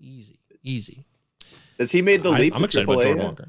[0.00, 1.04] Easy, easy.
[1.82, 2.54] Has he made the I, leap?
[2.54, 3.26] I'm to excited about Jordan yet?
[3.26, 3.48] Walker.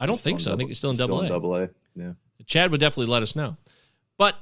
[0.00, 0.44] I don't He's think so.
[0.44, 1.28] still I think he's still in Still Double A.
[1.28, 1.68] Double A.
[1.94, 2.12] Yeah.
[2.46, 3.58] Chad would definitely let us know.
[4.16, 4.36] But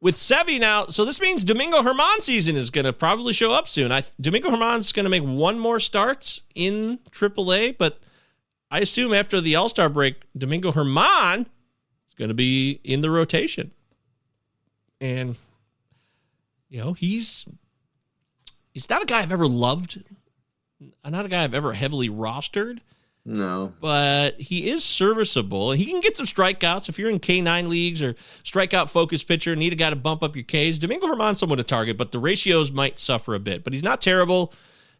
[0.00, 3.66] with Sevy now, so this means Domingo Germán season is going to probably show up
[3.66, 3.90] soon.
[3.90, 7.98] I Domingo Germán's going to make one more start in AAA, but
[8.70, 11.46] I assume after the All Star break, Domingo Germán
[12.06, 13.72] is going to be in the rotation,
[15.00, 15.36] and
[16.68, 17.46] you know he's
[18.72, 20.02] he's not a guy I've ever loved,
[21.04, 22.78] not a guy I've ever heavily rostered
[23.24, 23.72] No.
[23.80, 28.14] but he is serviceable he can get some strikeouts if you're in K9 leagues or
[28.44, 30.78] strikeout focused pitcher, need a guy to bump up your Ks.
[30.78, 33.64] Domingo Germán's someone to target, but the ratios might suffer a bit.
[33.64, 34.52] But he's not terrible.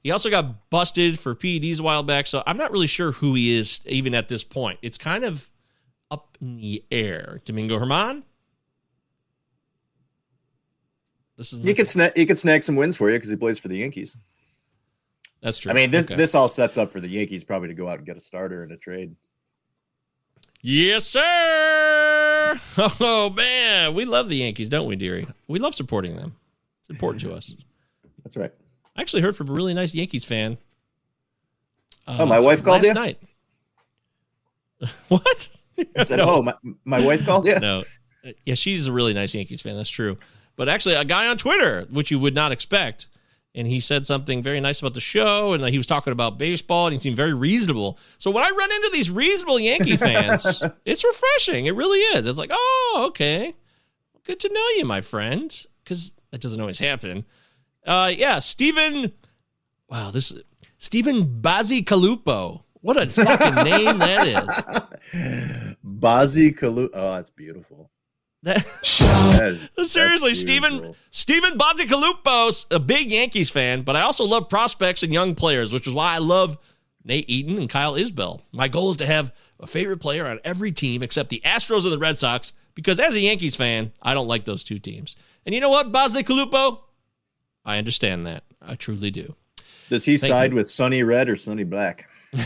[0.02, 3.34] He also got busted for PEDs a while back, so I'm not really sure who
[3.34, 4.78] he is even at this point.
[4.82, 5.48] It's kind of
[6.10, 7.40] up in the air.
[7.44, 8.24] Domingo Germán.
[11.36, 13.58] This is He could snag he could snag some wins for you because he plays
[13.58, 14.14] for the Yankees.
[15.42, 15.70] That's true.
[15.72, 16.14] I mean, this Okay.
[16.14, 18.62] this all sets up for the Yankees probably to go out and get a starter
[18.64, 19.14] in a trade.
[20.62, 22.60] Yes, sir.
[23.00, 25.26] Oh man, we love the Yankees, don't we, Deary?
[25.48, 26.36] We love supporting them.
[26.80, 27.54] It's important to us.
[28.24, 28.52] That's right.
[28.96, 30.58] I actually heard from a really nice Yankees fan.
[32.06, 32.94] uh, Oh, my wife called last you?
[32.94, 33.18] night.
[35.08, 35.48] what?
[35.96, 36.26] I said, No.
[36.28, 37.82] "Oh, my, my wife called you." no.
[38.44, 39.76] Yeah, she's a really nice Yankees fan.
[39.76, 40.16] That's true.
[40.56, 43.06] But actually, a guy on Twitter, which you would not expect,
[43.54, 46.86] and he said something very nice about the show, and he was talking about baseball,
[46.86, 47.98] and he seemed very reasonable.
[48.18, 51.66] So when I run into these reasonable Yankee fans, it's refreshing.
[51.66, 52.26] It really is.
[52.26, 53.54] It's like, oh, okay,
[54.24, 57.24] good to know you, my friend, because that doesn't always happen.
[57.86, 59.12] Uh, yeah, Stephen.
[59.88, 60.32] Wow, this
[60.78, 62.62] Stephen Bazicalupo.
[62.80, 65.76] What a fucking name that is.
[65.86, 66.88] Bazi Kalu.
[66.92, 67.91] Oh, that's beautiful.
[68.44, 68.56] That,
[68.98, 70.96] That is- Seriously, that's Steven beautiful.
[71.10, 75.86] Steven Bonzicalupo's a big Yankees fan, but I also love prospects and young players, which
[75.86, 76.58] is why I love
[77.04, 78.40] Nate Eaton and Kyle Isbell.
[78.52, 81.92] My goal is to have a favorite player on every team except the Astros and
[81.92, 85.14] the Red Sox, because as a Yankees fan, I don't like those two teams.
[85.46, 86.80] And you know what, Bonzicalupo?
[87.64, 88.42] I understand that.
[88.60, 89.36] I truly do.
[89.88, 90.56] Does he Thank side you.
[90.56, 92.08] with Sonny Red or Sonny Black?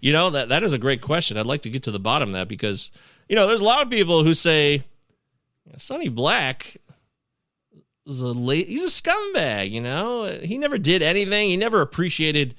[0.00, 1.38] You know that that is a great question.
[1.38, 2.90] I'd like to get to the bottom of that because
[3.28, 4.82] you know there's a lot of people who say
[5.78, 6.76] Sonny Black
[8.06, 9.70] is a late, he's a scumbag.
[9.70, 11.48] You know he never did anything.
[11.48, 12.54] He never appreciated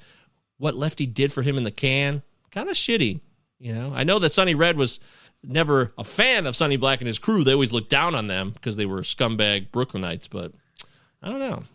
[0.58, 2.22] what Lefty did for him in the can.
[2.50, 3.20] Kind of shitty.
[3.58, 5.00] You know I know that Sonny Red was
[5.42, 7.44] never a fan of Sonny Black and his crew.
[7.44, 10.28] They always looked down on them because they were scumbag Brooklynites.
[10.30, 10.52] But
[11.22, 11.54] I don't know.
[11.54, 11.66] I'm-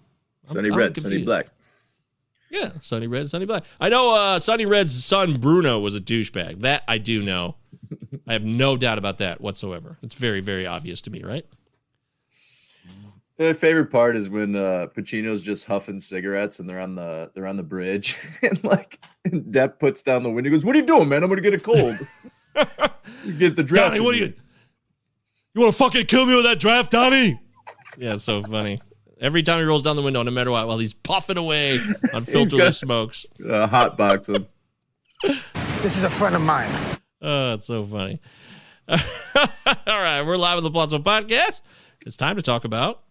[0.56, 1.26] Sonny I'm Red, Sonny confused.
[1.26, 1.48] Black.
[2.52, 3.64] Yeah, Sonny Red, Sonny Black.
[3.80, 6.62] I know uh, Sonny Red's son Bruno was a douchebag.
[6.62, 7.56] That I do know.
[8.28, 9.98] I have no doubt about that whatsoever.
[10.02, 11.46] It's very, very obvious to me, right?
[13.40, 17.48] My favorite part is when uh Pacino's just huffing cigarettes and they're on the they're
[17.48, 20.50] on the bridge and like and Depp puts down the window.
[20.50, 21.24] He goes, "What are you doing, man?
[21.24, 21.98] I'm gonna get a cold."
[23.24, 23.92] you get the draft.
[23.92, 24.34] Donnie, what are you?
[25.56, 27.40] You want to fucking kill me with that draft, Donnie?
[27.98, 28.82] Yeah, it's so funny.
[29.20, 31.80] Every time he rolls down the window, no matter what, while he's puffing away
[32.14, 33.26] on filterless smokes.
[33.48, 34.48] Uh, hot box him.
[35.82, 36.70] This is a friend of mine.
[37.22, 38.20] Oh, it's so funny.
[38.88, 38.98] All
[39.88, 41.60] right, we're live on the Palazzo Podcast.
[42.06, 43.04] It's time to talk about.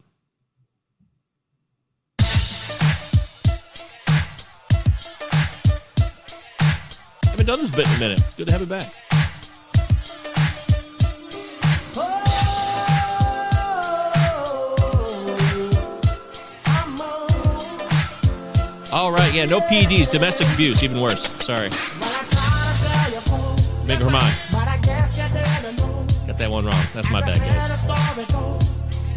[7.24, 8.18] haven't done this bit in a minute.
[8.18, 8.92] It's good to have it back.
[18.90, 21.28] All right, yeah, no PEDs, domestic abuse, even worse.
[21.44, 21.68] Sorry.
[23.88, 24.20] Big Herman.
[26.26, 26.84] Got that one wrong.
[26.92, 27.84] That's my bad, guys.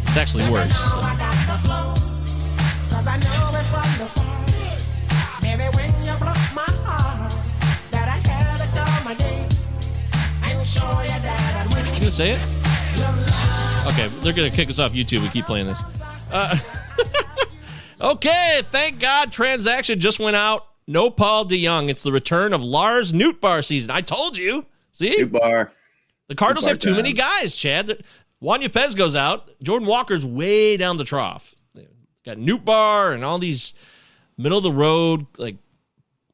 [0.06, 0.72] It's actually worse.
[11.92, 12.40] You gonna say it?
[13.88, 15.20] Okay, they're gonna kick us off YouTube.
[15.20, 15.82] We keep playing this.
[16.32, 16.56] Uh,
[18.14, 20.71] okay, thank God, transaction just went out.
[20.86, 21.88] No Paul DeJong.
[21.88, 23.90] It's the return of Lars Nootbaar season.
[23.90, 24.66] I told you.
[24.92, 25.72] See, bar.
[26.28, 27.56] the Cardinals Nootbaar have too many guys.
[27.56, 28.02] Chad,
[28.40, 29.50] Juan Yepez goes out.
[29.62, 31.54] Jordan Walker's way down the trough.
[32.24, 33.74] Got Nootbaar and all these
[34.36, 35.56] middle of the road, like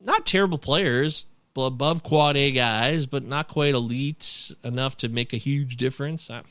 [0.01, 1.27] not terrible players,
[1.57, 6.31] above quad A guys, but not quite elite enough to make a huge difference.
[6.31, 6.43] I,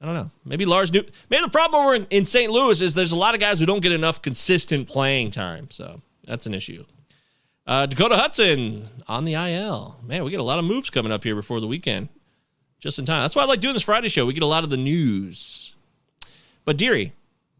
[0.00, 0.30] I don't know.
[0.44, 1.12] Maybe Lars Newt.
[1.30, 2.50] Maybe the problem over in, in St.
[2.50, 5.70] Louis is there's a lot of guys who don't get enough consistent playing time.
[5.70, 6.84] So that's an issue.
[7.68, 10.00] Uh, Dakota Hudson on the IL.
[10.02, 12.08] Man, we get a lot of moves coming up here before the weekend.
[12.80, 13.20] Just in time.
[13.20, 14.24] That's why I like doing this Friday show.
[14.24, 15.74] We get a lot of the news.
[16.64, 17.12] But Deary,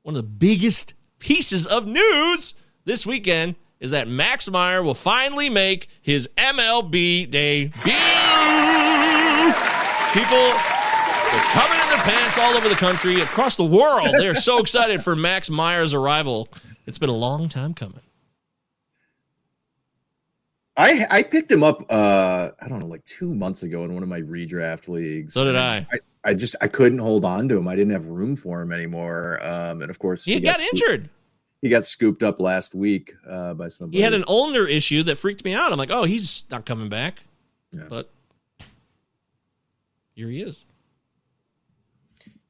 [0.02, 2.54] one of the biggest pieces of news
[2.86, 7.74] this weekend is that Max Meyer will finally make his MLB debut.
[10.14, 14.08] People are coming in their pants all over the country, across the world.
[14.18, 16.48] They're so excited for Max Meyer's arrival.
[16.86, 18.00] It's been a long time coming.
[20.78, 24.02] I I picked him up uh I don't know like 2 months ago in one
[24.04, 25.34] of my redraft leagues.
[25.34, 25.86] So did I.
[25.92, 27.66] I, I just I couldn't hold on to him.
[27.68, 29.44] I didn't have room for him anymore.
[29.44, 31.10] Um and of course He got scoop- injured.
[31.60, 33.98] He got scooped up last week uh by somebody.
[33.98, 35.72] He had an ulnar issue that freaked me out.
[35.72, 37.24] I'm like, oh, he's not coming back.
[37.90, 38.08] But
[40.14, 40.64] here he is.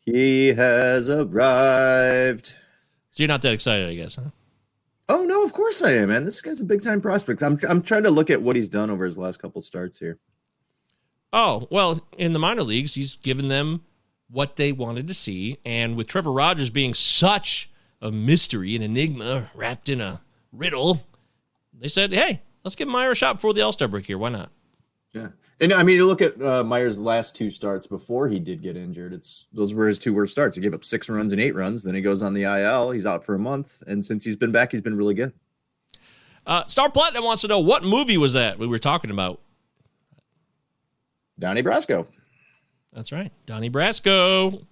[0.05, 2.49] He has arrived.
[3.11, 4.31] So you're not that excited, I guess, huh?
[5.09, 6.25] Oh no, of course I am, man.
[6.25, 7.43] This guy's a big time prospect.
[7.43, 10.19] I'm I'm trying to look at what he's done over his last couple starts here.
[11.33, 13.85] Oh, well, in the minor leagues, he's given them
[14.31, 15.59] what they wanted to see.
[15.65, 21.05] And with Trevor Rogers being such a mystery, an enigma wrapped in a riddle,
[21.79, 24.19] they said, hey, let's give Meyer a shot before the All Star break here.
[24.19, 24.51] Why not?
[25.15, 25.29] Yeah.
[25.61, 28.77] And I mean, you look at uh, Meyer's last two starts before he did get
[28.77, 29.13] injured.
[29.13, 30.55] It's those were his two worst starts.
[30.57, 31.83] He gave up six runs and eight runs.
[31.83, 32.93] Then he goes on the IL.
[32.93, 35.33] He's out for a month, and since he's been back, he's been really good.
[36.47, 39.41] Uh, Star Platinum wants to know what movie was that we were talking about?
[41.39, 42.07] Donnie Brasco.
[42.93, 43.33] That's right.
[43.47, 44.65] Donnie Brasco.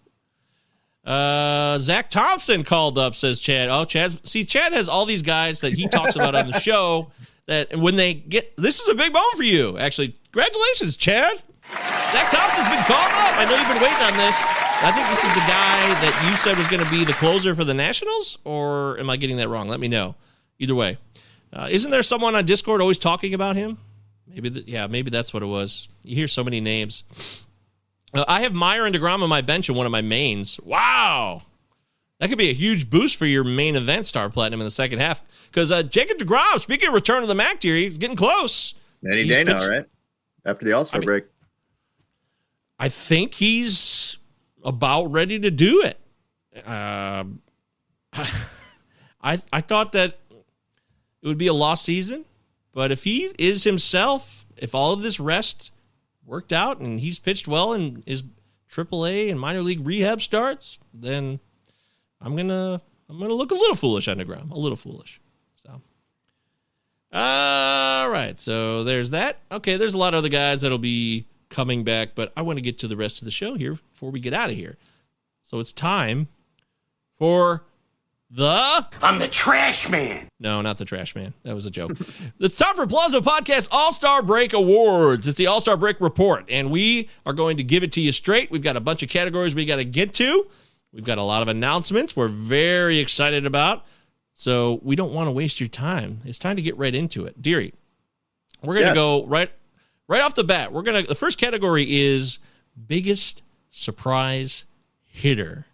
[1.04, 3.68] Uh, Zach Thompson called up, says Chad.
[3.68, 4.26] Oh, Chad.
[4.26, 7.12] See, Chad has all these guys that he talks about on the show
[7.46, 9.78] that when they get this is a big moment for you.
[9.78, 11.42] Actually, congratulations, Chad.
[11.68, 13.38] Zach Thompson's been called up.
[13.38, 14.40] I know you've been waiting on this.
[14.82, 17.54] I think this is the guy that you said was going to be the closer
[17.54, 19.68] for the Nationals, or am I getting that wrong?
[19.68, 20.14] Let me know.
[20.58, 20.98] Either way,
[21.52, 23.78] uh, isn't there someone on Discord always talking about him?
[24.28, 25.88] Maybe, th- yeah, maybe that's what it was.
[26.02, 27.04] You hear so many names.
[28.12, 30.60] Uh, I have Meyer and DeGrom on my bench in one of my mains.
[30.62, 31.42] Wow.
[32.18, 35.00] That could be a huge boost for your main event, Star Platinum, in the second
[35.00, 35.22] half.
[35.50, 38.74] Because uh, Jacob DeGrom, speaking of return of the Mac here, he's getting close.
[39.04, 39.84] Any He's day now, right?
[40.44, 41.24] After the All Star break.
[42.78, 44.18] I think he's
[44.64, 45.98] about ready to do it.
[46.66, 47.42] Um,
[48.12, 50.18] I I thought that
[51.22, 52.24] it would be a lost season,
[52.72, 55.72] but if he is himself, if all of this rest
[56.24, 58.22] worked out and he's pitched well in his
[58.70, 61.40] AAA and minor league rehab starts, then
[62.26, 65.20] I'm gonna I'm gonna look a little foolish on the ground, a little foolish.
[65.64, 65.80] So,
[67.12, 69.38] all right, so there's that.
[69.52, 72.62] Okay, there's a lot of other guys that'll be coming back, but I want to
[72.62, 74.76] get to the rest of the show here before we get out of here.
[75.44, 76.26] So it's time
[77.12, 77.62] for
[78.28, 80.28] the I'm the trash man.
[80.40, 81.32] no, not the trash man.
[81.44, 81.92] That was a joke.
[82.40, 85.28] it's time for Palazzo Podcast All Star Break Awards.
[85.28, 88.10] It's the All Star Break Report, and we are going to give it to you
[88.10, 88.50] straight.
[88.50, 90.48] We've got a bunch of categories we got to get to.
[90.96, 93.84] We've got a lot of announcements we're very excited about.
[94.32, 96.22] So we don't want to waste your time.
[96.24, 97.42] It's time to get right into it.
[97.42, 97.74] Deary,
[98.62, 98.96] we're going to Yes.
[98.96, 99.52] go right
[100.08, 100.72] right off the bat.
[100.72, 102.38] We're going to the first category is
[102.86, 104.64] biggest surprise
[105.04, 105.66] hitter.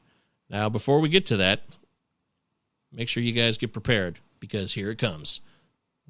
[0.51, 1.63] Now, before we get to that,
[2.91, 5.41] make sure you guys get prepared because here it comes.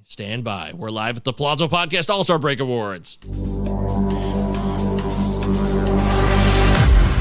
[0.04, 0.72] Stand by.
[0.74, 3.18] We're live at the Palazzo Podcast All Star Break Awards.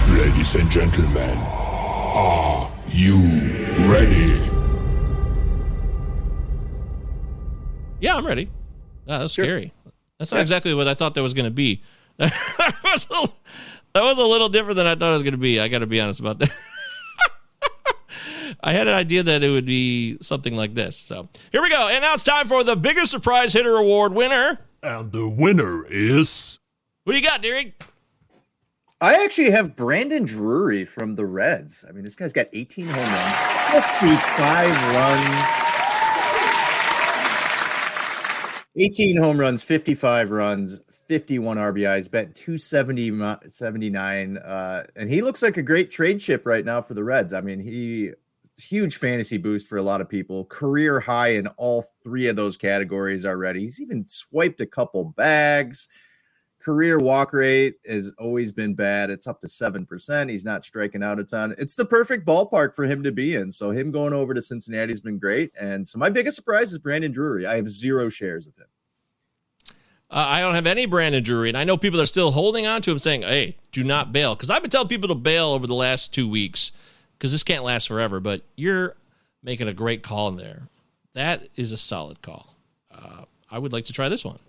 [0.09, 1.37] Ladies and gentlemen,
[2.21, 3.17] are you
[3.91, 4.39] ready?
[7.99, 8.49] Yeah, I'm ready.
[9.07, 9.73] Ah, that was scary.
[10.19, 10.41] That's not Yeah.
[10.41, 11.81] exactly what I thought that was going to be.
[12.17, 13.27] that, was a,
[13.93, 15.59] that was a little different than I thought it was going to be.
[15.59, 16.51] I got to be honest about that.
[18.63, 20.95] I had an idea that it would be something like this.
[20.95, 21.87] So here we go.
[21.87, 24.59] And now it's time for the biggest surprise hitter award winner.
[24.83, 26.59] And the winner is.
[27.03, 27.83] What do you got, Derek?
[29.03, 31.83] I actually have Brandon Drury from the Reds.
[31.89, 33.35] I mean, this guy's got 18 home runs,
[33.71, 35.45] 55 runs.
[38.75, 44.37] 18 home runs, 55 runs, 51 RBIs, bet 270 mo- 79.
[44.37, 47.33] Uh, and he looks like a great trade chip right now for the Reds.
[47.33, 48.11] I mean, he
[48.59, 50.45] huge fantasy boost for a lot of people.
[50.45, 53.61] Career high in all three of those categories already.
[53.61, 55.87] He's even swiped a couple bags.
[56.61, 59.09] Career walk rate has always been bad.
[59.09, 60.29] It's up to 7%.
[60.29, 61.55] He's not striking out a ton.
[61.57, 63.51] It's the perfect ballpark for him to be in.
[63.51, 65.51] So, him going over to Cincinnati has been great.
[65.59, 67.45] And so, my biggest surprise is Brandon Drury.
[67.45, 68.67] I have zero shares of him.
[70.11, 72.81] Uh, I don't have any Brandon Drury, and I know people are still holding on
[72.81, 74.35] to him saying, hey, do not bail.
[74.35, 76.73] Because I've been telling people to bail over the last two weeks
[77.17, 78.95] because this can't last forever, but you're
[79.41, 80.63] making a great call in there.
[81.13, 82.55] That is a solid call.
[82.93, 84.39] Uh, I would like to try this one.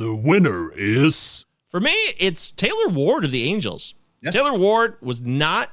[0.00, 1.44] The winner is.
[1.68, 3.94] For me, it's Taylor Ward of the Angels.
[4.30, 5.70] Taylor Ward was not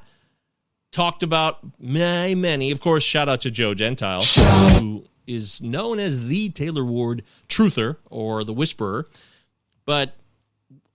[0.92, 2.72] talked about by many.
[2.72, 4.22] Of course, shout out to Joe Gentile,
[4.80, 9.08] who is known as the Taylor Ward truther or the whisperer.
[9.86, 10.14] But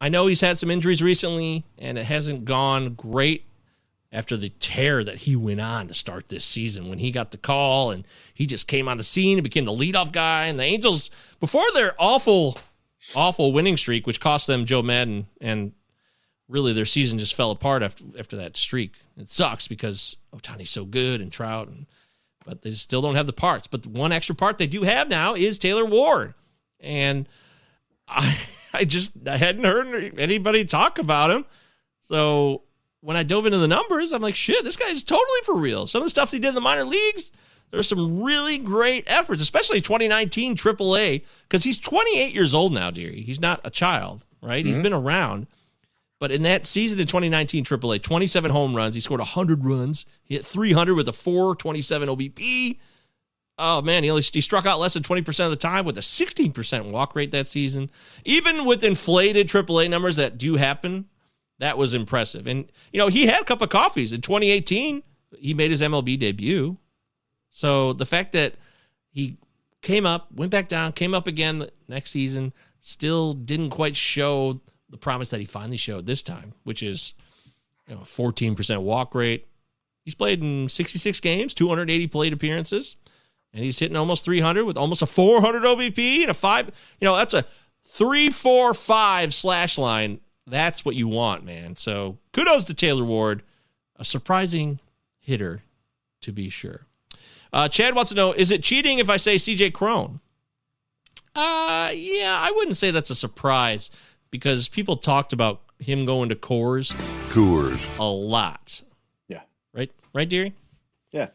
[0.00, 3.46] I know he's had some injuries recently, and it hasn't gone great
[4.12, 7.38] after the tear that he went on to start this season when he got the
[7.38, 10.46] call and he just came on the scene and became the leadoff guy.
[10.46, 11.10] And the Angels,
[11.40, 12.58] before their awful,
[13.14, 15.72] awful winning streak, which cost them Joe Maddon and
[16.48, 18.94] really their season just fell apart after after that streak.
[19.16, 21.86] It sucks because Ohtani's so good and Trout, and,
[22.44, 23.66] but they still don't have the parts.
[23.66, 26.34] But the one extra part they do have now is Taylor Ward,
[26.80, 27.28] and
[28.06, 28.38] I
[28.74, 31.44] I just I hadn't heard anybody talk about him.
[32.00, 32.62] So
[33.00, 35.86] when I dove into the numbers, I'm like, shit, this guy's totally for real.
[35.86, 37.32] Some of the stuff he did in the minor leagues,
[37.72, 43.22] there's some really great efforts, especially 2019 AAA, because he's 28 years old now, Deary.
[43.22, 44.64] He's not a child, right?
[44.64, 44.82] He's Mhm.
[44.82, 45.46] been around.
[46.20, 48.94] But in that season in 2019 AAA, 27 home runs.
[48.94, 50.06] He scored 100 runs.
[50.22, 52.78] He hit 300 with a 427 OBP.
[53.58, 54.04] Oh, man.
[54.04, 57.16] He, only, he struck out less than 20% of the time with a 16% walk
[57.16, 57.90] rate that season.
[58.24, 61.06] Even with inflated AAA numbers that do happen,
[61.58, 62.46] that was impressive.
[62.46, 64.12] And, you know, he had a cup of coffees.
[64.12, 65.02] In 2018,
[65.38, 66.76] he made his MLB debut.
[67.52, 68.54] So the fact that
[69.10, 69.36] he
[69.82, 74.96] came up, went back down, came up again next season, still didn't quite show the
[74.96, 77.12] promise that he finally showed this time, which is
[77.86, 79.46] you know, 14% walk rate.
[80.04, 82.96] He's played in 66 games, 280 plate appearances,
[83.52, 86.70] and he's hitting almost 300 with almost a 400 OBP and a five.
[87.00, 87.44] You know, that's a
[87.84, 90.20] three, four, five slash line.
[90.46, 91.76] That's what you want, man.
[91.76, 93.42] So kudos to Taylor Ward,
[93.96, 94.80] a surprising
[95.20, 95.62] hitter
[96.22, 96.86] to be sure.
[97.52, 100.20] Uh, Chad wants to know: Is it cheating if I say CJ Cron?
[101.34, 103.90] Uh, yeah, I wouldn't say that's a surprise
[104.30, 106.92] because people talked about him going to Coors,
[107.28, 108.82] Coors, a lot.
[109.28, 109.40] Yeah.
[109.72, 110.54] Right, right, Deary.
[111.10, 111.28] Yeah.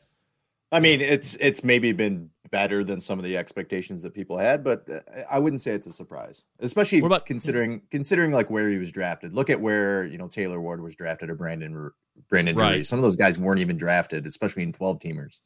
[0.72, 4.64] I mean, it's it's maybe been better than some of the expectations that people had,
[4.64, 5.00] but uh,
[5.30, 9.34] I wouldn't say it's a surprise, especially about- considering considering like where he was drafted.
[9.34, 11.94] Look at where you know Taylor Ward was drafted or Brandon Ru-
[12.30, 12.70] Brandon Drury.
[12.78, 12.86] Right.
[12.86, 15.42] Some of those guys weren't even drafted, especially in twelve teamers.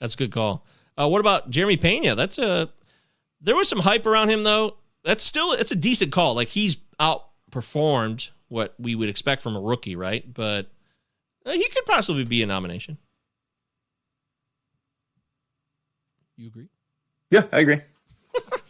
[0.00, 0.66] That's a good call.
[0.98, 2.14] Uh, what about Jeremy Pena?
[2.14, 2.70] That's a
[3.40, 4.76] there was some hype around him though.
[5.04, 6.34] That's still it's a decent call.
[6.34, 10.32] Like he's outperformed what we would expect from a rookie, right?
[10.32, 10.70] But
[11.44, 12.98] uh, he could possibly be a nomination.
[16.36, 16.68] You agree?
[17.30, 17.80] Yeah, I agree.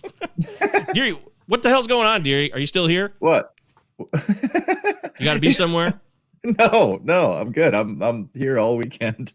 [0.93, 2.53] Deary, what the hell's going on, Deary?
[2.53, 3.15] Are you still here?
[3.19, 3.55] What?
[3.99, 6.01] You got to be somewhere.
[6.61, 7.75] No, no, I'm good.
[7.75, 9.33] I'm I'm here all weekend.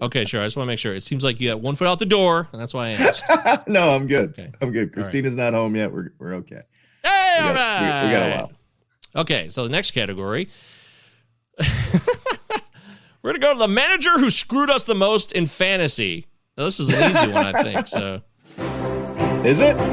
[0.00, 0.40] Okay, sure.
[0.40, 0.94] I just want to make sure.
[0.94, 3.66] It seems like you got one foot out the door, and that's why I asked.
[3.68, 4.30] no, I'm good.
[4.30, 4.50] Okay.
[4.60, 4.78] I'm good.
[4.78, 4.92] All right.
[4.92, 5.92] Christina's not home yet.
[5.92, 6.62] We're we're okay.
[7.04, 8.04] Hey, We all got- right.
[8.06, 8.52] we got a while.
[9.14, 10.48] Okay, so the next category.
[13.22, 16.26] We're going to go to the manager who screwed us the most in fantasy.
[16.58, 17.86] Now, this is an easy one, I think.
[17.86, 18.20] So,
[19.46, 19.76] Is it?
[19.76, 19.84] The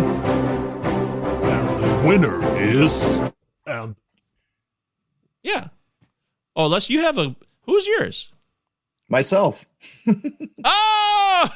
[2.07, 3.21] winner is.
[3.67, 3.95] And
[5.43, 5.67] Yeah.
[6.55, 7.35] Oh, unless you have a
[7.67, 8.31] who's yours?
[9.09, 9.65] Myself.
[10.07, 11.47] Oh,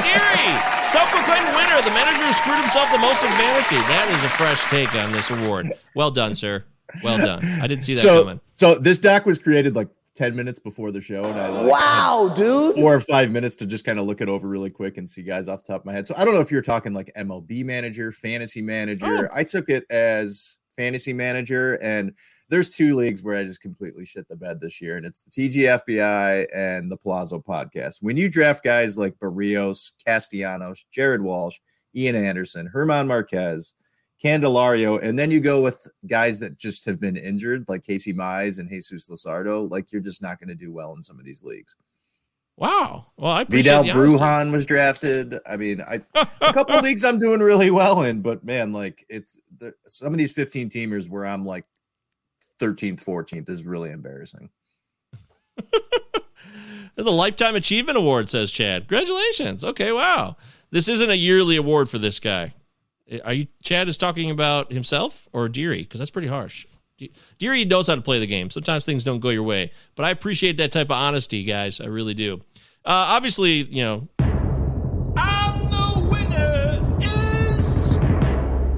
[0.00, 0.48] Deary,
[0.88, 1.82] self-proclaimed winner.
[1.84, 3.76] The manager who screwed himself the most in fantasy.
[3.76, 5.72] That is a fresh take on this award.
[5.94, 6.64] Well done, sir.
[7.04, 7.44] Well done.
[7.60, 8.40] I didn't see that so, coming.
[8.56, 11.24] so this doc was created like 10 minutes before the show.
[11.24, 12.74] And I like, Wow, dude.
[12.76, 15.22] four or five minutes to just kind of look it over really quick and see
[15.22, 16.06] guys off the top of my head.
[16.06, 19.28] So I don't know if you're talking like MLB manager, fantasy manager.
[19.30, 19.34] Oh.
[19.34, 22.12] I took it as fantasy manager, and
[22.50, 25.30] there's two leagues where I just completely shit the bed this year, and it's the
[25.30, 27.98] TGFBI and the Palazzo podcast.
[28.02, 31.58] When you draft guys like Berrios, Castellanos, Jared Walsh,
[31.94, 33.74] Ian Anderson, German Marquez,
[34.22, 38.58] Candelario, and then you go with guys that just have been injured, like Casey Mize
[38.58, 41.44] and Jesus Luzardo, like you're just not going to do well in some of these
[41.44, 41.76] leagues.
[42.56, 43.06] Wow.
[43.16, 45.38] Well, I appreciate Vidal Brujan was drafted.
[45.48, 49.06] I mean, I a couple of leagues I'm doing really well in, but man, like
[49.08, 51.64] it's the, some of these 15 teamers where I'm like
[52.60, 54.50] 13th, 14th is really embarrassing.
[56.96, 58.88] The Lifetime Achievement Award says Chad.
[58.88, 59.64] Congratulations.
[59.64, 60.36] Okay, wow.
[60.70, 62.52] This isn't a yearly award for this guy.
[63.24, 65.80] Are you Chad is talking about himself or Deary?
[65.82, 66.66] Because that's pretty harsh.
[66.98, 68.50] De- Deary knows how to play the game.
[68.50, 71.80] Sometimes things don't go your way, but I appreciate that type of honesty, guys.
[71.80, 72.42] I really do.
[72.84, 74.08] Uh, obviously, you know,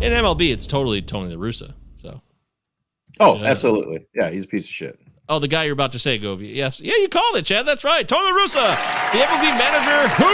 [0.00, 1.74] in MLB, it's totally Tony La Russa.
[3.22, 4.06] Oh, absolutely.
[4.14, 4.98] Yeah, he's a piece of shit.
[5.28, 6.54] oh, the guy you're about to say, Govier.
[6.54, 7.66] Yes, yeah, you called it, Chad.
[7.66, 8.64] That's right, Tony Russa,
[9.12, 10.28] the MLB manager who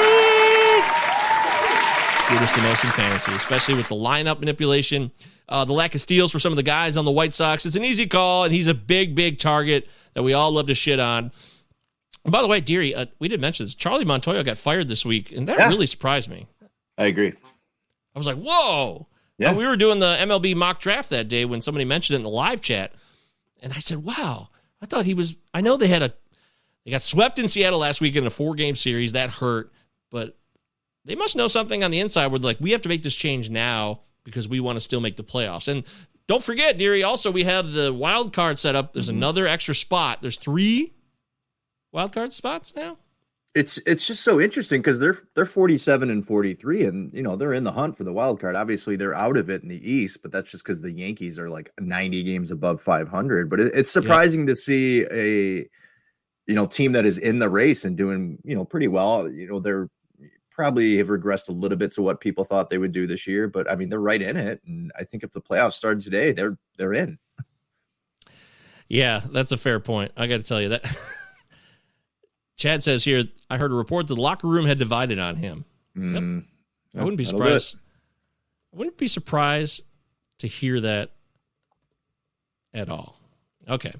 [2.34, 5.11] did us the most in fantasy, especially with the lineup manipulation,
[5.49, 7.64] uh, the lack of steals for some of the guys on the White Sox.
[7.64, 10.74] It's an easy call, and he's a big, big target that we all love to
[10.74, 11.32] shit on.
[12.24, 13.74] And by the way, Deary, uh, we didn't mention this.
[13.74, 15.68] Charlie Montoyo got fired this week, and that Yeah.
[15.70, 16.47] really surprised me.
[16.99, 17.32] I agree.
[18.14, 19.07] I was like, whoa.
[19.39, 19.53] Yeah.
[19.53, 22.24] Uh, we were doing the MLB mock draft that day when somebody mentioned it in
[22.24, 22.93] the live chat.
[23.62, 24.51] And I said, wow,
[24.82, 25.36] I thought he was.
[25.55, 26.12] I know they had a.
[26.84, 29.12] They got swept in Seattle last week in a four game series.
[29.12, 29.72] That hurt.
[30.11, 30.36] But
[31.05, 33.14] they must know something on the inside where they're like, we have to make this
[33.14, 35.68] change now because we want to still make the playoffs.
[35.68, 35.84] And
[36.26, 38.93] don't forget, Deary, also, we have the wild card set up.
[38.93, 40.20] There's another extra spot.
[40.20, 40.93] There's three
[41.93, 42.99] wild card spots now.
[43.55, 47.55] It's it's just so interesting because they're they're 47 and 43, and you know they're
[47.55, 48.55] in the hunt for the wild card.
[48.55, 51.49] Obviously, they're out of it in the East, but that's just because the Yankees are
[51.49, 53.49] like 90 games above 500.
[53.49, 55.68] But it, it's surprising to see a
[56.46, 59.30] you know team that is in the race and doing you know pretty well.
[59.30, 59.88] You know they're
[60.51, 63.49] probably have regressed a little bit to what people thought they would do this year,
[63.49, 64.61] but I mean they're right in it.
[64.66, 67.18] And I think if the playoffs started today, they're they're in.
[68.88, 70.12] Yeah, that's a fair point.
[70.16, 70.84] I got to tell you that.
[72.59, 75.64] Chad says here, I heard a report that the locker room had divided on him.
[75.96, 76.44] Mm,
[76.96, 77.61] I wouldn't be that'll do it.
[77.61, 77.76] surprised.
[78.74, 79.82] I wouldn't be surprised
[80.38, 81.12] to hear that
[82.74, 83.16] at all.
[83.68, 83.92] Okay.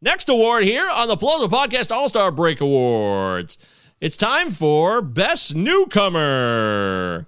[0.00, 3.58] Next award here on the Palazzo Podcast All Star Break Awards.
[4.00, 7.26] It's time for Best Newcomer.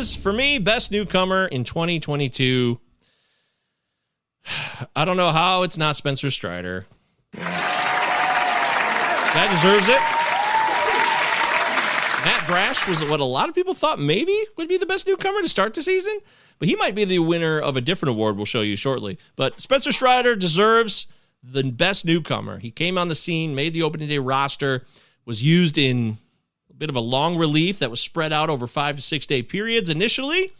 [0.00, 2.80] Is, for me, Best Newcomer in 2022.
[4.96, 6.86] I don't know how it's not Spencer Strider.
[7.32, 10.00] That deserves it.
[12.24, 15.40] Matt Brash was what a lot of people thought maybe would be the best newcomer
[15.40, 16.18] to start the season,
[16.58, 19.18] but he might be the winner of a different award we'll show you shortly.
[19.36, 21.06] But Spencer Strider deserves
[21.42, 22.58] the best newcomer.
[22.58, 24.84] He came on the scene, made the opening day roster,
[25.24, 26.18] was used in
[26.80, 29.88] bit of a long relief that was spread out over five to six day periods
[29.88, 30.52] initially.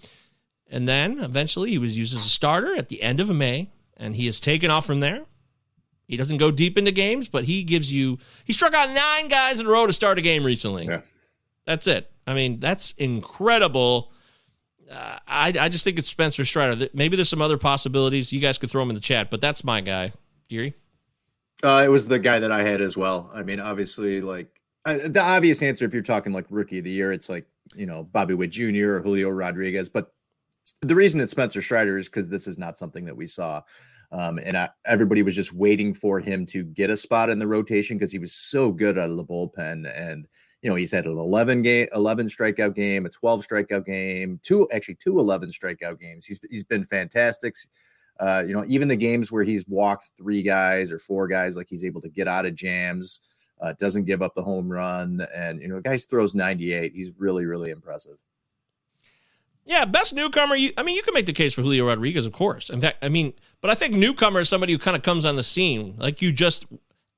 [0.70, 4.14] And then eventually he was used as a starter at the end of May, and
[4.14, 5.22] he has taken off from there.
[6.06, 9.58] He doesn't go deep into games, but he gives you, he struck out nine guys
[9.58, 10.86] in a row to start a game recently.
[10.88, 11.00] Yeah.
[11.66, 12.10] That's it.
[12.26, 14.12] I mean, that's incredible.
[14.90, 16.88] Uh, I, I just think it's Spencer Strider.
[16.92, 18.32] Maybe there's some other possibilities.
[18.32, 20.12] You guys could throw them in the chat, but that's my guy.
[20.48, 20.74] Deary?
[21.62, 23.30] Uh, it was the guy that I had as well.
[23.32, 26.90] I mean, obviously, like uh, the obvious answer, if you're talking like rookie of the
[26.90, 28.94] year, it's like you know Bobby Witt Jr.
[28.94, 29.88] or Julio Rodriguez.
[29.88, 30.12] But
[30.80, 33.62] the reason it's Spencer Strider is because this is not something that we saw,
[34.12, 37.46] um, and I, everybody was just waiting for him to get a spot in the
[37.46, 39.90] rotation because he was so good out of the bullpen.
[39.94, 40.26] And
[40.62, 44.68] you know, he's had an 11 game, 11 strikeout game, a 12 strikeout game, two
[44.72, 46.26] actually two 11 strikeout games.
[46.26, 47.54] He's he's been fantastic.
[48.18, 51.68] Uh, you know, even the games where he's walked three guys or four guys, like
[51.70, 53.20] he's able to get out of jams,
[53.60, 56.92] uh, doesn't give up the home run, and you know, guys throws 98.
[56.94, 58.16] He's really, really impressive.
[59.66, 60.56] Yeah, best newcomer.
[60.56, 62.70] You, I mean, you can make the case for Julio Rodriguez, of course.
[62.70, 65.36] In fact, I mean, but I think newcomer is somebody who kind of comes on
[65.36, 66.66] the scene, like you just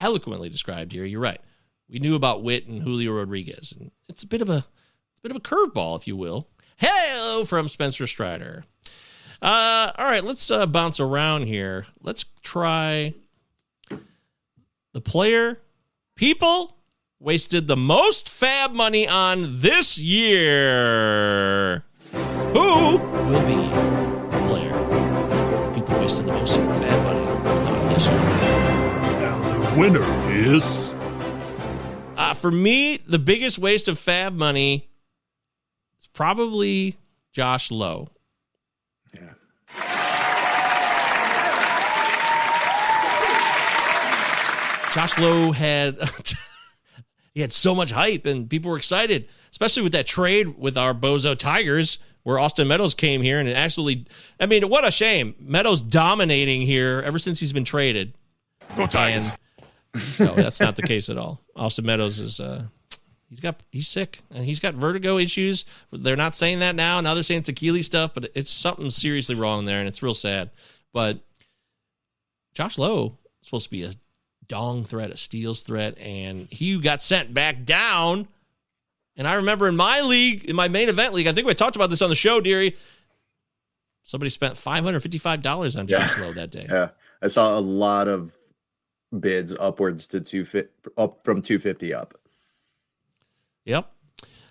[0.00, 1.04] eloquently described here.
[1.04, 1.40] You're right.
[1.88, 5.22] We knew about Witt and Julio Rodriguez, and it's a bit of a, it's a
[5.22, 6.48] bit of a curveball, if you will.
[6.76, 8.64] Hello from Spencer Strider.
[9.40, 11.86] Uh, all right, let's uh, bounce around here.
[12.00, 13.14] Let's try
[14.92, 15.60] the player
[16.16, 16.76] people
[17.20, 21.84] wasted the most FAAB money on this year.
[22.12, 23.56] Who will be
[24.30, 27.26] the player people wasted the most FAAB money
[27.66, 28.14] on this year?
[29.24, 30.94] And the winner is.
[32.16, 34.88] Uh, for me, the biggest waste of FAAB money
[36.00, 36.96] is probably
[37.32, 38.08] Josh Lowe.
[39.14, 39.34] Yeah.
[44.94, 45.98] Josh Lowe had
[47.34, 50.92] he had so much hype and people were excited, especially with that trade with our
[50.92, 54.06] Bozo Tigers, where Austin Meadows came here and it absolutely
[54.38, 55.34] I mean, what a shame.
[55.40, 58.12] Meadows dominating here ever since he's been traded.
[58.76, 59.32] Go Tigers.
[60.18, 61.40] No, that's not the case at all.
[61.56, 62.64] Austin Meadows is uh
[63.30, 65.64] he's got he's sick and he's got vertigo issues.
[65.90, 67.00] They're not saying that now.
[67.00, 70.50] Now they're saying Achilles stuff, but it's something seriously wrong there and it's real sad.
[70.92, 71.20] But
[72.52, 73.92] Josh Lowe is supposed to be a
[74.48, 78.28] dong threat, a steals threat, and he got sent back down.
[79.16, 81.76] And I remember in my league, in my main event league, I think we talked
[81.76, 82.76] about this on the show, Deary.
[84.04, 86.66] Somebody spent five hundred fifty-five dollars on Josh Lowe that day.
[86.68, 86.88] Yeah,
[87.20, 88.34] I saw a lot of
[89.18, 92.18] bids upwards to two fit up from two fifty up.
[93.64, 93.88] Yep.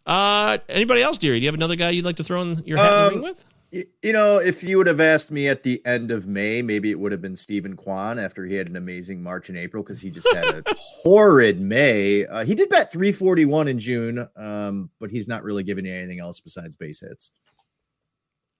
[0.06, 1.40] Uh, anybody else, Deary?
[1.40, 3.14] Do you have another guy you'd like to throw in your hat in the Um,
[3.14, 3.46] ring with?
[3.72, 7.00] You know, if you would have asked me at the end of May, maybe it
[7.00, 10.12] would have been Steven Kwan after he had an amazing March and April because he
[10.12, 12.26] just had a horrid May.
[12.26, 16.20] Uh, he did bat 341 in June, um, but he's not really giving you anything
[16.20, 17.32] else besides base hits.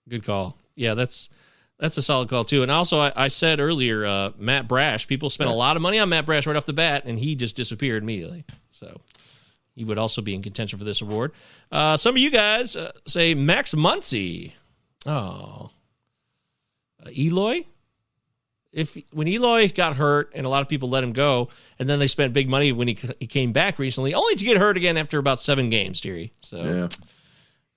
[0.08, 0.58] Good call.
[0.76, 1.30] Yeah, that's
[1.78, 2.62] that's a solid call too.
[2.62, 5.08] And also, I, I said earlier, uh, Matt Brash.
[5.08, 7.36] People spent a lot of money on Matt Brash right off the bat, and he
[7.36, 8.46] just disappeared immediately.
[8.70, 9.02] So
[9.76, 11.34] he would also be in contention for this award.
[11.72, 14.54] Uh, some of you guys uh, say Max Muncy.
[15.06, 15.72] Oh,
[17.06, 17.66] uh, Eloy.
[18.72, 22.00] If when Eloy got hurt and a lot of people let him go, and then
[22.00, 24.96] they spent big money when he he came back recently, only to get hurt again
[24.98, 26.32] after about seven games, Jerry.
[26.42, 26.88] So Yeah.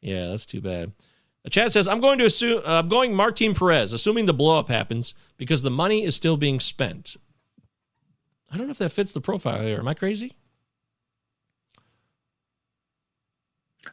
[0.00, 0.92] yeah, that's too bad.
[1.44, 4.58] Uh, Chad says, I'm going to assume, uh, I'm going Martin Perez, assuming the blow
[4.58, 7.16] up happens because the money is still being spent.
[8.52, 9.78] I don't know if that fits the profile here.
[9.78, 10.32] Am I crazy?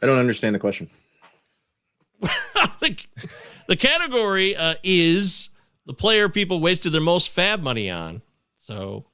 [0.02, 0.90] I don't understand the question.
[2.82, 3.06] the,
[3.68, 5.50] the category uh, is
[5.86, 8.22] the player people wasted their most FAAB money on.
[8.58, 9.06] So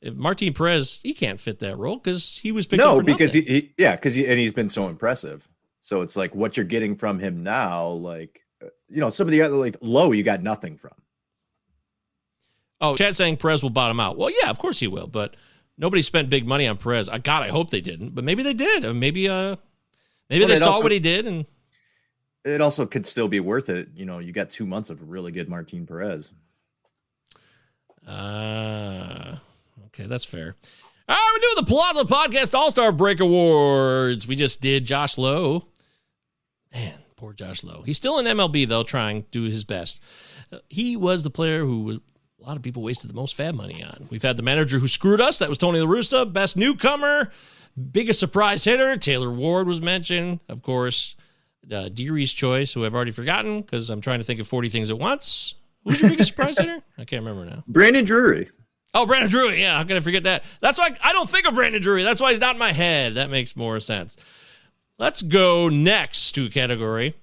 [0.00, 3.32] if Martin Perez, he can't fit that role because he was picked up No, because
[3.32, 5.48] he, he yeah, because he and he's been so impressive.
[5.80, 9.32] So it's like what you're getting from him now, like uh, you know, some of
[9.32, 10.92] the other like low, you got nothing from.
[12.80, 14.16] Oh, Chad saying Perez will bottom out.
[14.18, 15.36] Well, yeah, of course he will, but
[15.78, 17.08] nobody spent big money on Perez.
[17.08, 18.84] I God, I hope they didn't, but maybe they did.
[18.84, 19.56] Uh, Maybe uh
[20.28, 21.46] maybe Well, they saw also- what he did and
[22.44, 23.88] It also could still be worth it.
[23.94, 26.30] You know, you got two months of really good Martin Perez.
[28.06, 29.36] Uh,
[29.86, 30.54] okay, that's fair.
[31.08, 34.26] All right, we're doing the Palazzo Podcast All Star Break Awards.
[34.26, 35.66] We just did Josh Lowe.
[36.72, 37.82] Man, poor Josh Lowe.
[37.84, 40.00] He's still in MLB, though, trying to do his best.
[40.52, 41.96] Uh, He was the player who was,
[42.42, 44.06] a lot of people wasted the most FAAB money on.
[44.10, 45.38] We've had the manager who screwed us.
[45.38, 46.30] That was Tony La Russa.
[46.30, 47.30] Best newcomer,
[47.92, 48.96] biggest surprise hitter.
[48.96, 51.16] Taylor Ward was mentioned, of course.
[51.72, 54.90] Uh, Deary's choice, who I've already forgotten because I'm trying to think of 40 things
[54.90, 55.54] at once.
[55.84, 56.82] Who's your biggest surprise hitter?
[56.98, 57.64] I can't remember now.
[57.66, 58.50] Brandon Drury.
[58.94, 59.60] Oh, Brandon Drury.
[59.60, 60.44] Yeah, how can I forget that?
[60.60, 62.04] That's why I don't think of Brandon Drury.
[62.04, 63.14] That's why he's not in my head.
[63.14, 64.16] That makes more sense.
[64.98, 67.14] Let's go next to category.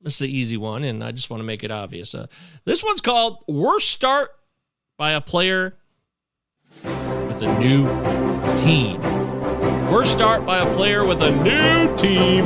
[0.00, 2.14] This is the easy one, and I just want to make it obvious.
[2.14, 2.26] Uh,
[2.64, 4.30] this one's called Worst Start
[4.96, 5.76] by a Player
[6.84, 7.86] with a New
[8.56, 9.17] Team.
[9.90, 12.44] Worst start by a player with a new team.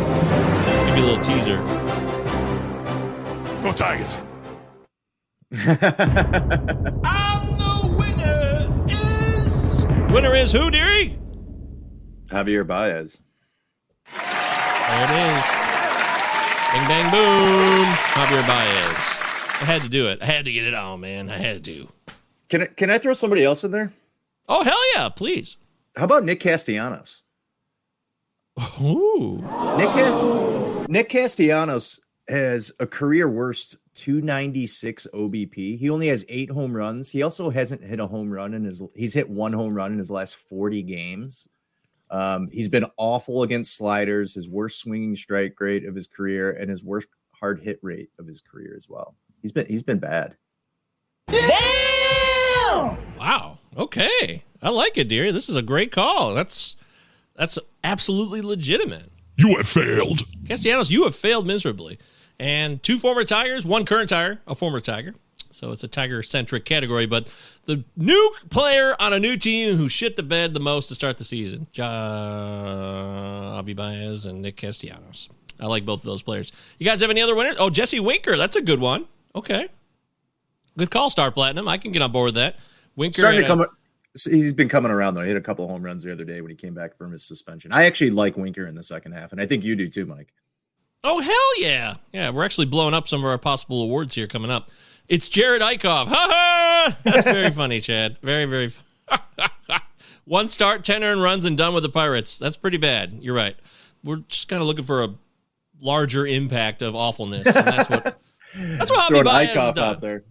[0.86, 1.56] Give you a little teaser.
[3.62, 4.22] Go Tigers.
[7.04, 11.18] I'm the winner is Winner is who, Deary?
[12.26, 13.20] Javier Baez.
[14.06, 15.44] There it is.
[16.72, 17.86] Bing, bang, boom.
[18.14, 18.96] Javier Baez.
[19.60, 20.22] I had to do it.
[20.22, 21.28] I had to get it on, man.
[21.28, 21.88] I had to.
[22.48, 23.92] Can I, can I throw somebody else in there?
[24.48, 25.56] Oh, hell yeah, please.
[25.96, 27.21] How about Nick Castellanos?
[28.80, 29.36] Ooh.
[29.76, 35.78] Nick, Cas- Nick Castellanos has a career worst 296 OBP.
[35.78, 37.10] He only has eight home runs.
[37.10, 38.82] He also hasn't hit a home run in his.
[38.94, 41.48] He's hit one home run in his last 40 games.
[42.10, 44.34] Um, he's been awful against sliders.
[44.34, 48.26] His worst swinging strike rate of his career, and his worst hard hit rate of
[48.26, 49.14] his career as well.
[49.40, 50.36] He's been he's been bad.
[53.18, 53.58] Wow.
[53.76, 55.32] Okay, I like it, dear.
[55.32, 56.34] This is a great call.
[56.34, 56.76] That's
[57.42, 59.10] that's absolutely legitimate.
[59.36, 60.20] You have failed.
[60.46, 61.98] Castellanos, you have failed miserably.
[62.38, 65.14] And two former Tigers, one current Tiger, a former Tiger.
[65.50, 67.06] So it's a Tiger centric category.
[67.06, 67.28] But
[67.64, 71.18] the new player on a new team who shit the bed the most to start
[71.18, 71.84] the season, Javi
[73.74, 75.28] Baez and Nick Castellanos.
[75.58, 76.52] I like both of those players.
[76.78, 77.56] You guys have any other winners?
[77.58, 78.36] Oh, Jesse Winker.
[78.36, 79.06] That's a good one.
[79.34, 79.66] Okay.
[80.78, 81.66] Good call, Star Platinum.
[81.66, 82.56] I can get on board with that.
[82.96, 83.20] Winker.
[83.22, 83.76] Starting to had a- come.
[84.14, 85.22] He's been coming around though.
[85.22, 87.24] He hit a couple home runs the other day when he came back from his
[87.24, 87.72] suspension.
[87.72, 90.32] I actually like Winker in the second half, and I think you do too, Mike.
[91.04, 91.94] Oh hell yeah!
[92.12, 94.70] Yeah, we're actually blowing up some of our possible awards here coming up.
[95.08, 96.06] It's Jerad Eickhoff.
[96.08, 96.96] Ha ha!
[97.04, 98.18] That's very funny, Chad.
[98.22, 98.70] Very very.
[100.24, 102.38] One start, ten earned runs, and done with the Pirates.
[102.38, 103.18] That's pretty bad.
[103.20, 103.56] You're right.
[104.04, 105.14] We're just kind of looking for a
[105.80, 107.46] larger impact of awfulness.
[107.46, 108.04] And that's what.
[108.54, 109.88] That's what Javi Throwing Baez Eickhoff done.
[109.96, 110.24] out there.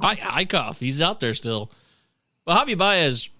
[0.00, 1.70] I, Eickhoff, he's out there still.
[2.44, 3.30] But Javi Baez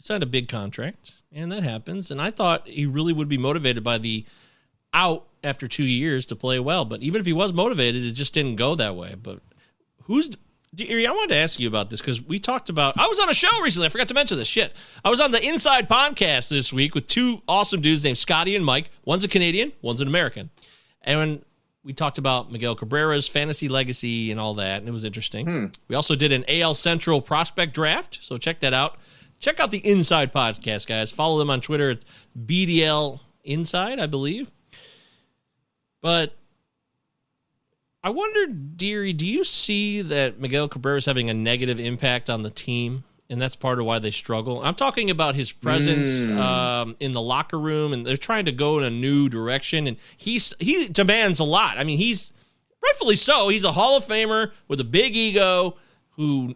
[0.00, 2.10] signed a big contract, and that happens.
[2.10, 4.24] And I thought he really would be motivated by the
[4.92, 6.84] out after two years to play well.
[6.84, 9.14] But even if he was motivated, it just didn't go that way.
[9.20, 9.40] But
[10.02, 10.30] who's
[10.80, 12.98] I wanted to ask you about this because we talked about.
[12.98, 13.86] I was on a show recently.
[13.86, 14.48] I forgot to mention this.
[14.48, 14.74] Shit,
[15.04, 18.64] I was on the Inside Podcast this week with two awesome dudes named Scotty and
[18.64, 18.90] Mike.
[19.04, 20.50] One's a Canadian, one's an American,
[21.02, 21.44] and when
[21.84, 25.46] we talked about Miguel Cabrera's fantasy legacy and all that, and it was interesting.
[25.46, 25.66] Hmm.
[25.88, 28.98] We also did an AL Central prospect draft, so check that out.
[29.38, 31.10] Check out the Inside Podcast, guys.
[31.12, 31.90] Follow them on Twitter.
[31.90, 32.04] It's
[32.46, 34.50] BDL Inside, I believe.
[36.00, 36.34] But
[38.02, 42.42] I wonder, Deary, do you see that Miguel Cabrera is having a negative impact on
[42.42, 43.04] the team?
[43.30, 44.62] And that's part of why they struggle.
[44.62, 46.38] I'm talking about his presence Mm.
[46.38, 49.86] um, in the locker room, and they're trying to go in a new direction.
[49.86, 51.78] And he's he demands a lot.
[51.78, 52.32] I mean, he's
[52.82, 53.48] rightfully so.
[53.48, 55.76] He's a Hall of Famer with a big ego
[56.10, 56.54] who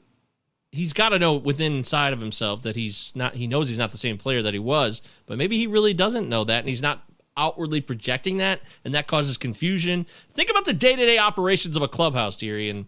[0.71, 3.91] he's got to know within inside of himself that he's not he knows he's not
[3.91, 6.83] the same player that he was but maybe he really doesn't know that and he's
[6.83, 7.03] not
[7.39, 12.37] outwardly projecting that and that causes confusion think about the day-to-day operations of a clubhouse
[12.37, 12.85] Deary and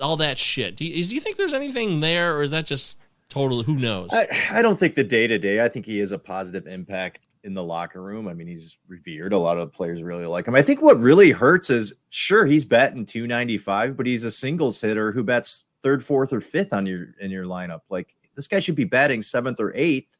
[0.00, 2.66] all that shit do you, is- do you think there's anything there or is that
[2.66, 2.98] just
[3.28, 5.64] total who knows I, I don't think the day to day.
[5.64, 8.26] I think he has a positive impact in the locker room.
[8.26, 9.32] I mean, he's revered.
[9.32, 10.54] A lot of players really like him.
[10.54, 15.12] I think what really hurts is sure he's batting 295, but he's a singles hitter
[15.12, 17.80] who bats third, fourth, or fifth on your in your lineup.
[17.90, 20.18] Like this guy should be batting seventh or eighth,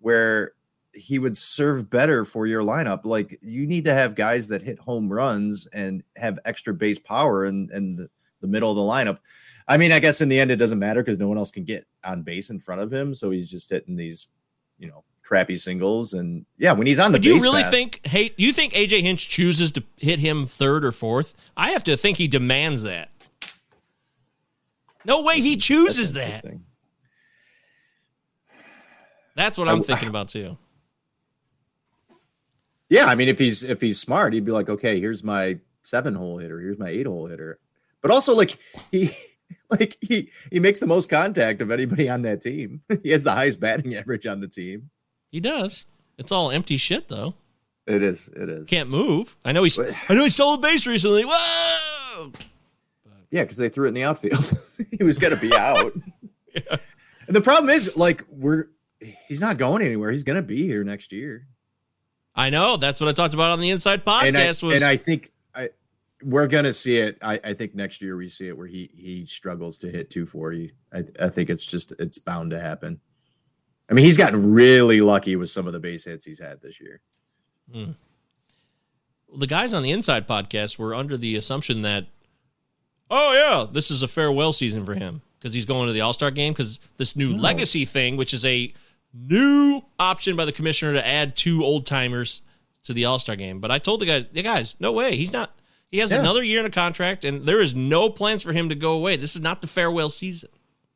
[0.00, 0.52] where
[0.92, 3.04] he would serve better for your lineup.
[3.04, 7.44] Like you need to have guys that hit home runs and have extra base power
[7.46, 8.10] and and the,
[8.40, 9.18] the middle of the lineup.
[9.68, 11.64] I mean, I guess in the end it doesn't matter because no one else can
[11.64, 13.14] get on base in front of him.
[13.14, 14.26] So he's just hitting these,
[14.78, 16.12] you know, crappy singles.
[16.14, 19.00] And yeah, when he's on the do you really path- think hey you think aj
[19.00, 23.10] hinch chooses to hit him third or fourth i have to think he demands that
[25.04, 26.44] no way he chooses that
[29.36, 30.56] that's what I i'm w- thinking about too
[32.88, 36.14] Yeah, I mean, if he's if he's smart, he'd be like, okay, here's my seven
[36.14, 37.60] hole hitter, here's my eight hole hitter.
[38.02, 38.58] But also, like
[38.90, 39.10] he
[39.70, 42.82] like he he makes the most contact of anybody on that team.
[43.02, 44.90] he has the highest batting average on the team.
[45.30, 45.86] He does.
[46.18, 47.34] It's all empty shit though.
[47.86, 48.28] It is.
[48.28, 48.68] It is.
[48.68, 49.36] Can't move.
[49.44, 49.78] I know he's.
[49.78, 51.24] I know he stole a base recently.
[51.24, 52.32] Whoa!
[53.30, 54.52] Yeah, because they threw it in the outfield.
[54.98, 55.92] he was gonna be out.
[57.26, 58.66] And the problem is, like, we're
[59.00, 60.10] he's not going anywhere.
[60.10, 61.46] He's gonna be here next year.
[62.34, 62.76] I know.
[62.76, 64.62] That's what I talked about on the Inside and I, Podcast.
[64.62, 65.32] was and I think
[66.22, 67.18] we're gonna see it.
[67.22, 70.72] I, I think next year we see it where he he struggles to hit 240.
[70.92, 73.00] I, I think it's just it's bound to happen.
[73.88, 76.80] I mean, he's gotten really lucky with some of the base hits he's had this
[76.80, 77.00] year.
[77.72, 77.92] Hmm.
[79.36, 82.06] the guys on the Inside Podcast were under the assumption that,
[83.10, 86.12] oh yeah, this is a farewell season for him because he's going to the All
[86.12, 87.42] Star game because this new No.
[87.42, 88.72] legacy thing, which is a
[89.14, 92.42] new option by the commissioner to add two old timers
[92.84, 93.60] to the All Star game.
[93.60, 95.56] But I told the guys, the guys, no way, he's not.
[95.90, 96.20] He has Yeah.
[96.20, 99.16] another year in a contract, and there is no plans for him to go away.
[99.16, 100.50] This is not the farewell season.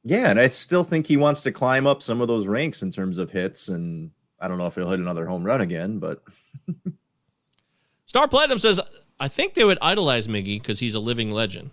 [0.05, 2.91] Yeah, and I still think he wants to climb up some of those ranks in
[2.91, 3.69] terms of hits.
[3.69, 4.11] And
[4.41, 6.23] I don't know if he'll hit another home run again, but
[8.07, 8.81] Star Platinum says,
[9.19, 11.71] I think they would idolize Miggy because he's a living legend.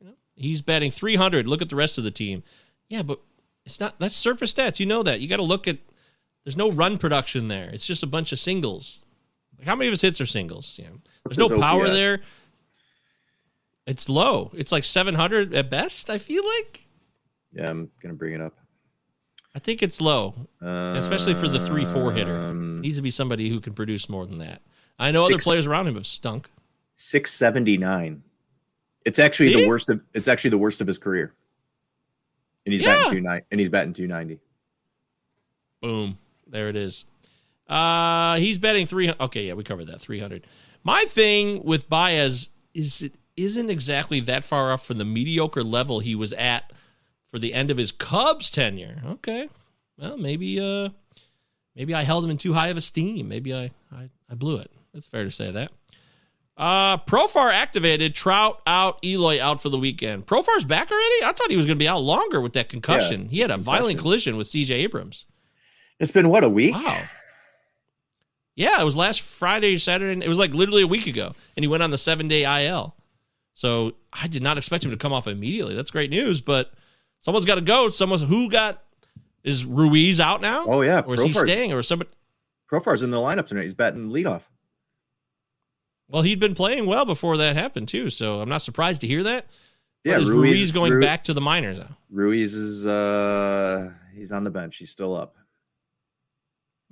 [0.00, 1.46] You know, He's batting 300.
[1.46, 2.42] Look at the rest of the team.
[2.88, 3.18] Yeah, but
[3.64, 4.78] it's not, that's surface stats.
[4.78, 5.20] You know that.
[5.20, 5.78] You got to look at,
[6.44, 7.70] there's no run production there.
[7.72, 9.00] It's just a bunch of singles.
[9.58, 10.78] Like how many of his hits are singles?
[10.80, 10.88] Yeah.
[11.24, 12.20] There's no power there.
[13.86, 14.50] It's low.
[14.54, 16.86] It's like 700 at best, I feel like.
[17.52, 18.54] yeah, I'm gonna bring it up.
[19.54, 22.34] I think it's low, especially for the 3 4 hitter.
[22.36, 24.62] Um, Needs to be somebody who can produce more than that.
[24.98, 26.48] I know other players around him have stunk.
[26.96, 28.22] 679.
[29.04, 29.62] It's actually See?
[29.62, 31.32] the worst of it's actually the worst of his career.
[32.66, 32.96] and he's Yeah.
[32.96, 34.40] batting two nine, and he's batting two ninety.
[35.82, 36.18] Boom.
[36.46, 37.04] There it is.
[37.68, 39.20] Uh he's betting 300.
[39.24, 40.00] Okay, yeah, we covered that.
[40.00, 40.46] 300.
[40.82, 46.00] My thing with Baez is it isn't exactly that far off from the mediocre level
[46.00, 46.72] he was at
[47.28, 49.02] for the end of his Cubs tenure.
[49.04, 49.48] Okay.
[49.98, 50.90] Well, maybe uh
[51.74, 53.28] maybe I held him in too high of esteem.
[53.28, 54.70] Maybe I I, I blew it.
[54.92, 55.72] It's fair to say that.
[56.56, 60.26] Uh Profar activated, Trout out, Eloy out for the weekend.
[60.26, 61.24] Profar's back already?
[61.24, 63.28] I thought he was going to be out longer with that concussion.
[63.28, 65.26] he had a violent collision with CJ Abrams.
[65.98, 66.74] It's been what a week.
[66.74, 67.02] Wow.
[68.56, 70.24] Yeah, it was last Friday, Saturday.
[70.24, 72.94] It was like literally a week ago, and he went on the seven day IL.
[73.54, 75.74] So I did not expect him to come off immediately.
[75.74, 76.72] That's great news, but
[77.20, 77.88] someone's got to go.
[77.88, 78.82] Someone who got
[79.44, 80.64] is Ruiz out now?
[80.66, 81.72] Oh yeah, or is he staying?
[81.72, 82.10] Or somebody?
[82.70, 83.62] Profar's in the lineup tonight.
[83.62, 84.42] He's batting leadoff.
[86.08, 89.22] Well, he'd been playing well before that happened too, so I'm not surprised to hear
[89.22, 89.46] that.
[90.02, 91.96] Yeah, is Ruiz- Ruiz, going Ru- back to the minors now?
[92.10, 94.76] Ruiz is uh he's on the bench.
[94.76, 95.36] He's still up.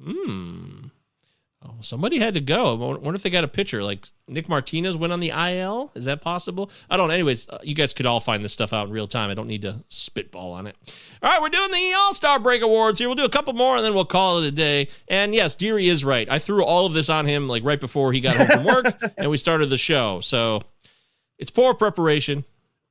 [0.03, 0.87] Hmm.
[1.65, 2.73] Oh, somebody had to go.
[2.73, 3.85] I wonder if they got a pitcher.
[3.85, 5.93] Like Nick Martinez went on the IL.
[5.95, 6.71] Is that possible?
[6.91, 7.11] I don't.
[7.11, 9.31] Anyways, uh, you guys could all find this stuff out in real time.
[9.31, 10.77] I don't need to spitball on it.
[11.23, 13.09] All right, we're doing the All Star Break Awards here.
[13.09, 14.89] We'll do a couple more and then we'll call it a day.
[15.07, 16.29] And yes, Deary is right.
[16.29, 19.15] I threw all of this on him like right before he got home from work
[19.17, 20.19] and we started the show.
[20.21, 20.63] So
[21.39, 22.45] it's poor preparation.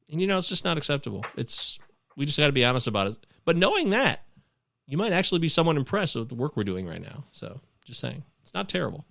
[0.09, 1.25] And you know, it's just not acceptable.
[1.35, 1.77] It's
[2.15, 3.17] we just got to be honest about it.
[3.43, 4.23] But knowing that,
[4.87, 7.25] you might actually be somewhat impressed with the work we're doing right now.
[7.31, 9.05] So just saying, it's not terrible.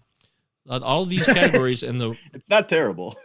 [0.68, 3.16] Uh, All of these categories and the It's not terrible.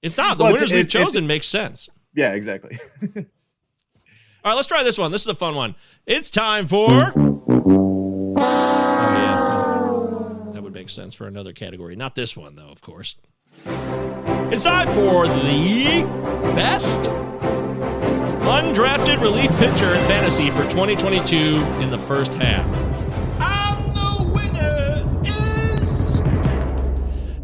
[0.00, 1.90] it's not the Well, it's- winners we've it's- it's- chosen makes sense.
[2.14, 2.78] Yeah, exactly.
[3.02, 5.12] All right, let's try this one.
[5.12, 5.74] This is a fun one.
[6.06, 7.12] It's time for.
[7.14, 10.52] Oh, yeah.
[10.54, 11.94] That would make sense for another category.
[11.94, 13.16] Not this one, though, of course.
[13.66, 16.04] It's time for the
[16.56, 17.02] best
[18.42, 21.36] undrafted relief pitcher in fantasy for 2022
[21.80, 22.66] in the first half.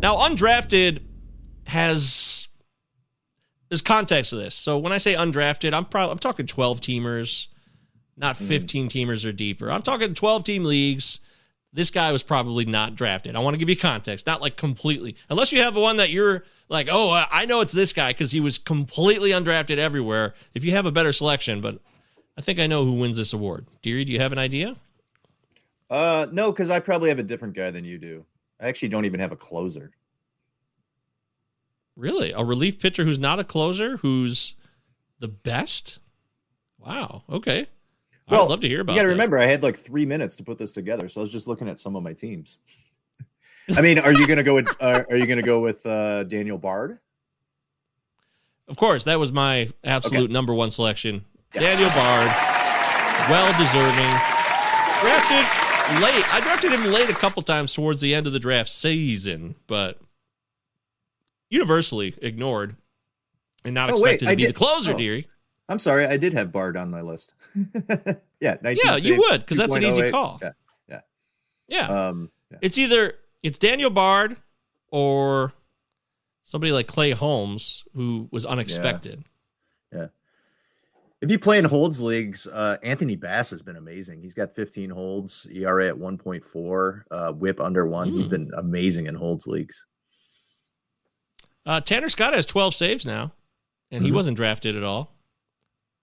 [0.09, 1.01] Now, undrafted
[1.67, 2.49] has
[3.69, 4.55] there's context to this.
[4.55, 7.49] So when I say undrafted, I'm probably I'm talking 12 teamers,
[8.17, 9.71] not 15 teamers or deeper.
[9.71, 11.21] I'm talking 12 team leagues.
[11.75, 13.37] This guy was probably not drafted.
[13.37, 15.15] I want to give you context, not like completely.
[15.29, 18.31] Unless you have one that you're like, oh, I- I know it's this guy because
[18.31, 20.33] he was completely undrafted everywhere.
[20.55, 21.81] If you have a better selection, but
[22.39, 23.67] I think I know who wins this award.
[23.83, 24.75] Deary, do you have an idea?
[25.91, 28.25] Uh no, because I probably have a different guy than you do.
[28.61, 29.93] I actually don't even have a closer.
[31.99, 32.31] Really?
[32.31, 34.55] A relief pitcher who's not a closer, who's
[35.19, 35.99] the best?
[36.79, 37.25] Wow.
[37.29, 37.67] Okay.
[38.31, 40.37] Well, I'd love to hear about You got to remember, I had like three minutes
[40.37, 42.59] to put this together, so I was just looking at some of my teams.
[43.77, 44.69] I mean, are you gonna go with?
[44.81, 47.01] Uh, are you gonna go with uh, Daniel Bard?
[48.69, 51.25] Of course, that was my absolute number one selection.
[51.53, 52.31] Daniel Bard,
[53.29, 54.15] well deserving.
[55.01, 56.35] Drafted late.
[56.35, 59.99] I drafted him late a couple times towards the end of the draft season, but
[61.51, 62.77] universally ignored
[63.65, 64.97] and not Oh, wait, expected I to be did- the closer, oh.
[64.99, 65.27] Deary.
[65.71, 67.35] I'm sorry, I did have Bard on my list.
[68.41, 70.39] yeah, 19 Yeah, you would because that's an easy call.
[70.41, 70.53] Yeah,
[70.89, 71.01] yeah.
[71.69, 72.09] Yeah.
[72.09, 72.59] Um, yeah.
[72.63, 73.13] It's either
[73.43, 74.37] it's Daniel Bard
[74.91, 75.53] or
[76.45, 79.25] somebody like Clay Holmes who was unexpected.
[79.93, 80.07] Yeah.
[81.21, 84.23] If you play in holds leagues, uh, Anthony Bass has been amazing.
[84.23, 88.09] He's got 15 holds, ERA at 1.4, uh, whip under one.
[88.11, 89.85] He's been amazing in holds leagues.
[91.69, 93.33] Uh, Tanner Scott has 12 saves now,
[93.91, 94.15] and he Mhm.
[94.15, 95.13] wasn't drafted at all.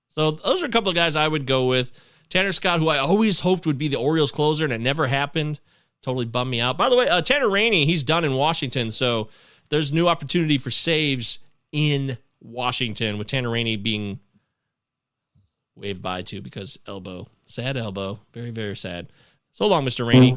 [0.09, 1.99] So those are a couple of guys I would go with.
[2.29, 5.59] Tanner Scott, who I always hoped would be the Orioles closer, and it never happened.
[6.03, 6.77] Totally bummed me out.
[6.77, 9.27] By the way, uh, Tanner Rainey, he's done in Washington, so
[9.69, 11.39] there's new opportunity for saves
[11.71, 14.19] in Washington with Tanner Rainey being
[15.75, 19.07] waved by too because elbow, sad elbow, very very sad.
[19.51, 20.05] So long, Mr.
[20.07, 20.35] Rainey.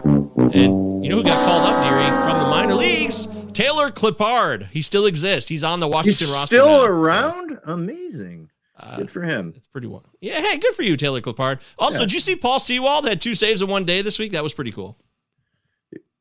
[0.55, 3.27] And you know who got called up, Deary, from the minor leagues?
[3.53, 4.69] Taylor Clippard.
[4.69, 5.49] He still exists.
[5.49, 6.57] He's on the Washington He's roster.
[6.57, 6.85] still now.
[6.87, 7.59] around?
[7.65, 8.51] Amazing.
[8.79, 9.53] Uh, Good for him.
[9.57, 10.05] It's pretty one.
[10.21, 11.59] Yeah, hey, good for you, Taylor Clippard.
[11.79, 12.05] Also, Yeah.
[12.05, 14.33] did you see Paul Sewald had two saves in one day this week?
[14.33, 14.97] That was pretty cool.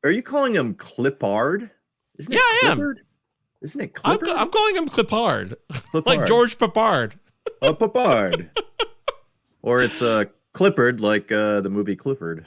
[0.04, 1.70] Are you calling him Clippard?
[2.18, 2.94] Isn't Yeah, it I am.
[3.62, 5.54] Isn't it I'm, I'm calling him Clippard,
[6.06, 7.12] like George Peppard.
[7.62, 8.50] Oh, Clippard.
[9.62, 10.24] or it's uh,
[10.54, 12.46] Clippard, like uh, the movie Clifford.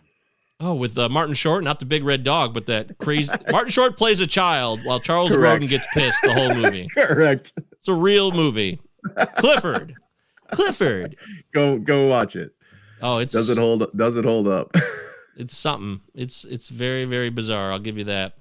[0.63, 3.33] Oh, with uh, Martin Short, not the big red dog, but that crazy.
[3.51, 5.63] Martin Short plays a child while Charles Correct.
[5.63, 6.87] Grodin gets pissed the whole movie.
[6.95, 7.53] Correct.
[7.71, 8.79] It's a real movie.
[9.37, 9.95] Clifford.
[10.51, 11.15] Clifford.
[11.53, 12.53] Go go watch it.
[13.01, 14.73] Oh, it's Does it hold up does it hold up?
[15.37, 16.01] It's something.
[16.13, 17.71] It's it's very very bizarre.
[17.71, 18.33] I'll give you that.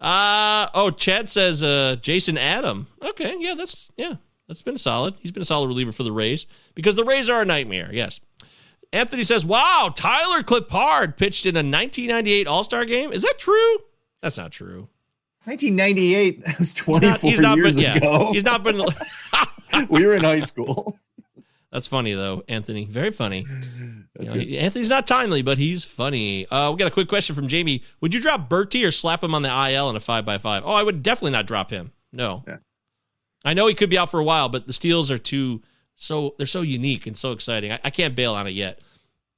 [0.00, 2.86] Uh oh, Chad says uh Jason Adam.
[3.02, 4.14] Okay, yeah, that's yeah.
[4.46, 5.14] That's been solid.
[5.18, 7.90] He's been a solid reliever for the Rays because the Rays are a nightmare.
[7.92, 8.20] Yes.
[8.96, 13.12] Anthony says, "Wow, Tyler Clippard pitched in a 1998 All Star game.
[13.12, 13.78] Is that true?
[14.22, 14.88] That's not true.
[15.44, 16.44] 1998.
[16.44, 18.32] That was He's 24 not, he's not years been, yeah, ago.
[18.32, 18.82] he's not been.
[19.88, 20.98] we were in high school.
[21.70, 22.86] That's funny though, Anthony.
[22.86, 23.46] Very funny.
[24.18, 26.46] You know, Anthony's not timely, but he's funny.
[26.46, 27.82] Uh, we got a quick question from Jamie.
[28.00, 30.62] Would you drop Berti or slap him on the IL in a five by five?
[30.64, 31.92] Oh, I would definitely not drop him.
[32.12, 32.42] No.
[32.48, 32.56] Yeah.
[33.44, 35.62] I know he could be out for a while, but the steals are too
[35.96, 37.72] so they're so unique and so exciting.
[37.72, 38.80] I, I can't bail on it yet,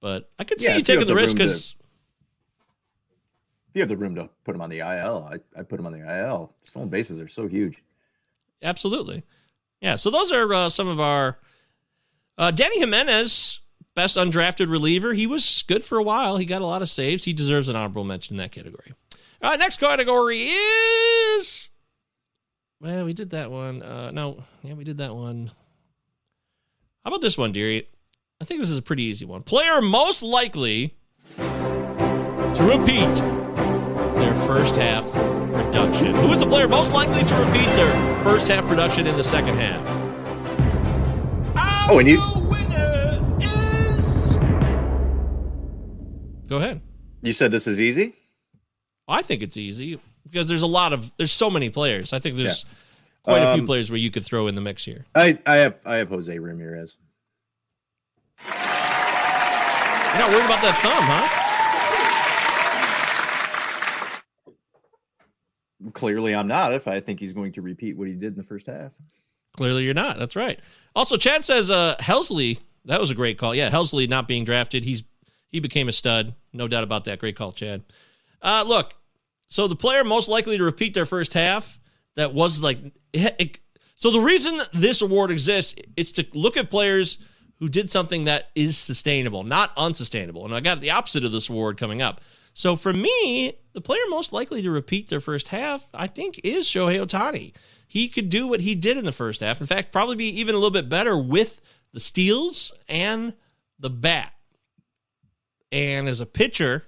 [0.01, 1.77] but I could see Yeah, you if you taking the the risk because
[3.69, 5.87] If you have the room to put him on the IL, I, I'd put him
[5.87, 6.55] on the IL.
[6.63, 7.83] Stolen bases are so huge.
[8.63, 9.23] Absolutely.
[9.81, 9.97] Yeah.
[9.97, 11.39] So those are uh, some of our.
[12.37, 13.61] Uh, Dany Jimenez,
[13.95, 15.13] best undrafted reliever.
[15.13, 16.37] He was good for a while.
[16.37, 17.25] He got a lot of saves.
[17.25, 18.93] He deserves an honorable mention in that category.
[19.43, 19.59] All right.
[19.59, 21.71] Next category is.
[22.81, 23.83] Well, we did that one.
[23.83, 24.45] Uh, no.
[24.63, 25.51] Yeah, we did that one.
[27.05, 27.89] How about this one, Deary?
[28.41, 29.43] I think this is a pretty easy one.
[29.43, 30.95] Player most likely
[31.37, 33.15] to repeat
[34.17, 36.15] their first half production.
[36.15, 39.57] Who is the player most likely to repeat their first half production in the second
[39.57, 39.85] half?
[41.91, 42.19] Oh, and you
[46.49, 46.81] Go ahead.
[47.23, 48.15] you said this is easy?
[49.07, 52.13] I think it's easy because there's a lot of there's so many players.
[52.13, 52.65] I think there's
[53.23, 55.05] quite a few Um, players where you could throw in the mix here.
[55.15, 56.97] I, I have I have Jose Ramirez.
[58.45, 61.45] You're not worried about that thumb, huh?
[65.93, 66.73] Clearly, I'm not.
[66.73, 68.95] If I think he's going to repeat what he did in the first half.
[69.57, 70.19] Clearly, you're not.
[70.19, 70.59] That's right.
[70.95, 72.59] Also, Chad says uh, Helsley.
[72.85, 73.55] That was a great call.
[73.55, 74.83] Yeah, Helsley not being drafted.
[74.85, 75.05] He's
[75.51, 76.35] he became a stud.
[76.53, 77.19] No doubt about that.
[77.19, 77.83] Great call, Chad.
[78.43, 78.95] Uh, look,
[79.47, 81.79] so the player most likely to repeat their first half
[82.17, 82.79] that was like.
[83.13, 83.61] It, it-
[83.95, 87.19] so the reason this award exists is to look at players
[87.59, 90.45] who did something that is sustainable, not unsustainable.
[90.45, 92.21] And I got the opposite of this award coming up.
[92.55, 96.67] So for me, the player most likely to repeat their first half, I think, is
[96.67, 97.55] Shohei Ohtani.
[97.87, 99.61] He could do what he did in the first half.
[99.61, 101.61] In fact, probably be even a little bit better with
[101.93, 103.33] the steals and
[103.79, 104.33] the bat.
[105.73, 106.85] And as a pitcher,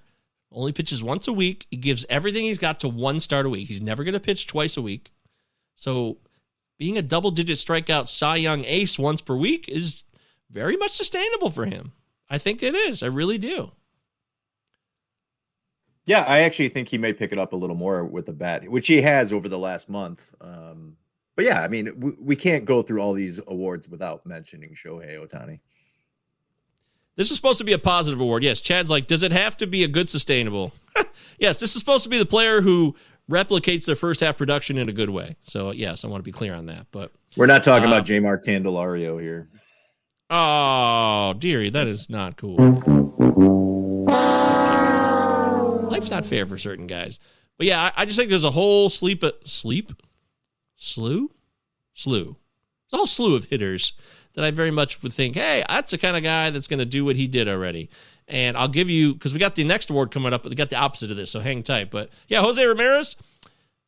[0.52, 1.66] only pitches once a week.
[1.70, 3.68] He gives everything he's got to one start a week.
[3.68, 5.10] He's never going to pitch twice a week.
[5.76, 6.18] So
[6.78, 10.05] being a double digit strikeout Cy Young ace once per week is
[10.51, 11.93] very much sustainable for him.
[12.28, 13.02] I think it is.
[13.02, 13.72] I really do.
[16.06, 18.68] Yeah, I actually think he may pick it up a little more with the bat,
[18.68, 20.35] which he has over the last month.
[20.40, 20.97] Um,
[21.36, 25.16] but yeah, I mean, we, we can't go through all these awards without mentioning Shohei
[25.24, 25.60] Ohtani.
[27.16, 28.43] This is supposed to be a positive award.
[28.43, 30.72] Yes, Chad's like, does it have to be a good sustainable?
[31.39, 32.97] yes, this is supposed to be the player who
[33.31, 35.36] replicates their first half production in a good way.
[35.43, 36.86] So yes, I want to be clear on that.
[36.90, 39.48] But We're not talking Uh, about Jeimer Candelario here.
[40.32, 42.57] Oh, Deary, that is not cool.
[45.90, 47.19] Life's not fair for certain guys.
[47.59, 49.93] But yeah, I, I just think there's a whole sleep sleep
[50.77, 51.31] slew
[51.94, 52.36] slew.
[52.93, 53.93] A whole slew of hitters
[54.35, 56.85] that I very much would think, hey, that's the kind of guy that's going to
[56.86, 57.90] do what he did already.
[58.28, 60.70] And I'll give you because we got the next award coming up, but we got
[60.70, 61.90] the opposite of this, so hang tight.
[61.90, 63.16] But yeah, Jose Ramirez,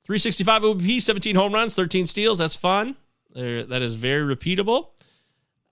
[0.05, 2.39] 365 OBP, 17 home runs, 13 steals.
[2.39, 2.97] That's fun.
[3.33, 4.89] There, that is very repeatable.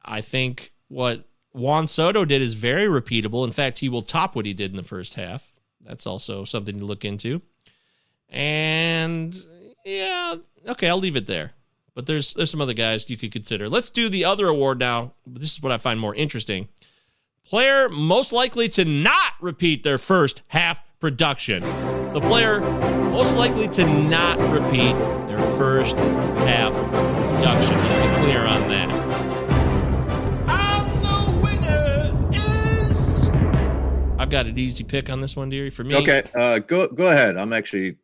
[0.05, 3.45] I think what Juan Soto did is very repeatable.
[3.45, 5.53] In fact, he will top what he did in the first half.
[5.81, 7.43] That's also something to look into.
[8.29, 9.37] And
[9.85, 10.37] yeah,
[10.69, 11.53] okay, I'll leave it there.
[11.95, 13.69] But there's there's some other guys you could consider.
[13.69, 15.15] Let's do the other award now.
[15.27, 16.69] This is what I find more interesting.
[17.45, 21.63] Player most likely to not repeat their first half production.
[22.13, 24.93] The player most likely to not repeat
[25.27, 27.77] their first half production.
[27.77, 28.80] Let's be clear on that.
[34.31, 35.71] I've got an easy pick on this one, Deary.
[35.71, 37.37] For me, Okay, uh, go go ahead.
[37.37, 37.97] I'm actually,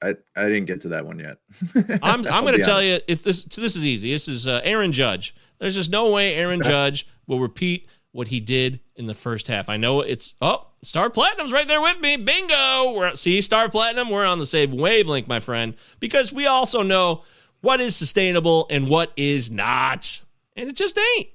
[0.00, 1.36] I I didn't get to that one yet.
[2.02, 3.02] I'm I'm going to tell honest.
[3.06, 4.10] you if this so this is easy.
[4.10, 5.34] This is uh, Aaron Judge.
[5.58, 9.68] There's just no way Aaron Judge will repeat what he did in the first half.
[9.68, 12.16] I know it's oh Star Platinum's right there with me.
[12.16, 12.94] Bingo.
[12.94, 14.08] We're see Star Platinum.
[14.08, 17.22] We're on the same wavelength, my friend, because we also know
[17.60, 20.22] what is sustainable and what is not,
[20.56, 21.28] and it just ain't.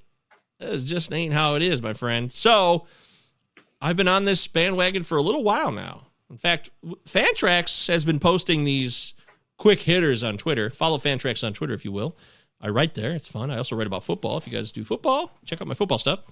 [0.58, 2.32] It just ain't how it is, my friend.
[2.32, 2.88] So
[3.82, 6.06] I've been on this bandwagon for a little while now.
[6.30, 6.70] In fact,
[7.04, 9.12] Fantrax has been posting these
[9.58, 10.70] quick hitters on Twitter.
[10.70, 12.16] Follow Fantrax on Twitter if you will.
[12.60, 13.12] I write there.
[13.12, 13.50] It's fun.
[13.50, 14.38] I also write about football.
[14.38, 16.22] If you guys do football, check out my football stuff.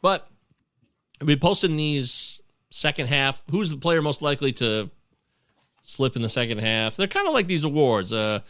[0.00, 0.26] But
[1.20, 2.40] I've been posting these
[2.70, 3.44] second half.
[3.50, 4.90] Who's the player most likely to
[5.82, 6.96] slip in the second half?
[6.96, 8.14] They're kind of like these awards.
[8.14, 8.40] Uh,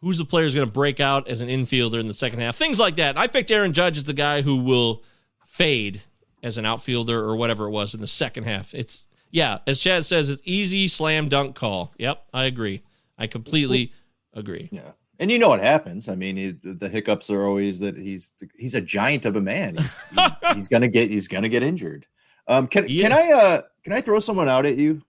[0.00, 2.56] who's the player who's going to break out as an infielder in the second half,
[2.56, 3.16] things like that.
[3.16, 5.04] I picked Aaron Judge as the guy who will
[5.44, 6.02] fade
[6.42, 8.74] as an outfielder or whatever it was in the second half.
[8.74, 11.92] It's yeah, as Chad says, it's easy slam dunk call.
[11.98, 12.82] Yep, I agree.
[13.18, 13.92] I completely
[14.34, 14.68] agree.
[14.72, 14.92] Yeah.
[15.18, 16.08] And you know what happens.
[16.08, 19.76] I mean, he, the hiccups are always that he's he's a giant of a man.
[19.76, 22.06] He's, he, he's gonna get he's gonna get injured.
[22.48, 23.08] Um, can Yeah.
[23.08, 25.02] can I uh can I throw someone out at you?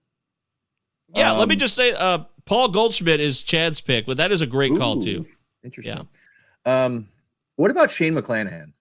[1.15, 4.41] Yeah, let me Um, just say, uh, Paul Goldschmidt is Chad's pick, but that is
[4.41, 5.25] a great call too.
[5.63, 6.07] Interesting.
[6.65, 6.85] Yeah.
[6.85, 7.07] Um,
[7.55, 8.71] what about Shane McClanahan?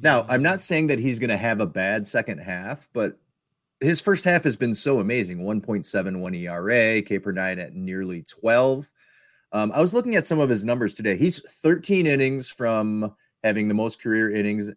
[0.00, 3.18] Now, I'm not saying that he's going to have a bad second half, but
[3.80, 8.90] his first half has been so amazing 1.71 ERA, K per nine at nearly 12.
[9.52, 11.16] Um, I was looking at some of his numbers today.
[11.16, 14.70] He's 13 innings from having the most career innings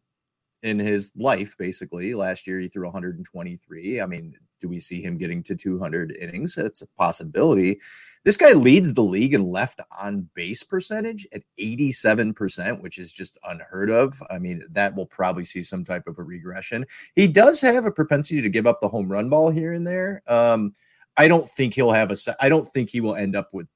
[0.64, 2.14] in his life, basically.
[2.14, 4.02] Last year, he threw 123.
[4.02, 6.56] I mean, do we see him getting to 200 innings?
[6.56, 7.80] That's a possibility.
[8.24, 13.40] This guy leads the league in left on base percentage at 87%, which is just
[13.44, 14.22] unheard of.
[14.30, 16.86] I mean, that will probably see some type of a regression.
[17.16, 20.22] He does have a propensity to give up the home run ball here and there.
[20.28, 20.74] Um,
[21.18, 23.68] I don't think he'll have a I don't think he will end up with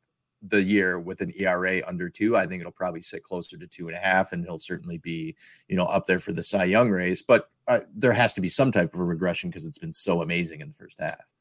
[0.48, 2.36] the year with an ERA under two.
[2.36, 5.36] I think it'll probably sit closer to two and a half, and he'll certainly be,
[5.68, 7.22] you know, up there for the Cy Young race.
[7.22, 10.22] But uh, there has to be some type of a regression because it's been so
[10.22, 11.32] amazing in the first half.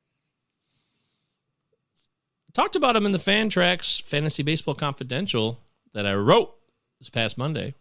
[2.53, 5.59] Talked about him in the Fantrax Fantasy Baseball Confidential
[5.93, 6.55] that I wrote
[7.01, 7.75] this past Monday,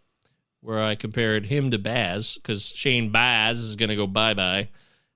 [0.60, 4.68] where I compared him to Baz because Shane Baz is going to go bye bye.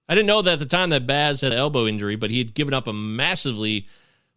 [0.09, 2.39] I didn't know that at the time that Baz had an elbow injury, but he
[2.39, 3.89] had given up a massively,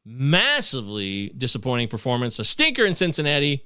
[0.05, 3.65] massively disappointing performance, a stinker in Cincinnati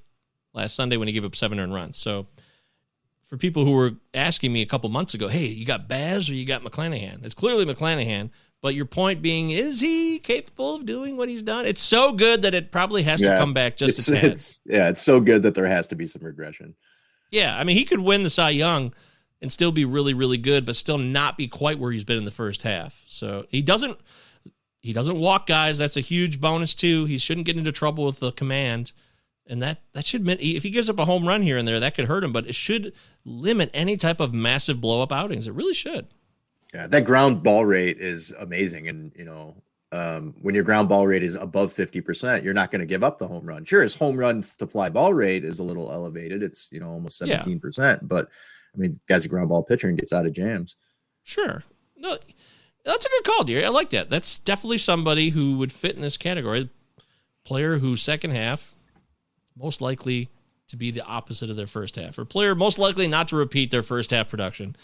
[0.54, 1.98] last Sunday when he gave up seven earned runs.
[1.98, 2.28] So,
[3.24, 6.34] for people who were asking me a couple months ago, hey, you got Baz or
[6.34, 7.26] you got McClanahan?
[7.26, 8.30] It's clearly McClanahan.
[8.62, 11.66] But your point being, is he capable of doing what he's done?
[11.66, 14.24] It's so good that it probably has to come back just it's, a tad.
[14.26, 16.74] it's yeah, it's so good that there has to be some regression.
[17.30, 18.94] Yeah, I mean, he could win the Cy Young
[19.42, 22.26] and still be really, really good, but still not be quite where he's been in
[22.26, 23.04] the first half.
[23.08, 24.00] So he doesn't
[24.86, 25.78] he doesn't walk guys.
[25.78, 27.06] That's a huge bonus too.
[27.06, 28.92] He shouldn't get into trouble with the command,
[29.48, 31.80] and that that should mean if he gives up a home run here and there,
[31.80, 32.32] that could hurt him.
[32.32, 32.94] But it should
[33.26, 35.48] limit any type of massive blow up outings.
[35.48, 36.08] It really should.
[36.76, 38.90] Yeah, that ground ball rate is amazing.
[38.90, 39.56] And, you know,
[39.94, 43.18] um, when your ground ball rate is above 50%, you're not going to give up
[43.18, 43.64] the home run.
[43.64, 46.44] Sure, his home run to fly ball rate is a little elevated.
[46.44, 48.00] It's, you know, almost 17%.
[48.04, 48.28] But,
[48.74, 50.76] I mean, guy's a ground ball pitcher and gets out of jams.
[51.24, 51.64] Sure.
[51.96, 52.18] No,
[52.86, 53.66] that's a good call, dear.
[53.66, 54.10] I like that.
[54.10, 56.70] That's definitely somebody who would fit in this category.
[57.44, 58.76] Player who second half
[59.58, 60.30] most likely
[60.68, 63.72] to be the opposite of their first half, or player most likely not to repeat
[63.72, 64.76] their first half production.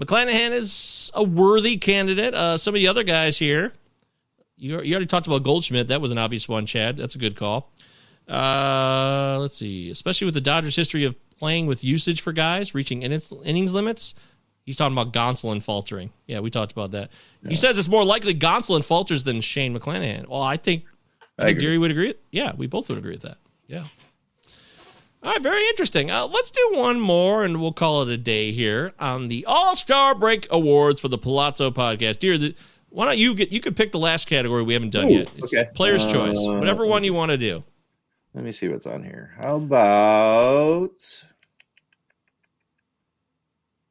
[0.00, 2.34] McClanahan is a worthy candidate.
[2.34, 3.72] Uh, some of the other guys here,
[4.56, 5.88] you, you already talked about Goldschmidt.
[5.88, 6.96] That was an obvious one, Chad.
[6.96, 7.70] That's a good call.
[8.28, 9.90] Uh, let's see.
[9.90, 14.14] Especially with the Dodgers' history of playing with usage for guys, reaching innings, innings limits.
[14.64, 16.10] He's talking about Gonsolin faltering.
[16.26, 17.10] Yeah, we talked about that.
[17.46, 20.28] He says it's more likely Gonsolin falters than Shane McClanahan.
[20.28, 20.84] Well, I think,
[21.38, 21.58] I think.
[21.58, 22.14] Deary would agree.
[22.30, 23.38] Yeah, we both would agree with that.
[23.66, 23.84] Yeah.
[25.24, 26.10] All right, very interesting.
[26.10, 29.76] Uh, let's do one more, and we'll call it a day here on the All
[29.76, 32.18] Star Break Awards for the Palazzo Podcast.
[32.18, 32.54] Dear, the,
[32.88, 33.52] why don't you get?
[33.52, 35.30] You could pick the last category we haven't done Ooh, yet.
[35.36, 35.70] It's okay.
[35.74, 37.62] Player's choice, Uh, whatever one you want to do.
[38.34, 39.32] Let me see what's on here.
[39.38, 41.02] How about.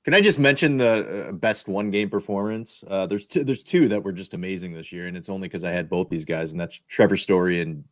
[0.03, 2.83] Can I just mention the uh, best one game performance?
[2.87, 5.63] Uh, there's two, there's two that were just amazing this year, and it's only because
[5.63, 7.83] I had both these guys, and that's Trevor Story and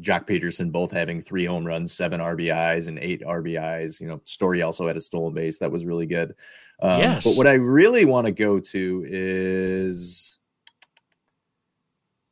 [0.00, 4.00] Joc Pederson both having three home runs, seven RBIs, and eight RBIs.
[4.00, 6.34] You know, Story also had a stolen base that was really good.
[6.80, 7.24] Um, Yes.
[7.24, 10.38] But what I really want to go to is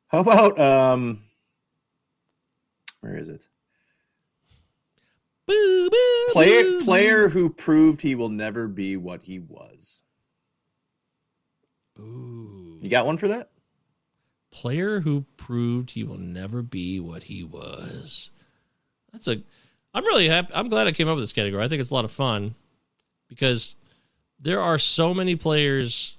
[0.09, 1.23] how about um,
[3.01, 3.47] where is it?
[5.47, 10.03] Boo, boo, player boo, player who proved he will never be what he was.
[11.99, 12.79] Ooh.
[12.81, 13.51] You got one for that?
[14.51, 18.31] Player who proved he will never be what he was.
[19.13, 19.43] That's a.
[19.95, 20.53] I'm really happy.
[20.55, 21.63] I'm glad I came up with this category.
[21.65, 22.55] I think it's a lot of fun
[23.29, 23.77] because
[24.41, 26.17] there are so many players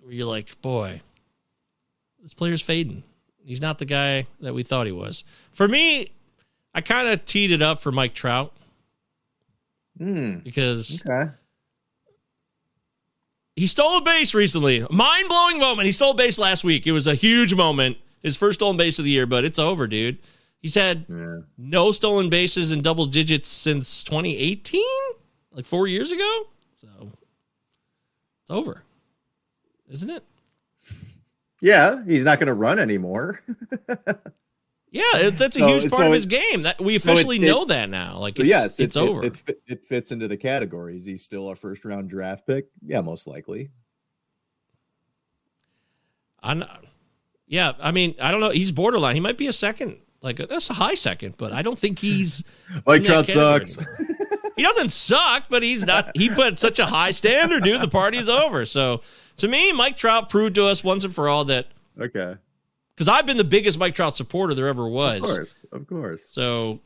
[0.00, 1.00] where you're like, boy,
[2.22, 3.02] this player's fading.
[3.44, 5.24] He's not the guy that we thought he was.
[5.52, 6.08] For me,
[6.74, 8.52] I kind of teed it up for Mike Trout
[9.98, 10.38] Hmm.
[10.40, 11.30] because Okay.
[13.54, 14.84] he stole a base recently.
[14.90, 15.86] Mind blowing moment.
[15.86, 16.86] He stole a base last week.
[16.86, 17.96] It was a huge moment.
[18.22, 20.18] His first stolen base of the year, but it's over, dude.
[20.60, 21.40] He's had Yeah.
[21.56, 24.82] no stolen bases in double digits since 2018,
[25.52, 26.48] like four years ago.
[26.80, 27.12] So
[28.42, 28.82] it's over,
[29.88, 30.24] isn't it?
[31.62, 33.40] Yeah, he's not going to run anymore.
[34.92, 36.62] Yeah, that's a So- huge part so of his it- game.
[36.62, 38.18] That we so it- officially it- know that now.
[38.18, 39.24] Like it's, yes, it's it, it- over.
[39.24, 40.96] It, fit- it fits into the category.
[40.96, 42.66] Is he still a first round draft pick?
[42.82, 43.70] Yeah, most likely.
[46.42, 46.64] I'm,
[47.46, 48.50] yeah, I mean, I don't know.
[48.50, 49.16] He's borderline.
[49.16, 52.44] He might be a second, like that's a high second, but I don't think he's.
[52.86, 53.76] Mike Trout sucks.
[54.56, 56.16] he doesn't suck, but he's not.
[56.16, 57.80] He put such a high standard, dude.
[57.80, 58.64] The party's over.
[58.64, 59.00] So
[59.38, 61.66] to me, Mike Trout proved to us once and for all that
[62.00, 62.36] Okay.
[62.96, 65.18] Because I've been the biggest Mike Trout supporter there ever was.
[65.22, 65.56] Of course.
[65.72, 66.22] Of course.
[66.28, 66.80] So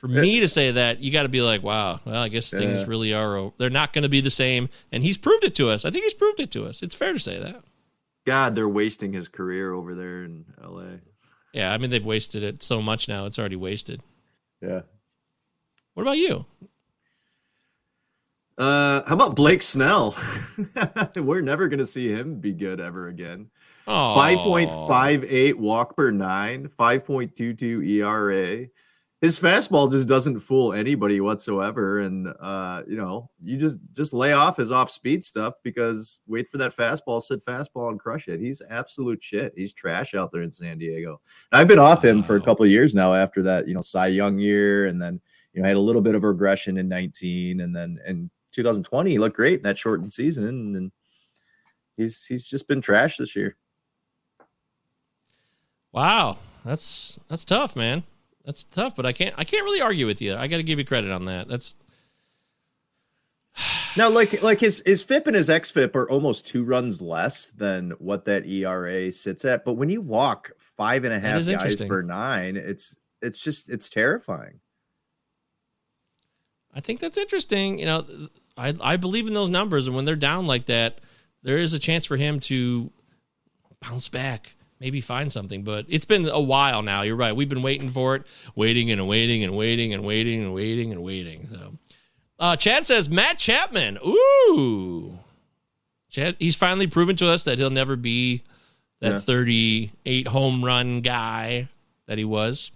[0.00, 2.80] for me to say that, you got to be like, wow, well, I guess things
[2.80, 2.86] Yeah.
[2.86, 3.52] really are.
[3.56, 5.84] They're not going to be the same, and he's proved it to us.
[5.84, 6.82] I think he's proved it to us.
[6.82, 7.62] It's fair to say that.
[8.26, 10.98] God, they're wasting his career over there in LA.
[11.52, 14.02] Yeah, I mean they've wasted it so much now; it's already wasted.
[14.60, 14.80] Yeah.
[15.94, 16.44] What about you?
[18.58, 20.14] Uh, how about Blake Snell?
[21.16, 23.50] We're never gonna see him be good ever again.
[23.88, 28.66] Oh, Five point five eight walk per nine, five point two two ERA.
[29.20, 34.32] His fastball just doesn't fool anybody whatsoever, and uh, you know, you just just lay
[34.32, 38.40] off his off speed stuff because wait for that fastball, sit fastball, and crush it.
[38.40, 39.52] He's absolute shit.
[39.56, 41.20] He's trash out there in San Diego.
[41.52, 43.82] And I've been off him for a couple of years now after that, you know,
[43.82, 45.20] Cy Young year, and then
[45.54, 49.18] you know had a little bit of regression in 19, and then in 2020 he
[49.18, 50.92] looked great in that shortened season, and
[51.96, 53.56] he's he's just been trash this year.
[55.96, 58.02] Wow, that's that's tough, man.
[58.44, 60.36] That's tough, but I can't I can't really argue with you.
[60.36, 61.48] I got to give you credit on that.
[61.48, 61.74] That's
[63.96, 67.92] Now, like like his his FIP and his XFIP are almost two runs less than
[67.92, 69.64] what that ERA sits at.
[69.64, 73.88] But when you walk five and a half guys per nine, it's it's just it's
[73.88, 74.60] terrifying.
[76.74, 77.78] I think that's interesting.
[77.78, 78.28] You know,
[78.58, 81.00] I I believe in those numbers, and when they're down like that,
[81.42, 82.90] there is a chance for him to
[83.80, 85.62] bounce back, maybe find something.
[85.62, 87.02] But it's been a while now.
[87.02, 87.34] You're right.
[87.34, 88.24] We've been waiting for it,
[88.54, 91.48] waiting and waiting and waiting and waiting and waiting and waiting.
[91.50, 91.72] So,
[92.38, 93.98] uh, Chad says Matt Chapman.
[94.06, 95.18] Ooh,
[96.10, 96.36] Chad.
[96.38, 98.42] He's finally proven to us that he'll never be
[99.00, 99.18] that Yeah.
[99.20, 101.68] 38 home run guy
[102.06, 102.70] that he was.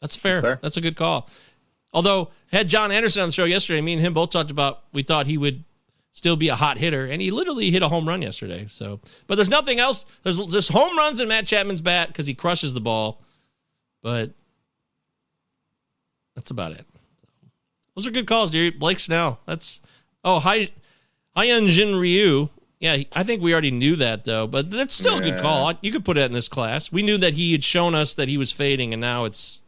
[0.00, 0.42] That's fair.
[0.42, 0.58] fair.
[0.62, 1.28] That's a good call.
[1.92, 5.02] Although had John Anderson on the show yesterday, me and him both talked about we
[5.02, 5.64] thought he would
[6.14, 8.66] still be a hot hitter, and he literally hit a home run yesterday.
[8.68, 10.06] So, but there's nothing else.
[10.22, 13.20] There's just home runs in Matt Chapman's bat because he crushes the ball,
[14.02, 14.30] but
[16.34, 16.86] that's about it.
[17.94, 18.78] Those are good calls, dude.
[18.78, 19.40] Blake Snell.
[19.46, 19.80] That's
[20.24, 20.70] oh hi,
[21.36, 22.48] Hyunjin Ryu.
[22.80, 25.72] Yeah, I think we already knew that though, but that's still a good call.
[25.80, 26.92] You could put that in this class.
[26.92, 29.62] We knew that he had shown us that he was fading, and now it's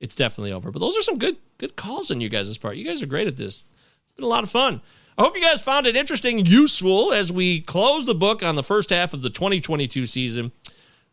[0.00, 0.70] it's definitely over.
[0.70, 2.76] But those are some good good calls on you guys' part.
[2.76, 3.64] You guys are great at this.
[4.06, 4.82] It's been a lot of fun.
[5.18, 8.62] I hope you guys found it interesting, useful as we close the book on the
[8.62, 10.52] first half of the 2022 season.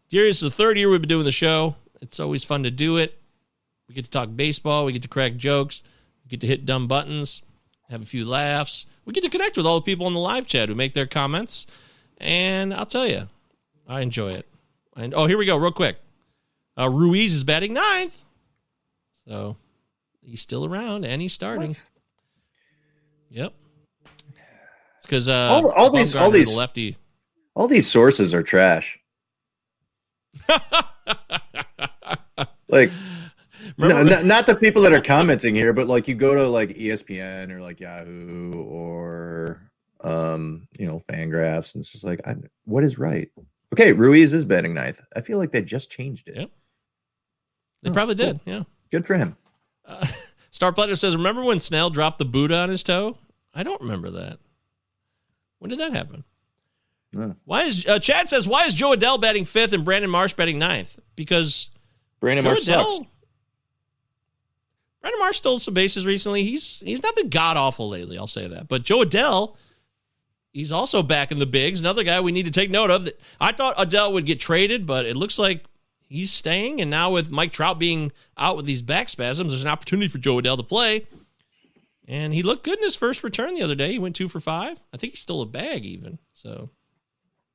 [0.10, 1.76] Dear, it's the third year we've been doing the show.
[2.02, 3.18] It's always fun to do it.
[3.88, 4.84] We get to talk baseball.
[4.84, 5.84] We get to crack jokes.
[6.26, 7.42] We get to hit dumb buttons,
[7.90, 8.86] have a few laughs.
[9.06, 11.08] We get to connect with all the people in the live chat who make their
[11.08, 11.66] comments.
[12.18, 13.30] And I'll tell you,
[13.88, 14.48] I enjoy it.
[14.98, 15.98] And oh, here we go, real quick.
[16.78, 18.20] Uh, Ruiz is batting ninth,
[19.28, 19.56] so
[20.22, 21.68] he's still around and he's starting.
[21.68, 21.86] What?
[23.30, 23.54] Yep.
[25.04, 26.98] Because uh, All- all these- all these- lefty.
[27.56, 29.00] All these sources are trash.
[32.68, 32.92] like
[33.78, 36.70] no, not, not the people that are commenting here, but like you go to like
[36.70, 39.62] ESPN or like Yahoo or
[40.02, 42.36] um, you know, Fangraphs, and it's just like, I,
[42.66, 43.30] what is right?
[43.74, 45.00] Okay, Ruiz is batting ninth.
[45.16, 46.36] I feel like they just changed it.
[46.38, 46.50] Yep.
[47.84, 48.26] They Oh, probably cool.
[48.34, 48.40] did.
[48.46, 48.64] Yeah.
[48.92, 49.38] Good for him.
[49.86, 50.06] Uh,
[50.52, 53.18] Star Platter says, "Remember when Snell dropped the Buddha on his toe?
[53.54, 54.40] I don't remember that.
[55.64, 56.26] When did that happen?
[57.14, 57.38] No.
[57.46, 60.60] Why is uh, Chad says why is Jo Adell batting fifth and Brandon Marsh batting
[60.60, 61.00] ninth?
[61.16, 61.70] Because
[62.20, 62.86] Brandon Joe Marsh sucks.
[62.86, 63.08] Adell,
[65.00, 66.44] Brandon Marsh stole some bases recently.
[66.44, 68.18] He's he's not been god awful lately.
[68.18, 68.68] I'll say that.
[68.68, 69.56] But Jo Adell,
[70.52, 71.80] he's also back in the bigs.
[71.80, 73.06] Another guy we need to take note of.
[73.06, 75.64] That I thought Adell would get traded, but it looks like
[76.10, 76.82] he's staying.
[76.82, 80.18] And now with Mike Trout being out with these back spasms, there's an opportunity for
[80.18, 81.08] Jo Adell to play.
[82.08, 83.92] And he looked good in his first return the other day.
[83.94, 84.80] He went two for five.
[84.94, 86.20] I think he stole a bag even.
[86.34, 86.70] So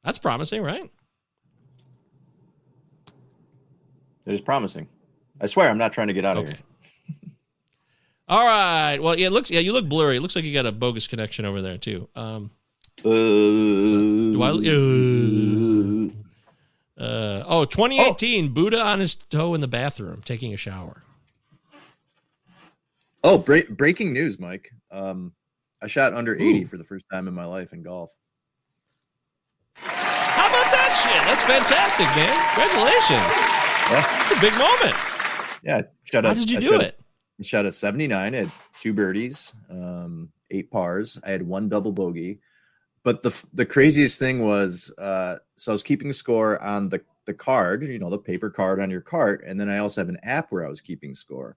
[0.02, 0.90] that's promising, right?
[4.26, 4.88] It is promising.
[5.40, 6.58] I swear, I'm not trying to get out of here.
[8.28, 8.98] All right.
[9.00, 10.16] Well, yeah, it looks yeah, you look blurry.
[10.16, 12.08] It looks like you got a bogus connection over there too.
[12.14, 12.50] Um,
[12.98, 13.10] Uh,
[14.32, 14.50] do I?
[16.98, 21.02] Uh, uh, oh, 2018, Buddha on his toe in the bathroom taking a shower.
[23.28, 24.70] Oh, break, breaking news, Mike.
[24.90, 25.34] Um,
[25.82, 28.16] I shot under 80 for the first time in my life in golf.
[29.76, 32.32] How about that Shit, that's fantastic, man.
[32.56, 33.28] Congratulations.
[33.92, 34.96] That's a big moment.
[35.62, 35.82] Yeah.
[36.04, 37.44] Shot How did you I do shot a- it?
[37.44, 38.34] Shot a 79.
[38.34, 41.18] I had two birdies, um, eight pars.
[41.22, 42.40] I had one double bogey.
[43.02, 47.34] But the the craziest thing was, uh, so I was keeping score on the the
[47.34, 50.18] card, you know, the paper card on your cart, and then I also have an
[50.22, 51.56] app where I was keeping score.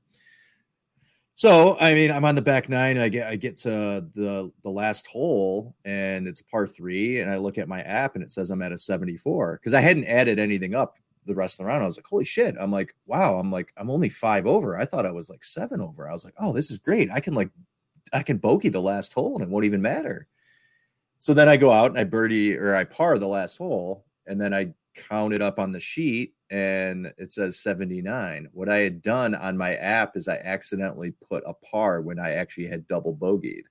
[1.35, 2.97] So I mean, I'm on the back nine.
[2.97, 7.31] I get I get to the the last hole, and it's a par three, and
[7.31, 10.05] I look at my app, and it says I'm at a 74 because I hadn't
[10.05, 11.83] added anything up the rest of the round.
[11.83, 12.55] I was like, holy shit!
[12.59, 13.37] I'm like, wow!
[13.39, 14.77] I'm like, I'm only five over.
[14.77, 16.07] I thought I was like seven over.
[16.09, 17.09] I was like, oh, this is great.
[17.11, 17.49] I can like,
[18.13, 20.27] I can bogey the last hole, and it won't even matter.
[21.19, 24.39] So then I go out and I birdie or I par the last hole, and
[24.39, 28.47] then I count it up on the sheet and it says 79.
[28.53, 32.31] What I had done on my app is I accidentally put a par when I
[32.31, 33.63] actually had double bogeyed.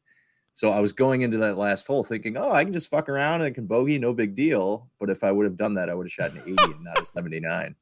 [0.52, 3.36] So I was going into that last hole thinking, oh, I can just fuck around
[3.36, 4.90] and I can bogey, no big deal.
[4.98, 7.00] But if I would have done that, I would have shot an 80 and not
[7.00, 7.74] a 79.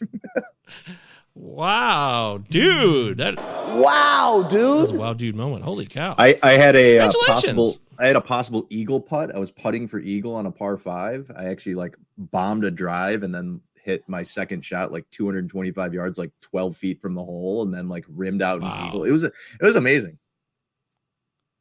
[1.34, 3.16] Wow, dude.
[3.16, 4.98] That Wow, that was dude.
[4.98, 5.64] a wow dude moment.
[5.64, 6.14] Holy cow.
[6.18, 9.34] I, I had a uh, possible I had a possible eagle putt.
[9.34, 11.30] I was putting for eagle on a par five.
[11.36, 16.18] I actually like bombed a drive and then hit my second shot like 225 yards,
[16.18, 18.76] like 12 feet from the hole, and then like rimmed out Wow.
[18.82, 19.04] an eagle.
[19.04, 20.18] It was it was amazing.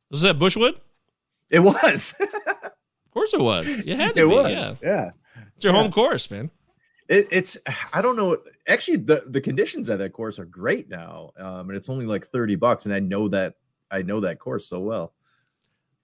[0.10, 0.76] was that Bushwood?
[1.50, 2.14] It was.
[2.24, 3.68] Of course it was.
[3.86, 4.50] You had to it be, was.
[4.52, 4.76] Yeah.
[4.82, 5.12] Yeah.
[5.58, 5.82] It's your Yeah.
[5.82, 6.50] home course, man.
[7.10, 7.58] It, it's
[7.94, 8.38] I don't know.
[8.70, 12.26] Actually, the the conditions at that course are great now, um, and it's only like
[12.26, 13.56] 30 bucks, and I know that
[13.92, 15.14] I know that course so well.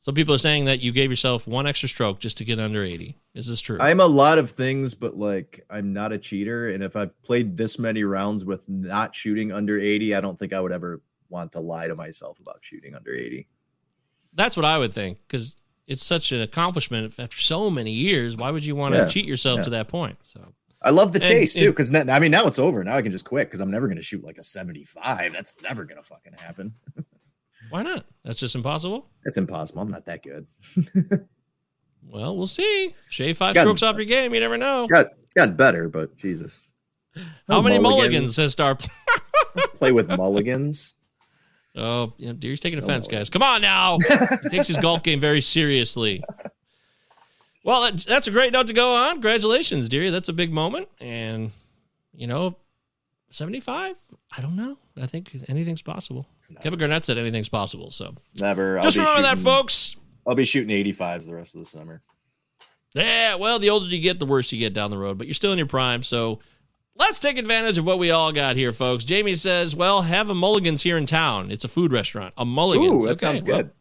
[0.07, 2.81] Some people are saying that you gave yourself one extra stroke just to get under
[2.81, 3.17] 80.
[3.33, 3.77] Is this true?
[3.81, 6.69] I'm a lot of things, but like I'm not a cheater.
[6.69, 10.53] And if I've played this many rounds with not shooting under 80, I don't think
[10.53, 13.49] I would ever want to lie to myself about shooting under 80.
[14.33, 15.57] That's what I would think because
[15.87, 18.37] it's such an accomplishment after so many years.
[18.37, 19.63] Why would you want to Yeah, cheat yourself yeah.
[19.63, 20.19] to that point?
[20.23, 22.81] So I love the And- chase too, because I mean now it's over.
[22.81, 25.33] Now I can just quit because I'm never going to shoot like a 75.
[25.33, 26.75] That's never going to fucking happen.
[27.69, 28.05] why not?
[28.23, 29.07] That's just impossible.
[29.25, 29.81] It's impossible.
[29.81, 30.47] I'm not that good.
[32.09, 32.95] Well, we'll see.
[33.09, 34.33] Shave five Got- strokes off your game.
[34.33, 34.87] You never know.
[34.87, 36.61] Got got better, but Jesus.
[37.15, 38.35] How No many mulligans, mulligans.
[38.35, 38.77] says Star?
[39.75, 40.95] Play with mulligans.
[41.75, 43.29] Oh, know, Deary's taking No offense, guys.
[43.29, 43.97] Come on now.
[44.43, 46.23] he takes his golf game very seriously.
[47.63, 49.13] Well, that, that's a great note to go on.
[49.15, 50.09] Congratulations, Deary.
[50.09, 50.87] That's a big moment.
[51.01, 51.51] And,
[52.13, 52.55] you know,
[53.31, 53.95] 75?
[54.35, 54.77] I don't know.
[54.99, 56.27] I think anything's possible.
[56.61, 57.91] Kevin Garnett said anything's possible.
[57.91, 58.77] So Never.
[58.77, 59.95] I'll just be remember that, folks.
[60.25, 62.01] I'll be shooting 85s the rest of the summer.
[62.93, 65.33] Yeah, well, the older you get, the worse you get down the road, but you're
[65.33, 66.03] still in your prime.
[66.03, 66.39] So
[66.95, 69.03] let's take advantage of what we all got here, folks.
[69.03, 71.51] Jamie says, well, have a Mulligan's here in town.
[71.51, 72.33] It's a food restaurant.
[72.37, 73.03] A Mulligan's.
[73.03, 73.71] Ooh, that Okay, sounds well, good.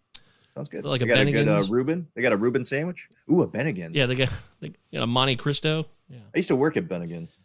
[0.55, 0.85] Sounds good.
[0.85, 2.09] Like they a got a good uh, Reuben.
[2.15, 3.09] They got a Reuben sandwich.
[3.31, 3.95] Ooh, a Bennigan's.
[3.97, 5.87] yeah, they got, they got a Monte Cristo.
[6.09, 6.19] Yeah.
[6.35, 7.39] I used to work at Bennigan's.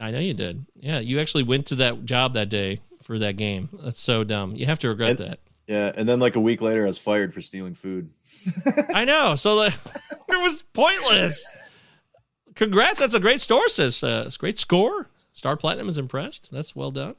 [0.00, 0.66] I know you did.
[0.74, 3.68] Yeah, you actually went to that job that day for that game.
[3.82, 4.56] That's so dumb.
[4.56, 5.38] You have to regret And- that.
[5.66, 8.10] Yeah, and then like a week later, I was fired for stealing food.
[8.94, 9.34] I know.
[9.34, 9.72] So like,
[10.28, 11.42] it was pointless.
[12.54, 13.00] Congrats.
[13.00, 14.02] That's a great store, says.
[14.02, 15.08] Uh, it's a great score.
[15.32, 16.50] Star Platinum is impressed.
[16.52, 17.14] That's well done.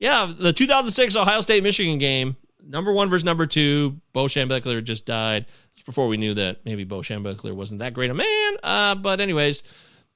[0.00, 4.00] Yeah, the 2006 Ohio State Michigan game, number one versus number two.
[4.12, 5.46] Bo Schembechler just died.
[5.74, 8.52] Just before we knew that maybe Bo Schembechler wasn't that great a man.
[8.64, 9.62] Uh, but anyways,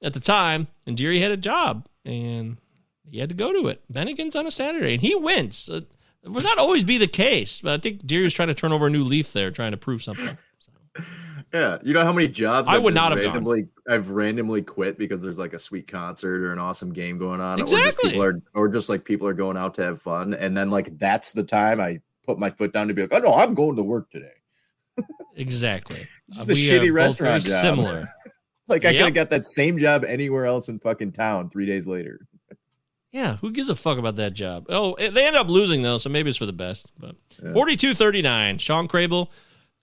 [0.03, 2.57] at the time, and Deary had a job and
[3.11, 3.83] he had to go to it.
[3.93, 5.69] Bennigan's on a Saturday and he wins.
[5.69, 5.81] Uh,
[6.23, 8.73] it would not always be the case, but I think Deary was trying to turn
[8.73, 10.37] over a new leaf there, trying to prove something.
[11.55, 13.33] Yeah, you know how many jobs I I've would not have gone.
[13.35, 17.43] randomly I've randomly quit because there's like a sweet concert or an awesome game going
[17.43, 18.09] on, or just Exactly.
[18.11, 20.97] people are or just like people are going out to have fun, and then like
[20.99, 23.77] that's the time I put my foot down to be like, oh no, I'm going
[23.77, 24.33] to work today.
[25.37, 26.07] Exactly.
[26.29, 27.61] It's a We shitty restaurant job.
[27.61, 28.09] Similar.
[28.69, 31.87] Like I could have got that same job anywhere else in fucking town three days
[31.87, 32.27] later.
[33.13, 34.67] Yeah, who gives a fuck about that job?
[34.71, 36.91] Oh, eh, they end up losing though, so maybe it's for the best.
[36.99, 37.51] But Yeah.
[37.53, 39.29] 42-39, Shawn Crable,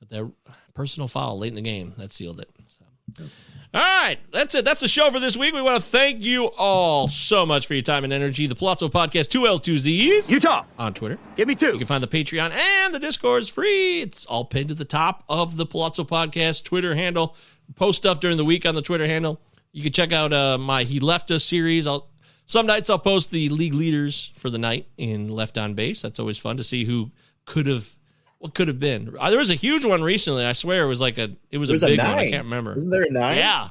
[0.10, 0.32] that
[0.74, 2.50] personal foul late in the game that sealed it.
[2.68, 3.24] So.
[3.72, 4.66] All right, that's it.
[4.66, 5.54] That's the show for this week.
[5.54, 8.48] We want to thank you all so much for your time and energy.
[8.48, 10.28] The Palazzo Podcast, two L's, two Z's.
[10.28, 11.20] Utah, on Twitter.
[11.36, 11.68] give me two.
[11.74, 14.02] You can find the Patreon and the Discord is free.
[14.02, 17.36] It's all pinned to the top of the Palazzo Podcast Twitter handle.
[17.76, 19.40] Post stuff during the week on the Twitter handle.
[19.72, 21.86] You can check out uh, my He Left Us series.
[21.86, 22.08] I'll
[22.50, 26.02] some nights I'll post the league leaders for the night in Left on Base.
[26.02, 27.12] That's always fun to see who
[27.46, 27.96] could have
[28.40, 29.16] what could have been.
[29.20, 30.44] Uh, there was a huge one recently.
[30.44, 32.08] I swear it was like a it was, was a a big one.
[32.08, 32.74] I can't remember.
[32.74, 33.38] Wasn't there a nine?
[33.38, 33.70] Yeah.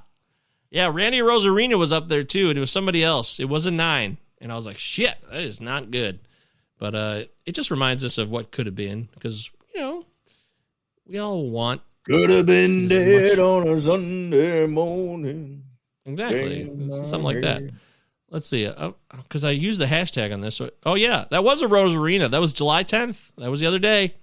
[0.70, 3.40] Yeah, Randy Arozarena was up there too, and it was somebody else.
[3.40, 4.16] It was a nine.
[4.40, 6.20] And I was like, shit, that is not good.
[6.78, 10.06] But uh it just reminds us of what could have been, because, you know,
[11.04, 15.64] we all want Could have been dead on a Sunday morning.
[16.06, 16.90] Exactly.
[16.90, 17.62] Something like that.
[18.30, 18.66] Let's see.
[18.66, 20.56] Uh, oh, because I used the hashtag on this.
[20.56, 21.24] So, oh, yeah.
[21.30, 22.30] That was a Arozarena.
[22.30, 23.30] That was July 10th.
[23.38, 24.14] That was the other day.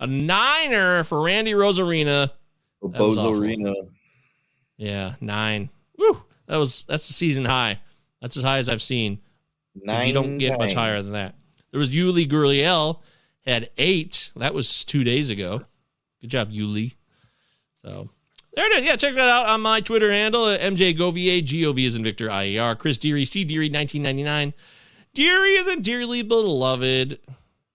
[0.00, 2.30] A niner for Randy Arozarena.
[3.10, 3.34] Awful.
[4.78, 5.68] Yeah, nine.
[5.98, 6.22] Woo!
[6.46, 7.78] That was that's the season high.
[8.22, 9.18] That's as high as I've seen.
[9.74, 11.34] 'Cause you don't get much higher than that.
[11.70, 13.00] There was Yuli Gurriel
[13.46, 14.32] had eight.
[14.36, 15.66] That was two days ago.
[16.22, 16.94] Good job, Yuli.
[17.84, 18.08] So
[18.54, 18.86] there it is.
[18.86, 21.44] Yeah, check that out on my Twitter handle at MJ Govier.
[21.44, 22.74] G O V is in Victor IER.
[22.76, 24.54] Chris Deary, C Deary 1999.
[25.14, 27.18] Deary is in dearly beloved.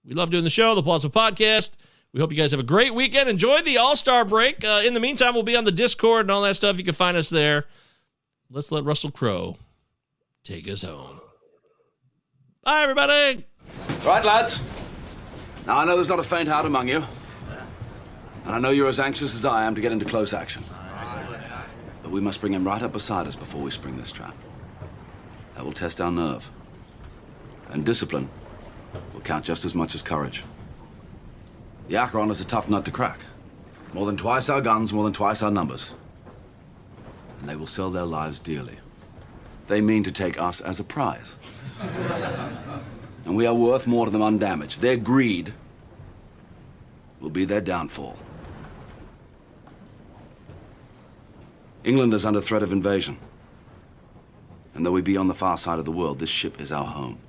[0.05, 1.71] We love doing the show, the Palazzo Podcast.
[2.13, 3.27] We hope you guys have a great weekend.
[3.27, 4.63] Enjoy the All Star break.
[4.63, 6.77] Uh, in the meantime, we'll be on the Discord and all that stuff.
[6.77, 7.65] You can find us there.
[8.49, 9.57] Let's let Russell Crowe
[10.43, 11.19] take us home.
[12.63, 13.45] Bye, everybody.
[14.05, 14.61] Right, lads.
[15.67, 17.03] Now, I know there's not a faint heart among you.
[18.45, 20.63] And I know you're as anxious as I am to get into close action.
[22.03, 24.35] But we must bring him right up beside us before we spring this trap.
[25.55, 26.49] That will test our nerve.
[27.71, 28.29] And discipline
[29.13, 30.43] will count just as much as courage.
[31.87, 33.19] The Acheron is a tough nut to crack.
[33.93, 35.95] More than twice our guns, more than twice our numbers.
[37.39, 38.77] And they will sell their lives dearly.
[39.67, 41.35] They mean to take us as a prize.
[43.25, 44.81] And we are worth more to them undamaged.
[44.81, 45.53] Their greed
[47.19, 48.17] will be their downfall.
[51.85, 53.17] England is under threat of invasion.
[54.73, 56.85] And though we be on the far side of the world, this ship is our
[56.85, 57.19] home.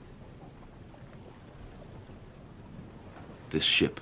[3.50, 4.00] This ship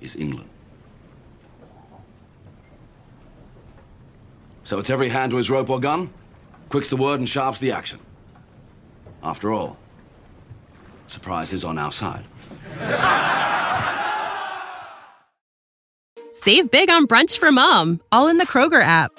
[0.00, 0.48] is England.
[4.62, 6.12] So it's every hand to his rope or gun,
[6.68, 7.98] quick's the word and sharp's the action.
[9.22, 9.78] After all,
[11.06, 12.24] surprise is on our side.
[16.32, 19.18] Save big on brunch for mom, all in the Kroger app.